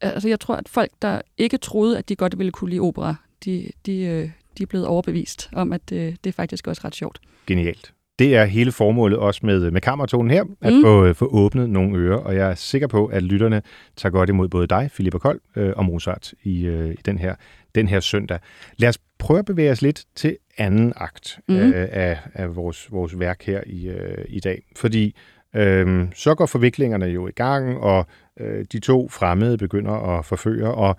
altså 0.00 0.28
jeg 0.28 0.40
tror, 0.40 0.56
at 0.56 0.68
folk, 0.68 0.90
der 1.02 1.20
ikke 1.38 1.56
troede, 1.56 1.98
at 1.98 2.08
de 2.08 2.16
godt 2.16 2.38
ville 2.38 2.52
kunne 2.52 2.70
lide 2.70 2.80
opera, 2.80 3.14
de, 3.44 3.70
de, 3.86 4.00
øh, 4.00 4.30
de 4.58 4.62
er 4.62 4.66
blevet 4.66 4.86
overbevist 4.86 5.50
om, 5.52 5.72
at 5.72 5.92
øh, 5.92 5.98
det 5.98 6.26
er 6.26 6.32
faktisk 6.32 6.66
også 6.66 6.82
ret 6.84 6.94
sjovt. 6.94 7.20
Genialt. 7.46 7.92
Det 8.20 8.36
er 8.36 8.44
hele 8.44 8.72
formålet 8.72 9.18
også 9.18 9.40
med, 9.42 9.70
med 9.70 9.80
kammertonen 9.80 10.30
her, 10.30 10.44
at 10.60 10.72
mm. 10.72 10.82
Få, 10.82 11.12
få 11.12 11.26
åbnet 11.26 11.70
nogle 11.70 11.98
ører, 11.98 12.16
og 12.16 12.36
jeg 12.36 12.50
er 12.50 12.54
sikker 12.54 12.86
på, 12.86 13.06
at 13.06 13.22
lytterne 13.22 13.62
tager 13.96 14.10
godt 14.10 14.28
imod 14.28 14.48
både 14.48 14.66
dig, 14.66 14.90
Philippa 14.94 15.18
Kold, 15.18 15.40
øh, 15.56 15.72
og 15.76 15.84
Mozart 15.84 16.34
i, 16.42 16.66
øh, 16.66 16.90
i 16.90 16.98
den, 17.04 17.18
her, 17.18 17.34
den 17.74 17.88
her 17.88 18.00
søndag. 18.00 18.38
Lad 18.76 18.88
os 18.88 18.98
prøve 19.18 19.38
at 19.38 19.44
bevæge 19.44 19.70
os 19.70 19.82
lidt 19.82 20.04
til 20.14 20.36
anden 20.58 20.92
akt 20.96 21.38
mm. 21.48 21.56
Øh, 21.56 21.88
af, 21.92 22.18
af 22.34 22.56
vores, 22.56 22.92
vores 22.92 23.18
værk 23.18 23.42
her 23.42 23.60
i, 23.66 23.88
øh, 23.88 24.24
i 24.28 24.40
dag, 24.40 24.62
fordi 24.76 25.16
øh, 25.56 26.06
så 26.14 26.34
går 26.34 26.46
forviklingerne 26.46 27.06
jo 27.06 27.28
i 27.28 27.32
gang, 27.32 27.78
og 27.78 28.06
øh, 28.40 28.64
de 28.72 28.78
to 28.78 29.08
fremmede 29.08 29.58
begynder 29.58 30.18
at 30.18 30.24
forføre, 30.24 30.74
og 30.74 30.96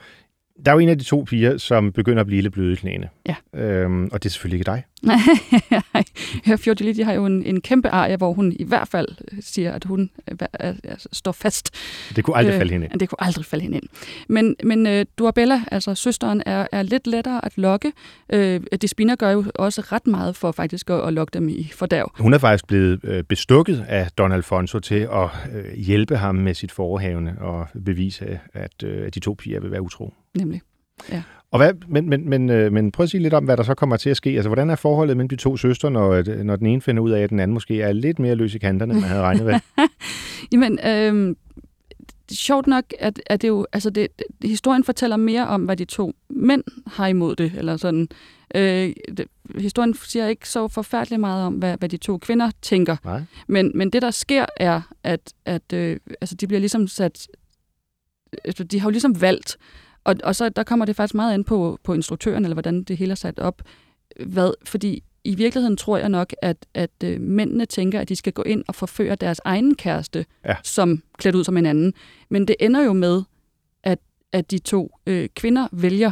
der 0.66 0.72
er 0.72 0.76
jo 0.76 0.80
en 0.80 0.90
af 0.90 0.98
de 0.98 1.04
to 1.04 1.24
piger, 1.28 1.58
som 1.58 1.92
begynder 1.92 2.22
at 2.22 2.28
blive 2.28 2.42
lidt 2.42 2.54
bløde 2.54 2.74
i 2.74 2.76
knæene. 2.76 3.10
Ja. 3.28 3.36
Øhm, 3.60 4.10
og 4.12 4.24
det 4.24 4.30
er 4.30 4.32
selvfølgelig 4.32 4.60
ikke 4.60 4.72
dig. 4.72 4.84
Nej, 5.04 6.58
Fiordiliti 6.58 7.02
har 7.02 7.14
jo 7.14 7.26
en, 7.26 7.44
en 7.44 7.62
kæmpe 7.62 7.90
arie, 7.90 8.18
hvor 8.18 8.34
hun 8.34 8.56
i 8.60 8.64
hvert 8.64 8.88
fald 8.88 9.08
siger, 9.42 9.72
at 9.72 9.84
hun 9.84 10.10
øh, 10.32 10.38
er, 10.54 10.74
står 11.12 11.32
fast. 11.32 11.76
Det 12.16 12.24
kunne 12.24 12.38
aldrig 12.38 12.54
øh, 12.54 12.58
falde 12.58 12.72
hende 12.72 12.88
ind. 12.92 13.00
Det 13.00 13.10
kunne 13.10 13.24
aldrig 13.24 13.46
falde 13.46 13.64
hende 13.64 13.78
ind. 13.78 13.88
Men, 14.28 14.56
men 14.64 14.88
uh, 14.88 15.06
Duabella, 15.18 15.62
altså 15.72 15.96
søsteren, 15.96 16.44
er, 16.46 16.68
er 16.72 16.84
lidt 16.84 17.08
lettere 17.08 17.46
at 17.46 17.58
lokke. 17.58 17.92
Uh, 18.34 18.40
Despina 18.82 19.16
gør 19.16 19.30
jo 19.32 19.46
også 19.56 19.82
ret 19.82 20.08
meget 20.08 20.36
for 20.36 20.52
faktisk 20.52 20.90
at, 20.90 21.08
at 21.08 21.14
lokke 21.14 21.32
dem 21.34 21.50
i 21.50 21.72
fordærv. 21.74 22.12
Hun 22.20 22.34
er 22.34 22.38
faktisk 22.38 22.68
blevet 22.68 23.00
øh, 23.04 23.24
bestukket 23.24 23.86
af 23.88 24.12
Don 24.18 24.32
Alfonso 24.32 24.80
til 24.80 25.08
at 25.14 25.30
øh, 25.54 25.78
hjælpe 25.78 26.18
ham 26.18 26.36
med 26.36 26.54
sit 26.54 26.72
forehavende 26.72 27.36
og 27.40 27.68
bevise, 27.86 28.40
at, 28.54 28.84
øh, 28.84 29.08
at 29.08 29.16
de 29.16 29.20
to 29.20 29.36
piger 29.40 29.60
vil 29.60 29.72
være 29.72 29.82
utro. 29.82 30.14
Nemlig. 30.38 30.62
Og 31.52 31.60
hvad, 31.60 31.74
men, 31.88 32.10
men, 32.10 32.30
men, 32.30 32.50
øh, 32.50 32.74
men 32.74 32.92
prøv 32.92 33.04
at 33.04 33.10
sige 33.10 33.22
lidt 33.22 33.34
om, 33.34 33.46
hvad 33.46 33.58
der 33.58 33.64
så 33.64 33.74
kommer 33.74 33.98
til 33.98 34.10
at 34.10 34.18
ske. 34.18 34.30
Altså, 34.30 34.50
hvordan 34.50 34.70
er 34.70 34.76
forholdet 34.76 35.18
mellem 35.18 35.30
de 35.30 35.36
to 35.36 35.58
søstre, 35.58 35.92
når, 35.92 36.12
øh, 36.12 36.26
når 36.28 36.56
den 36.56 36.68
ene 36.68 36.82
finder 36.82 37.04
ud 37.04 37.12
af, 37.12 37.22
at 37.22 37.30
den 37.30 37.40
anden 37.40 37.54
måske 37.54 37.82
er 37.82 37.92
lidt 37.92 38.20
mere 38.20 38.36
løs 38.36 38.56
i 38.56 38.58
kanterne, 38.58 38.94
end 38.94 39.02
man 39.02 39.10
havde 39.10 39.22
regnet 39.22 39.46
med? 39.46 39.60
Jamen, 40.52 40.80
øh, 40.88 41.36
sjovt 42.32 42.68
nok, 42.68 42.84
at, 43.00 43.22
at 43.26 43.42
det 43.42 43.48
jo, 43.48 43.66
altså 43.74 43.90
det, 43.90 44.08
historien 44.44 44.84
fortæller 44.84 45.18
mere 45.18 45.48
om, 45.48 45.66
hvad 45.66 45.78
de 45.78 45.86
to 45.86 46.14
mænd 46.30 46.64
har 46.88 47.08
imod 47.08 47.36
det, 47.36 47.52
eller 47.58 47.78
sådan. 47.78 48.08
Øh, 48.56 48.94
det, 49.18 49.26
historien 49.58 49.94
siger 49.94 50.28
ikke 50.28 50.50
så 50.50 50.68
forfærdeligt 50.68 51.20
meget 51.20 51.46
om, 51.46 51.54
hvad, 51.54 51.78
hvad 51.78 51.90
de 51.90 51.98
to 51.98 52.18
kvinder 52.18 52.52
tænker. 52.62 52.96
Nej. 53.04 53.22
Men, 53.48 53.72
men 53.76 53.90
det, 53.90 54.02
der 54.02 54.12
sker, 54.12 54.46
er, 54.58 54.82
at, 55.04 55.34
at 55.46 55.74
øh, 55.74 56.00
altså, 56.22 56.36
de 56.36 56.48
bliver 56.48 56.60
ligesom 56.60 56.88
sat... 56.88 57.28
Altså, 58.44 58.64
de 58.64 58.80
har 58.80 58.88
jo 58.88 58.92
ligesom 58.92 59.22
valgt, 59.22 59.58
og, 60.04 60.16
og 60.24 60.36
så 60.36 60.50
der 60.50 60.64
kommer 60.64 60.86
det 60.86 60.96
faktisk 60.96 61.16
meget 61.16 61.34
an 61.34 61.44
på, 61.44 61.80
på 61.84 61.94
instruktøren, 61.94 62.46
eller 62.46 62.56
hvordan 62.56 62.84
det 62.84 62.98
hele 62.98 63.12
er 63.12 63.16
sat 63.16 63.40
op. 63.40 63.62
Hvad, 64.26 64.54
fordi 64.66 65.04
i 65.24 65.36
virkeligheden 65.36 65.78
tror 65.78 65.98
jeg 65.98 66.10
nok, 66.10 66.34
at, 66.42 66.58
at 66.74 66.92
øh, 67.04 67.22
mændene 67.22 67.66
tænker, 67.66 68.00
at 68.00 68.10
de 68.10 68.16
skal 68.16 68.34
gå 68.34 68.42
ind 68.44 68.64
og 68.68 68.76
forføre 68.76 69.16
deres 69.16 69.42
egen 69.46 69.76
kæreste, 69.76 70.26
Ja. 70.46 70.56
som 70.64 71.04
klædt 71.18 71.36
ud 71.36 71.44
som 71.44 71.58
en 71.58 71.66
anden. 71.66 71.94
Men 72.30 72.48
det 72.48 72.56
ender 72.60 72.84
jo 72.84 72.94
med, 72.94 73.22
at, 73.84 74.00
at 74.32 74.52
de 74.52 74.58
to 74.60 74.92
øh, 75.08 75.30
kvinder 75.36 75.68
vælger 75.72 76.12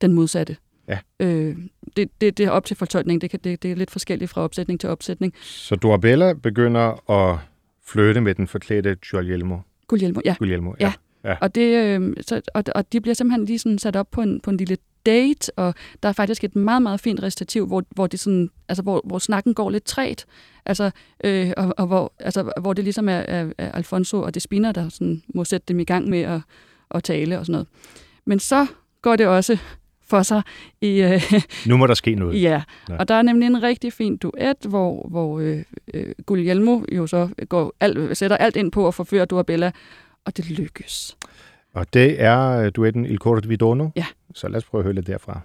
den 0.00 0.12
modsatte. 0.12 0.56
Ja. 0.88 0.98
Øh, 1.20 1.56
det, 1.96 2.10
det, 2.20 2.38
det 2.38 2.46
er 2.46 2.50
op 2.50 2.64
til 2.64 2.76
fortolkning. 2.76 3.20
Det, 3.20 3.30
kan, 3.30 3.40
det, 3.44 3.62
det 3.62 3.72
er 3.72 3.76
lidt 3.76 3.90
forskelligt 3.90 4.30
fra 4.30 4.40
opsætning 4.40 4.80
til 4.80 4.88
opsætning. 4.88 5.34
Så 5.40 5.76
Dorabella 5.76 6.32
begynder 6.32 7.10
at 7.10 7.38
flytte 7.84 8.20
med 8.20 8.34
den 8.34 8.46
forklædte 8.46 8.96
Guglielmo. 9.10 9.58
Guglielmo, 9.86 10.20
ja. 10.24 10.34
Guglielmo 10.38 10.72
Ja. 10.80 10.86
Ja. 10.86 10.92
Og, 11.40 11.54
det, 11.54 11.84
øh, 11.84 12.12
så, 12.20 12.40
og, 12.54 12.64
og 12.74 12.92
de 12.92 13.00
bliver 13.00 13.14
simpelthen 13.14 13.44
lige 13.44 13.58
sådan 13.58 13.78
sat 13.78 13.96
op 13.96 14.10
på 14.10 14.22
en, 14.22 14.40
på 14.40 14.50
en 14.50 14.56
lille 14.56 14.76
date, 15.06 15.58
og 15.58 15.74
der 16.02 16.08
er 16.08 16.12
faktisk 16.12 16.44
et 16.44 16.56
meget, 16.56 16.82
meget 16.82 17.00
fint 17.00 17.22
recitativ, 17.22 17.66
hvor, 17.66 17.84
hvor, 17.90 18.06
det 18.06 18.20
sådan, 18.20 18.50
altså, 18.68 18.82
hvor, 18.82 19.02
hvor 19.04 19.18
snakken 19.18 19.54
går 19.54 19.70
lidt 19.70 19.84
træt, 19.84 20.26
altså, 20.66 20.90
øh, 21.24 21.52
og, 21.56 21.74
og 21.78 21.86
hvor, 21.86 22.12
altså, 22.18 22.52
hvor 22.60 22.72
det 22.72 22.84
ligesom 22.84 23.08
er, 23.08 23.18
er, 23.18 23.50
er 23.58 23.72
Alfonso 23.72 24.22
og 24.22 24.34
Despina, 24.34 24.72
der 24.72 24.88
sådan 24.88 25.22
må 25.34 25.44
sætte 25.44 25.64
dem 25.68 25.80
i 25.80 25.84
gang 25.84 26.08
med 26.08 26.20
at, 26.20 26.40
at 26.90 27.04
tale 27.04 27.38
og 27.38 27.46
sådan 27.46 27.52
noget. 27.52 27.66
Men 28.24 28.38
så 28.38 28.66
går 29.02 29.16
det 29.16 29.26
også 29.26 29.58
for 30.06 30.22
sig 30.22 30.42
i, 30.80 31.02
øh, 31.02 31.32
Nu 31.66 31.76
må 31.76 31.86
der 31.86 31.94
ske 31.94 32.14
noget. 32.14 32.42
Ja, 32.42 32.62
Nå. 32.88 32.94
og 32.98 33.08
der 33.08 33.14
er 33.14 33.22
nemlig 33.22 33.46
en 33.46 33.62
rigtig 33.62 33.92
fin 33.92 34.16
duet, 34.16 34.56
hvor, 34.68 35.08
hvor 35.08 35.40
øh, 35.40 35.62
øh, 35.94 36.14
Guglielmo 36.26 36.80
jo 36.92 37.06
så 37.06 37.28
går 37.48 37.74
alt, 37.80 38.18
sætter 38.18 38.36
alt 38.36 38.56
ind 38.56 38.72
på 38.72 38.88
at 38.88 38.94
forføre 38.94 39.24
Dorabella, 39.24 39.70
og 40.28 40.36
det 40.36 40.50
lykkes. 40.50 41.16
Og 41.72 41.94
det 41.94 42.22
er 42.22 42.50
øh, 42.50 42.72
duetten 42.76 43.06
Il 43.06 43.18
Coro 43.18 43.40
di 43.40 43.48
Vidono. 43.48 43.88
Ja. 43.96 44.06
Så 44.34 44.48
lad 44.48 44.56
os 44.56 44.64
prøve 44.64 44.80
at 44.80 44.84
høre 44.84 44.94
lidt 44.94 45.06
derfra. 45.06 45.40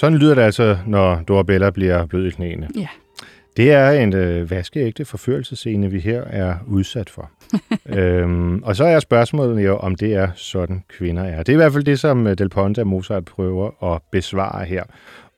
Sådan 0.00 0.18
lyder 0.18 0.34
det 0.34 0.42
altså, 0.42 0.78
når 0.86 1.22
Dorabella 1.28 1.70
bliver 1.70 2.06
blød 2.06 2.26
i 2.26 2.30
knæene. 2.30 2.68
Ja. 2.76 2.88
Det 3.56 3.72
er 3.72 3.90
en 3.90 4.14
øh, 4.14 4.50
vaskeægte 4.50 5.04
forførelsescene, 5.04 5.90
vi 5.90 6.00
her 6.00 6.22
er 6.22 6.56
udsat 6.66 7.10
for. 7.10 7.30
øhm, 7.98 8.62
og 8.62 8.76
så 8.76 8.84
er 8.84 9.00
spørgsmålet 9.00 9.64
jo, 9.66 9.76
om 9.76 9.94
det 9.94 10.14
er 10.14 10.28
sådan 10.34 10.84
kvinder 10.88 11.22
er. 11.22 11.38
Det 11.38 11.48
er 11.48 11.52
i 11.52 11.56
hvert 11.56 11.72
fald 11.72 11.84
det, 11.84 12.00
som 12.00 12.26
øh, 12.26 12.38
Del 12.38 12.48
Ponte 12.48 12.80
og 12.80 12.86
Mozart 12.86 13.24
prøver 13.24 13.94
at 13.94 14.02
besvare 14.12 14.64
her. 14.64 14.84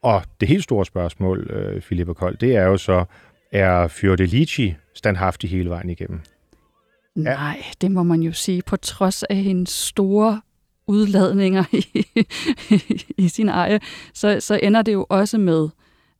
Og 0.02 0.22
det 0.40 0.48
helt 0.48 0.64
store 0.64 0.86
spørgsmål, 0.86 1.50
øh, 1.50 1.82
Filippa 1.82 2.12
Kold, 2.12 2.36
det 2.36 2.56
er 2.56 2.64
jo 2.64 2.76
så, 2.76 3.04
er 3.52 3.88
Fiordelici 3.88 4.74
standhaftig 4.94 5.50
hele 5.50 5.70
vejen 5.70 5.90
igennem? 5.90 6.20
Nej, 7.14 7.62
det 7.80 7.90
må 7.90 8.02
man 8.02 8.20
jo 8.22 8.32
sige, 8.32 8.62
på 8.66 8.76
trods 8.76 9.22
af 9.22 9.36
hendes 9.36 9.70
store 9.70 10.40
udladninger 10.92 11.64
i, 11.72 12.06
i 13.16 13.28
sin 13.28 13.48
eje, 13.48 13.80
så, 14.14 14.40
så 14.40 14.60
ender 14.62 14.82
det 14.82 14.92
jo 14.92 15.06
også 15.08 15.38
med, 15.38 15.68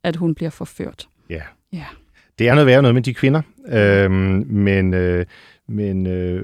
at 0.03 0.15
hun 0.15 0.35
bliver 0.35 0.49
forført. 0.49 1.07
Ja. 1.29 1.41
Ja. 1.73 1.85
Det 2.39 2.47
er 2.47 2.53
noget 2.53 2.67
værre 2.67 2.81
noget 2.81 2.95
med 2.95 3.01
de 3.01 3.13
kvinder, 3.13 3.41
øhm, 3.67 4.45
men, 4.49 4.93
øh, 4.93 5.25
men 5.67 6.07
øh, 6.07 6.43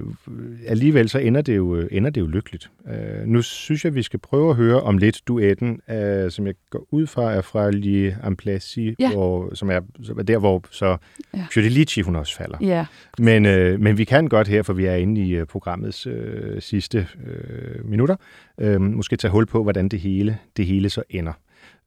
alligevel 0.67 1.09
så 1.09 1.19
ender 1.19 1.41
det 1.41 1.55
jo, 1.57 1.75
øh, 1.75 1.87
ender 1.91 2.09
det 2.09 2.21
jo 2.21 2.27
lykkeligt. 2.27 2.71
Øh, 2.87 3.25
nu 3.25 3.41
synes 3.41 3.85
jeg, 3.85 3.95
vi 3.95 4.01
skal 4.03 4.19
prøve 4.19 4.49
at 4.49 4.55
høre 4.55 4.81
om 4.81 4.97
lidt 4.97 5.21
duetten, 5.27 5.81
øh, 5.89 6.31
som 6.31 6.47
jeg 6.47 6.53
går 6.69 6.87
ud 6.91 7.07
fra, 7.07 7.33
er 7.33 7.41
fra 7.41 7.71
Li 7.71 8.11
Amplasi, 8.23 8.95
Ja. 8.99 9.11
hvor, 9.11 9.55
som, 9.55 9.69
er, 9.69 9.79
som 10.03 10.19
er 10.19 10.23
der, 10.23 10.37
hvor 10.37 10.63
så 10.71 10.97
Ja. 11.33 12.01
hun 12.05 12.15
også 12.15 12.35
falder. 12.37 12.57
Ja, 12.61 12.85
Men, 13.19 13.45
øh, 13.45 13.79
men 13.79 13.97
vi 13.97 14.03
kan 14.03 14.27
godt 14.27 14.47
her, 14.47 14.63
for 14.63 14.73
vi 14.73 14.85
er 14.85 14.95
inde 14.95 15.21
i 15.21 15.35
øh, 15.35 15.45
programmets 15.45 16.07
øh, 16.07 16.61
sidste 16.61 17.07
øh, 17.27 17.85
minutter, 17.89 18.15
øh, 18.61 18.81
måske 18.81 19.15
tage 19.15 19.31
hul 19.31 19.45
på, 19.45 19.63
hvordan 19.63 19.89
det 19.89 19.99
hele, 19.99 20.37
det 20.57 20.65
hele 20.65 20.89
så 20.89 21.03
ender. 21.09 21.33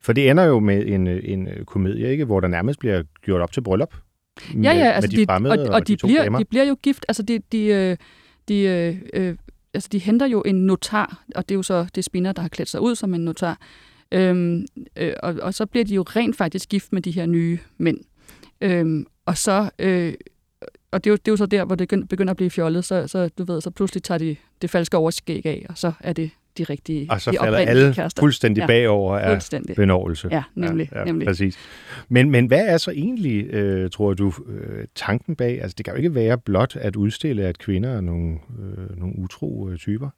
For 0.00 0.12
det 0.12 0.30
ender 0.30 0.44
jo 0.44 0.58
med 0.60 0.86
en, 0.86 1.06
øh, 1.06 1.20
en 1.24 1.48
komedie, 1.66 2.10
ikke, 2.10 2.24
hvor 2.24 2.40
der 2.40 2.48
nærmest 2.48 2.78
bliver 2.78 3.02
gjort 3.24 3.40
op 3.40 3.52
til 3.52 3.60
bryllup. 3.60 3.94
Med, 4.54 4.64
ja, 4.64 4.72
ja 4.72 4.90
altså 4.90 5.10
med 5.10 5.18
de 5.18 5.26
fremmede 5.26 5.68
og, 5.68 5.74
og, 5.74 5.88
de, 5.88 5.96
to 5.96 6.06
bliver, 6.06 6.22
damer. 6.22 6.38
de 6.38 6.44
bliver 6.44 6.64
jo 6.64 6.76
gift, 6.82 7.04
altså 7.08 7.22
de, 7.22 7.40
de, 7.52 7.64
øh, 7.64 7.96
de, 8.48 8.60
øh, 8.60 8.96
øh, 9.14 9.36
altså 9.74 9.88
de 9.92 9.98
henter 9.98 10.26
jo 10.26 10.42
en 10.46 10.66
notar, 10.66 11.24
og 11.34 11.48
det 11.48 11.54
er 11.54 11.56
jo 11.58 11.62
så 11.62 11.86
det 11.94 12.04
spinner, 12.04 12.32
der 12.32 12.42
har 12.42 12.48
klædt 12.48 12.68
sig 12.68 12.80
ud 12.80 12.94
som 12.94 13.14
en 13.14 13.24
notar, 13.24 13.58
øhm, 14.12 14.66
øh, 14.96 15.12
og, 15.22 15.34
og 15.42 15.54
så 15.54 15.66
bliver 15.66 15.84
de 15.84 15.94
jo 15.94 16.02
rent 16.02 16.36
faktisk 16.36 16.68
gift 16.68 16.92
med 16.92 17.02
de 17.02 17.10
her 17.10 17.26
nye 17.26 17.58
mænd. 17.78 17.98
Øhm, 18.60 19.06
og 19.26 19.38
så, 19.38 19.70
øh, 19.78 20.14
og 20.90 21.04
det 21.04 21.10
er, 21.10 21.12
jo, 21.12 21.16
det 21.16 21.28
er 21.28 21.32
jo 21.32 21.36
så 21.36 21.46
der, 21.46 21.64
hvor 21.64 21.74
det 21.74 22.08
begynder 22.08 22.30
at 22.30 22.36
blive 22.36 22.50
fjollet, 22.50 22.84
så, 22.84 23.06
så 23.06 23.30
du 23.38 23.44
ved, 23.44 23.60
så 23.60 23.70
pludselig 23.70 24.02
tager 24.02 24.18
de 24.18 24.36
det 24.62 24.70
falske 24.70 24.96
overskæg 24.96 25.46
af, 25.46 25.66
og 25.68 25.78
så 25.78 25.92
er 26.00 26.12
det 26.12 26.30
de 26.58 26.64
rigtige, 26.64 27.06
Og 27.10 27.20
så 27.20 27.30
de 27.30 27.36
falder 27.40 27.58
alle 27.58 27.94
kærester. 27.94 28.22
fuldstændig 28.22 28.60
Ja, 28.60 28.66
bagover 28.66 29.18
af 29.18 29.30
fuldstændig. 29.30 29.76
benovelse. 29.76 30.28
Ja, 30.30 30.42
nemlig, 30.54 30.88
ja, 30.92 30.98
ja, 30.98 31.04
nemlig. 31.04 31.26
Præcis. 31.26 31.56
Men, 32.08 32.30
men 32.30 32.46
hvad 32.46 32.66
er 32.66 32.76
så 32.78 32.90
egentlig, 32.90 33.46
øh, 33.46 33.90
tror 33.90 34.14
du, 34.14 34.32
øh, 34.48 34.84
tanken 34.94 35.36
bag? 35.36 35.62
Altså, 35.62 35.74
det 35.78 35.84
kan 35.84 35.94
jo 35.94 35.98
ikke 35.98 36.14
være 36.14 36.38
blot 36.38 36.76
at 36.76 36.96
udstille, 36.96 37.42
at 37.42 37.58
kvinder 37.58 37.90
er 37.90 38.00
nogle, 38.00 38.38
øh, 38.62 38.98
nogle 38.98 39.18
utro 39.18 39.68
øh, 39.68 39.78
typer. 39.78 40.08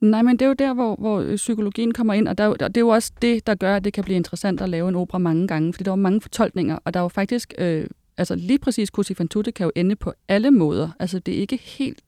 Nej, 0.00 0.22
men 0.22 0.32
det 0.36 0.42
er 0.42 0.46
jo 0.48 0.54
der, 0.58 0.74
hvor, 0.74 0.96
hvor 0.96 1.20
øh, 1.20 1.36
psykologien 1.36 1.92
kommer 1.94 2.14
ind, 2.14 2.28
og 2.28 2.38
der, 2.38 2.44
er 2.44 2.48
og 2.48 2.58
det 2.60 2.76
er 2.76 2.80
jo 2.80 2.88
også 2.88 3.12
det, 3.22 3.46
der 3.46 3.54
gør, 3.54 3.76
at 3.76 3.84
det 3.84 3.92
kan 3.92 4.04
blive 4.04 4.16
interessant 4.16 4.60
at 4.60 4.68
lave 4.68 4.88
en 4.88 4.94
opera 4.94 5.18
mange 5.18 5.48
gange, 5.48 5.72
fordi 5.72 5.84
der 5.84 5.90
er 5.90 5.96
jo 5.96 6.02
mange 6.02 6.20
fortolkninger, 6.20 6.78
og 6.84 6.94
der 6.94 7.00
er 7.00 7.04
jo 7.04 7.08
faktisk, 7.08 7.54
øh, 7.58 7.86
altså 8.18 8.34
lige 8.34 8.58
præcis 8.58 8.90
Così 8.98 9.14
fan 9.14 9.28
tutte 9.28 9.52
kan 9.52 9.64
jo 9.64 9.72
ende 9.76 9.96
på 9.96 10.12
alle 10.28 10.50
måder. 10.50 10.88
Altså 11.00 11.18
det 11.18 11.34
er 11.34 11.38
ikke 11.38 11.56
helt 11.62 12.00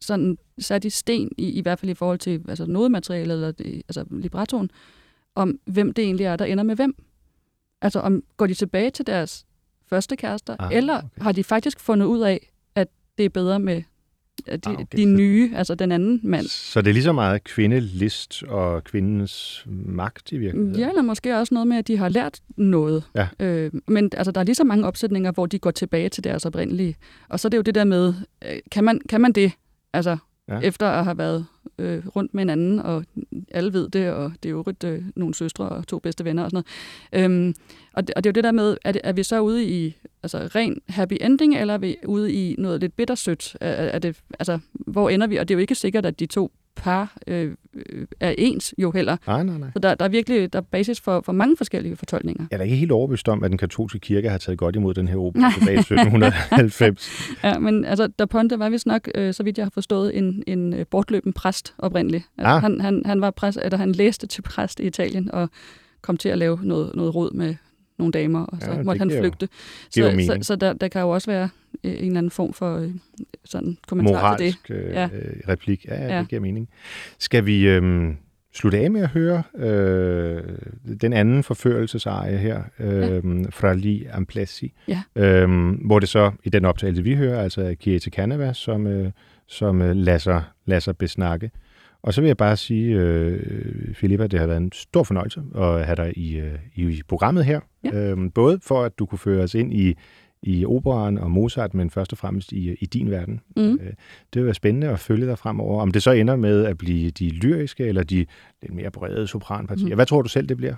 sådan 0.00 0.38
sat 0.60 0.84
i 0.84 0.90
sten, 0.90 1.30
i, 1.38 1.50
i 1.50 1.60
hvert 1.60 1.78
fald 1.78 1.90
i 1.90 1.94
forhold 1.94 2.18
til 2.18 2.40
altså 2.48 2.66
nodematerialet, 2.66 3.34
eller 3.34 3.50
det, 3.52 3.82
altså 3.88 4.04
librettoen, 4.10 4.70
om 5.34 5.58
hvem 5.64 5.92
det 5.92 6.04
egentlig 6.04 6.26
er, 6.26 6.36
der 6.36 6.44
ender 6.44 6.64
med 6.64 6.76
hvem. 6.76 6.94
Altså 7.82 8.00
om 8.00 8.22
går 8.36 8.46
de 8.46 8.54
tilbage 8.54 8.90
til 8.90 9.06
deres 9.06 9.44
første 9.88 10.16
kærester, 10.16 10.56
Ah, 10.58 10.76
eller 10.76 10.96
okay. 10.98 11.08
har 11.22 11.32
de 11.32 11.44
faktisk 11.44 11.80
fundet 11.80 12.06
ud 12.06 12.20
af, 12.20 12.50
at 12.74 12.88
det 13.18 13.24
er 13.24 13.28
bedre 13.28 13.60
med 13.60 13.82
de, 14.46 14.52
Ah, 14.66 14.72
okay. 14.72 14.86
de 14.96 15.04
nye, 15.04 15.52
altså 15.56 15.74
den 15.74 15.92
anden 15.92 16.20
mand. 16.22 16.46
Så 16.46 16.80
det 16.82 16.88
er 16.88 16.92
lige 16.92 17.02
så 17.02 17.12
meget 17.12 17.44
kvindelist 17.44 18.42
og 18.42 18.84
kvindens 18.84 19.64
magt 19.66 20.32
i 20.32 20.38
virkeligheden. 20.38 20.78
Ja, 20.78 20.88
eller 20.88 21.02
måske 21.02 21.36
også 21.38 21.54
noget 21.54 21.66
med, 21.66 21.76
at 21.76 21.88
de 21.88 21.96
har 21.96 22.08
lært 22.08 22.40
noget. 22.56 23.04
Ja. 23.14 23.28
Øh, 23.40 23.72
men 23.88 24.10
altså, 24.16 24.32
der 24.32 24.40
er 24.40 24.44
lige 24.44 24.54
så 24.54 24.64
mange 24.64 24.86
opsætninger, 24.86 25.32
hvor 25.32 25.46
de 25.46 25.58
går 25.58 25.70
tilbage 25.70 26.08
til 26.08 26.24
deres 26.24 26.46
oprindelige. 26.46 26.96
Og 27.28 27.40
så 27.40 27.48
er 27.48 27.50
det 27.50 27.56
jo 27.56 27.62
det 27.62 27.74
der 27.74 27.84
med, 27.84 28.14
øh, 28.44 28.58
kan, 28.72 28.84
man, 28.84 29.00
kan 29.08 29.20
man 29.20 29.32
det? 29.32 29.52
Altså, 29.92 30.16
Ja. 30.50 30.60
efter 30.60 30.86
at 30.86 31.04
have 31.04 31.18
været 31.18 31.46
øh, 31.78 32.06
rundt 32.06 32.34
med 32.34 32.40
hinanden, 32.40 32.78
og 32.78 33.04
alle 33.50 33.72
ved 33.72 33.88
det, 33.88 34.10
og 34.10 34.32
det 34.42 34.48
er 34.48 34.50
jo 34.50 34.56
øvrigt 34.56 34.84
øh, 34.84 35.02
nogle 35.16 35.34
søstre 35.34 35.68
og 35.68 35.86
to 35.86 35.98
bedste 35.98 36.24
venner 36.24 36.44
og 36.44 36.50
sådan 36.50 36.64
noget. 37.12 37.24
Øhm, 37.24 37.54
og, 37.92 38.08
det, 38.08 38.14
og 38.14 38.24
det 38.24 38.30
er 38.30 38.32
jo 38.32 38.34
det 38.34 38.44
der 38.44 38.52
med, 38.52 38.76
er, 38.84 38.92
det, 38.92 39.00
er 39.04 39.12
vi 39.12 39.22
så 39.22 39.40
ude 39.40 39.64
i 39.64 39.96
altså, 40.22 40.38
ren 40.38 40.80
happy 40.88 41.14
ending, 41.20 41.56
eller 41.56 41.74
er 41.74 41.78
vi 41.78 41.96
ude 42.06 42.32
i 42.32 42.54
noget 42.58 42.80
lidt 42.80 42.96
bittersødt? 42.96 43.56
Er, 43.60 43.70
er 43.70 43.98
det, 43.98 44.20
altså, 44.38 44.58
hvor 44.72 45.10
ender 45.10 45.26
vi? 45.26 45.36
Og 45.36 45.48
det 45.48 45.54
er 45.54 45.56
jo 45.56 45.60
ikke 45.60 45.74
sikkert, 45.74 46.06
at 46.06 46.20
de 46.20 46.26
to 46.26 46.52
par 46.76 47.16
øh, 47.26 47.54
øh, 47.74 48.06
er 48.20 48.34
ens 48.38 48.74
jo 48.78 48.90
heller. 48.90 49.16
Nej, 49.26 49.42
nej, 49.42 49.58
nej. 49.58 49.68
Så 49.72 49.78
der, 49.78 49.94
der 49.94 50.04
er 50.04 50.08
virkelig 50.08 50.52
der 50.52 50.58
er 50.58 50.62
basis 50.62 51.00
for, 51.00 51.22
for 51.24 51.32
mange 51.32 51.56
forskellige 51.56 51.96
fortolkninger. 51.96 52.44
Jeg 52.50 52.56
er 52.56 52.58
da 52.58 52.64
ikke 52.64 52.76
helt 52.76 52.92
overbevist 52.92 53.28
om, 53.28 53.44
at 53.44 53.50
den 53.50 53.58
katolske 53.58 53.98
kirke 53.98 54.30
har 54.30 54.38
taget 54.38 54.58
godt 54.58 54.76
imod 54.76 54.94
den 54.94 55.08
her 55.08 55.16
opera 55.16 55.52
tilbage 55.58 55.76
i 55.76 55.78
1790. 55.78 57.10
Ja, 57.44 57.58
men 57.58 57.84
altså, 57.84 58.06
Da 58.06 58.24
Ponte 58.24 58.58
var 58.58 58.68
vist 58.68 58.86
nok, 58.86 59.08
øh, 59.14 59.34
så 59.34 59.42
vidt 59.42 59.58
jeg 59.58 59.64
har 59.64 59.70
forstået, 59.74 60.18
en, 60.18 60.42
en 60.46 60.72
øh, 60.74 60.86
bortløben 60.90 61.32
præst 61.32 61.74
oprindeligt. 61.78 62.24
Altså, 62.38 62.50
Ah. 62.54 62.62
han, 62.62 62.80
han, 62.80 63.02
han, 63.06 63.20
var 63.20 63.30
præst, 63.30 63.58
eller 63.62 63.78
han 63.78 63.92
læste 63.92 64.26
til 64.26 64.42
præst 64.42 64.80
i 64.80 64.82
Italien 64.86 65.30
og 65.34 65.48
kom 66.02 66.16
til 66.16 66.28
at 66.28 66.38
lave 66.38 66.58
noget, 66.62 66.90
noget 66.94 67.14
råd 67.14 67.32
med 67.32 67.54
nogle 68.00 68.12
damer, 68.12 68.44
og 68.44 68.58
så 68.60 68.66
Ja, 68.66 68.72
ja, 68.72 68.78
det 68.78 68.86
måtte 68.86 68.98
han 68.98 69.10
jo- 69.10 69.20
flygte. 69.20 69.48
giver 69.94 70.06
Så, 70.06 70.10
så, 70.10 70.16
mening. 70.16 70.44
så 70.46 70.56
der, 70.56 70.72
der 70.72 70.88
kan 70.88 71.00
jo 71.00 71.10
også 71.10 71.30
være 71.30 71.48
øh, 71.84 71.90
en 71.92 71.96
eller 71.98 72.18
anden 72.18 72.30
form 72.30 72.52
for 72.52 72.76
øh, 72.78 72.90
sådan 73.44 73.78
kommentar 73.88 74.36
til 74.36 74.46
det. 74.46 74.56
Moralsk 74.68 74.86
øh, 74.88 74.92
Ja. 74.94 75.00
ja. 75.02 75.08
replik. 75.48 75.84
Ja, 75.84 75.94
ja, 75.94 76.04
det 76.04 76.10
Ja. 76.14 76.22
giver 76.28 76.42
mening. 76.42 76.68
Skal 77.18 77.46
vi 77.46 77.68
øh, 77.68 78.12
slutte 78.54 78.78
af 78.78 78.90
med 78.90 79.00
at 79.00 79.08
høre 79.08 79.42
øh, 79.56 80.42
den 81.00 81.12
anden 81.12 81.42
forførelseseje 81.42 82.36
her, 82.36 82.62
øh, 82.78 83.22
fra 83.50 83.72
Li 83.74 84.06
Amplessi, 84.12 84.72
Ja. 84.88 85.02
øh, 85.16 85.70
hvor 85.86 85.98
det 85.98 86.08
så 86.08 86.30
i 86.44 86.48
den 86.48 86.64
optagelse, 86.64 87.02
vi 87.02 87.14
hører, 87.14 87.42
altså 87.42 87.74
Kiete 87.80 88.10
Canava, 88.10 88.52
som, 88.52 88.86
øh, 88.86 89.10
som 89.46 89.82
øh, 89.82 89.96
lader, 89.96 90.18
sig, 90.18 90.42
lader 90.66 90.80
sig 90.80 90.96
besnakke. 90.96 91.50
Og 92.02 92.14
så 92.14 92.20
vil 92.20 92.28
jeg 92.28 92.36
bare 92.36 92.56
sige, 92.56 92.96
øh, 92.96 93.94
Filippa, 93.94 94.26
det 94.26 94.40
har 94.40 94.46
været 94.46 94.60
en 94.60 94.72
stor 94.72 95.02
fornøjelse 95.02 95.42
at 95.54 95.86
have 95.86 95.96
dig 95.96 96.18
i, 96.18 96.36
øh, 96.36 96.58
i 96.74 97.02
programmet 97.08 97.44
her. 97.44 97.60
Ja. 97.84 98.10
Øhm, 98.10 98.30
både 98.30 98.58
for, 98.62 98.82
at 98.82 98.98
du 98.98 99.06
kunne 99.06 99.18
føre 99.18 99.42
os 99.42 99.54
ind 99.54 99.72
i, 99.74 99.94
i 100.42 100.64
operaen 100.64 101.18
og 101.18 101.30
Mozart, 101.30 101.74
men 101.74 101.90
først 101.90 102.12
og 102.12 102.18
fremmest 102.18 102.52
i, 102.52 102.74
i 102.80 102.86
din 102.86 103.10
verden. 103.10 103.40
Mm. 103.56 103.62
Øh, 103.62 103.86
det 104.34 104.34
vil 104.34 104.44
være 104.44 104.54
spændende 104.54 104.88
at 104.88 105.00
følge 105.00 105.26
dig 105.26 105.38
fremover. 105.38 105.82
Om 105.82 105.90
det 105.90 106.02
så 106.02 106.10
ender 106.10 106.36
med 106.36 106.64
at 106.64 106.78
blive 106.78 107.10
de 107.10 107.28
lyriske 107.28 107.86
eller 107.86 108.02
de 108.02 108.26
lidt 108.62 108.74
mere 108.74 108.90
brede 108.90 109.26
sopranpartier. 109.26 109.86
Mhm. 109.86 109.94
Hvad 109.94 110.06
tror 110.06 110.22
du 110.22 110.28
selv, 110.28 110.48
det 110.48 110.56
bliver? 110.56 110.74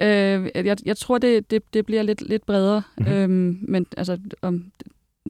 Øh, 0.00 0.50
jeg, 0.54 0.76
jeg 0.84 0.96
tror, 0.96 1.18
det, 1.18 1.50
det, 1.50 1.62
det 1.74 1.86
bliver 1.86 2.02
lidt, 2.02 2.28
lidt 2.28 2.46
bredere, 2.46 2.82
mm-hmm. 2.98 3.14
øhm, 3.14 3.58
men 3.68 3.86
altså, 3.96 4.18
om, 4.42 4.64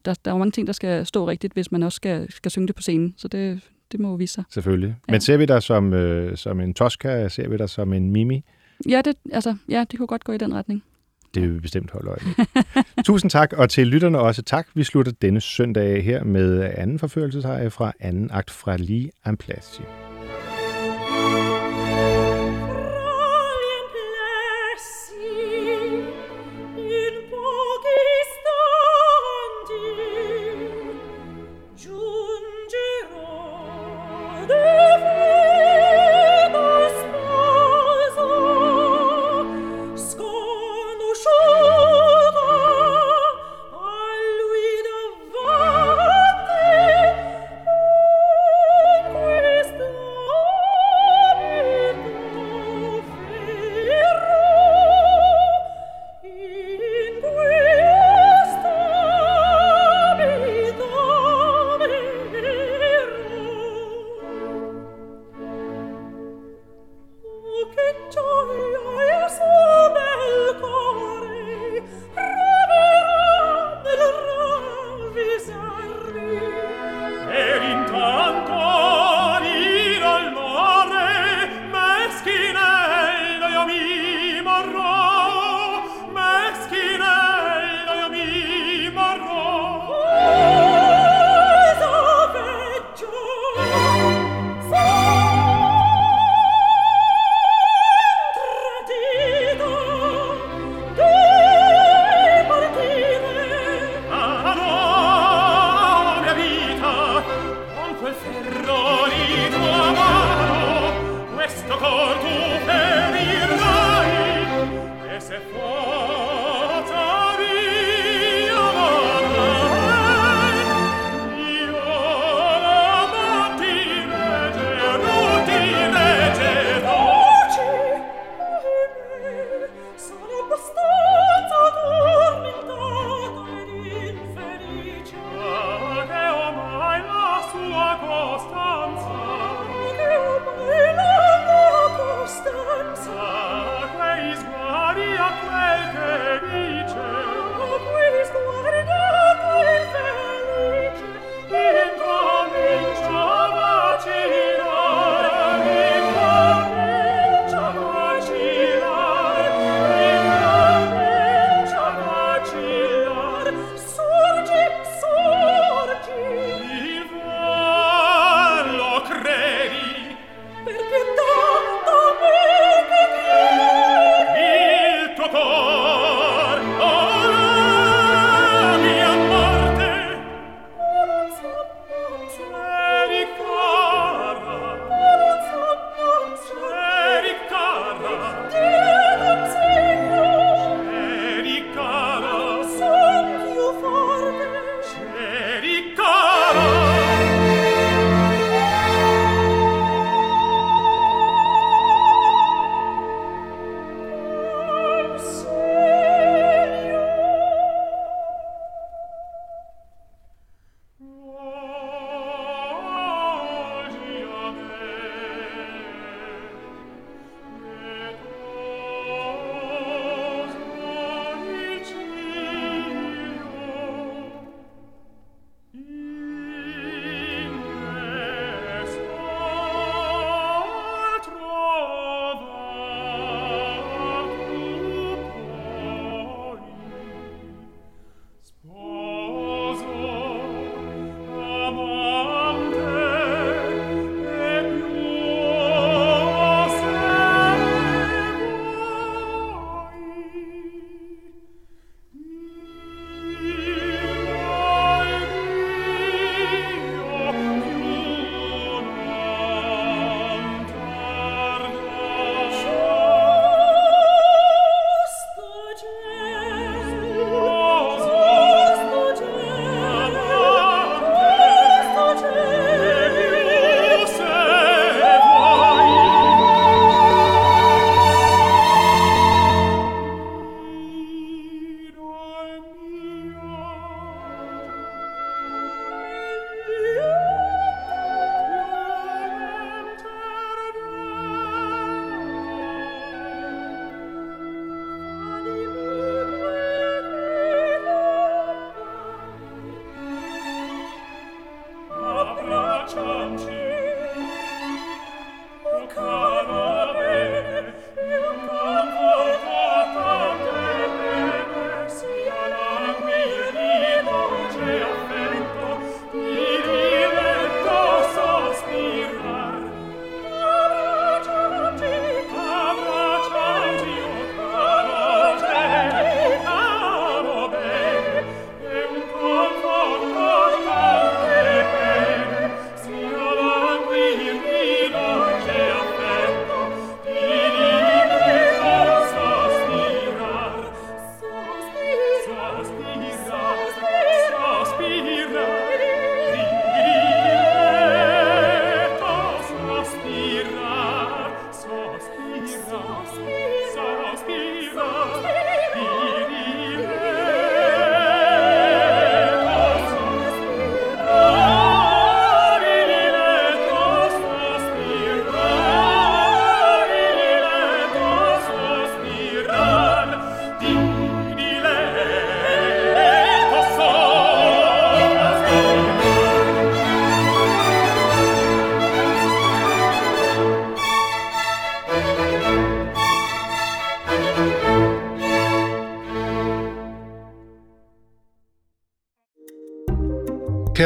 der, 0.04 0.14
der 0.24 0.30
er 0.30 0.34
jo 0.34 0.38
mange 0.38 0.52
ting, 0.52 0.66
der 0.66 0.72
skal 0.72 1.06
stå 1.06 1.28
rigtigt, 1.28 1.52
hvis 1.52 1.72
man 1.72 1.82
også 1.82 1.96
skal, 1.96 2.32
skal 2.32 2.50
synge 2.50 2.66
det 2.66 2.76
på 2.76 2.82
scenen, 2.82 3.14
så 3.16 3.28
det, 3.28 3.60
det 3.92 4.00
må 4.00 4.16
vise 4.16 4.34
sig. 4.34 4.44
Selvfølgelig. 4.50 4.96
Ja. 5.08 5.12
Men 5.12 5.20
ser 5.20 5.36
vi 5.36 5.46
dig 5.46 5.62
som, 5.62 5.92
øh, 5.92 6.36
som 6.36 6.60
en 6.60 6.74
Tosca? 6.74 7.28
Ser 7.28 7.48
vi 7.48 7.56
dig 7.56 7.70
som 7.70 7.92
en 7.92 8.10
Mimi? 8.10 8.44
Ja, 8.88 9.02
det, 9.04 9.16
altså, 9.32 9.56
ja, 9.68 9.84
det 9.90 9.98
kunne 9.98 10.06
godt 10.06 10.24
gå 10.24 10.32
i 10.32 10.38
den 10.38 10.54
retning. 10.54 10.84
Det 11.34 11.42
vil 11.42 11.54
vi 11.54 11.60
bestemt 11.60 11.90
holde 11.90 12.10
øje 12.10 12.18
med. 12.24 12.64
Tusind 13.04 13.30
tak, 13.30 13.52
og 13.52 13.70
til 13.70 13.86
lytterne 13.86 14.18
også 14.18 14.42
tak. 14.42 14.66
Vi 14.74 14.84
slutter 14.84 15.12
denne 15.12 15.40
søndag 15.40 16.04
her 16.04 16.24
med 16.24 16.70
anden 16.76 16.98
forførelsesheje 16.98 17.70
fra 17.70 17.92
anden 18.00 18.30
akt 18.32 18.50
fra 18.50 18.76
Li 18.76 19.10
Amplasi. 19.24 19.82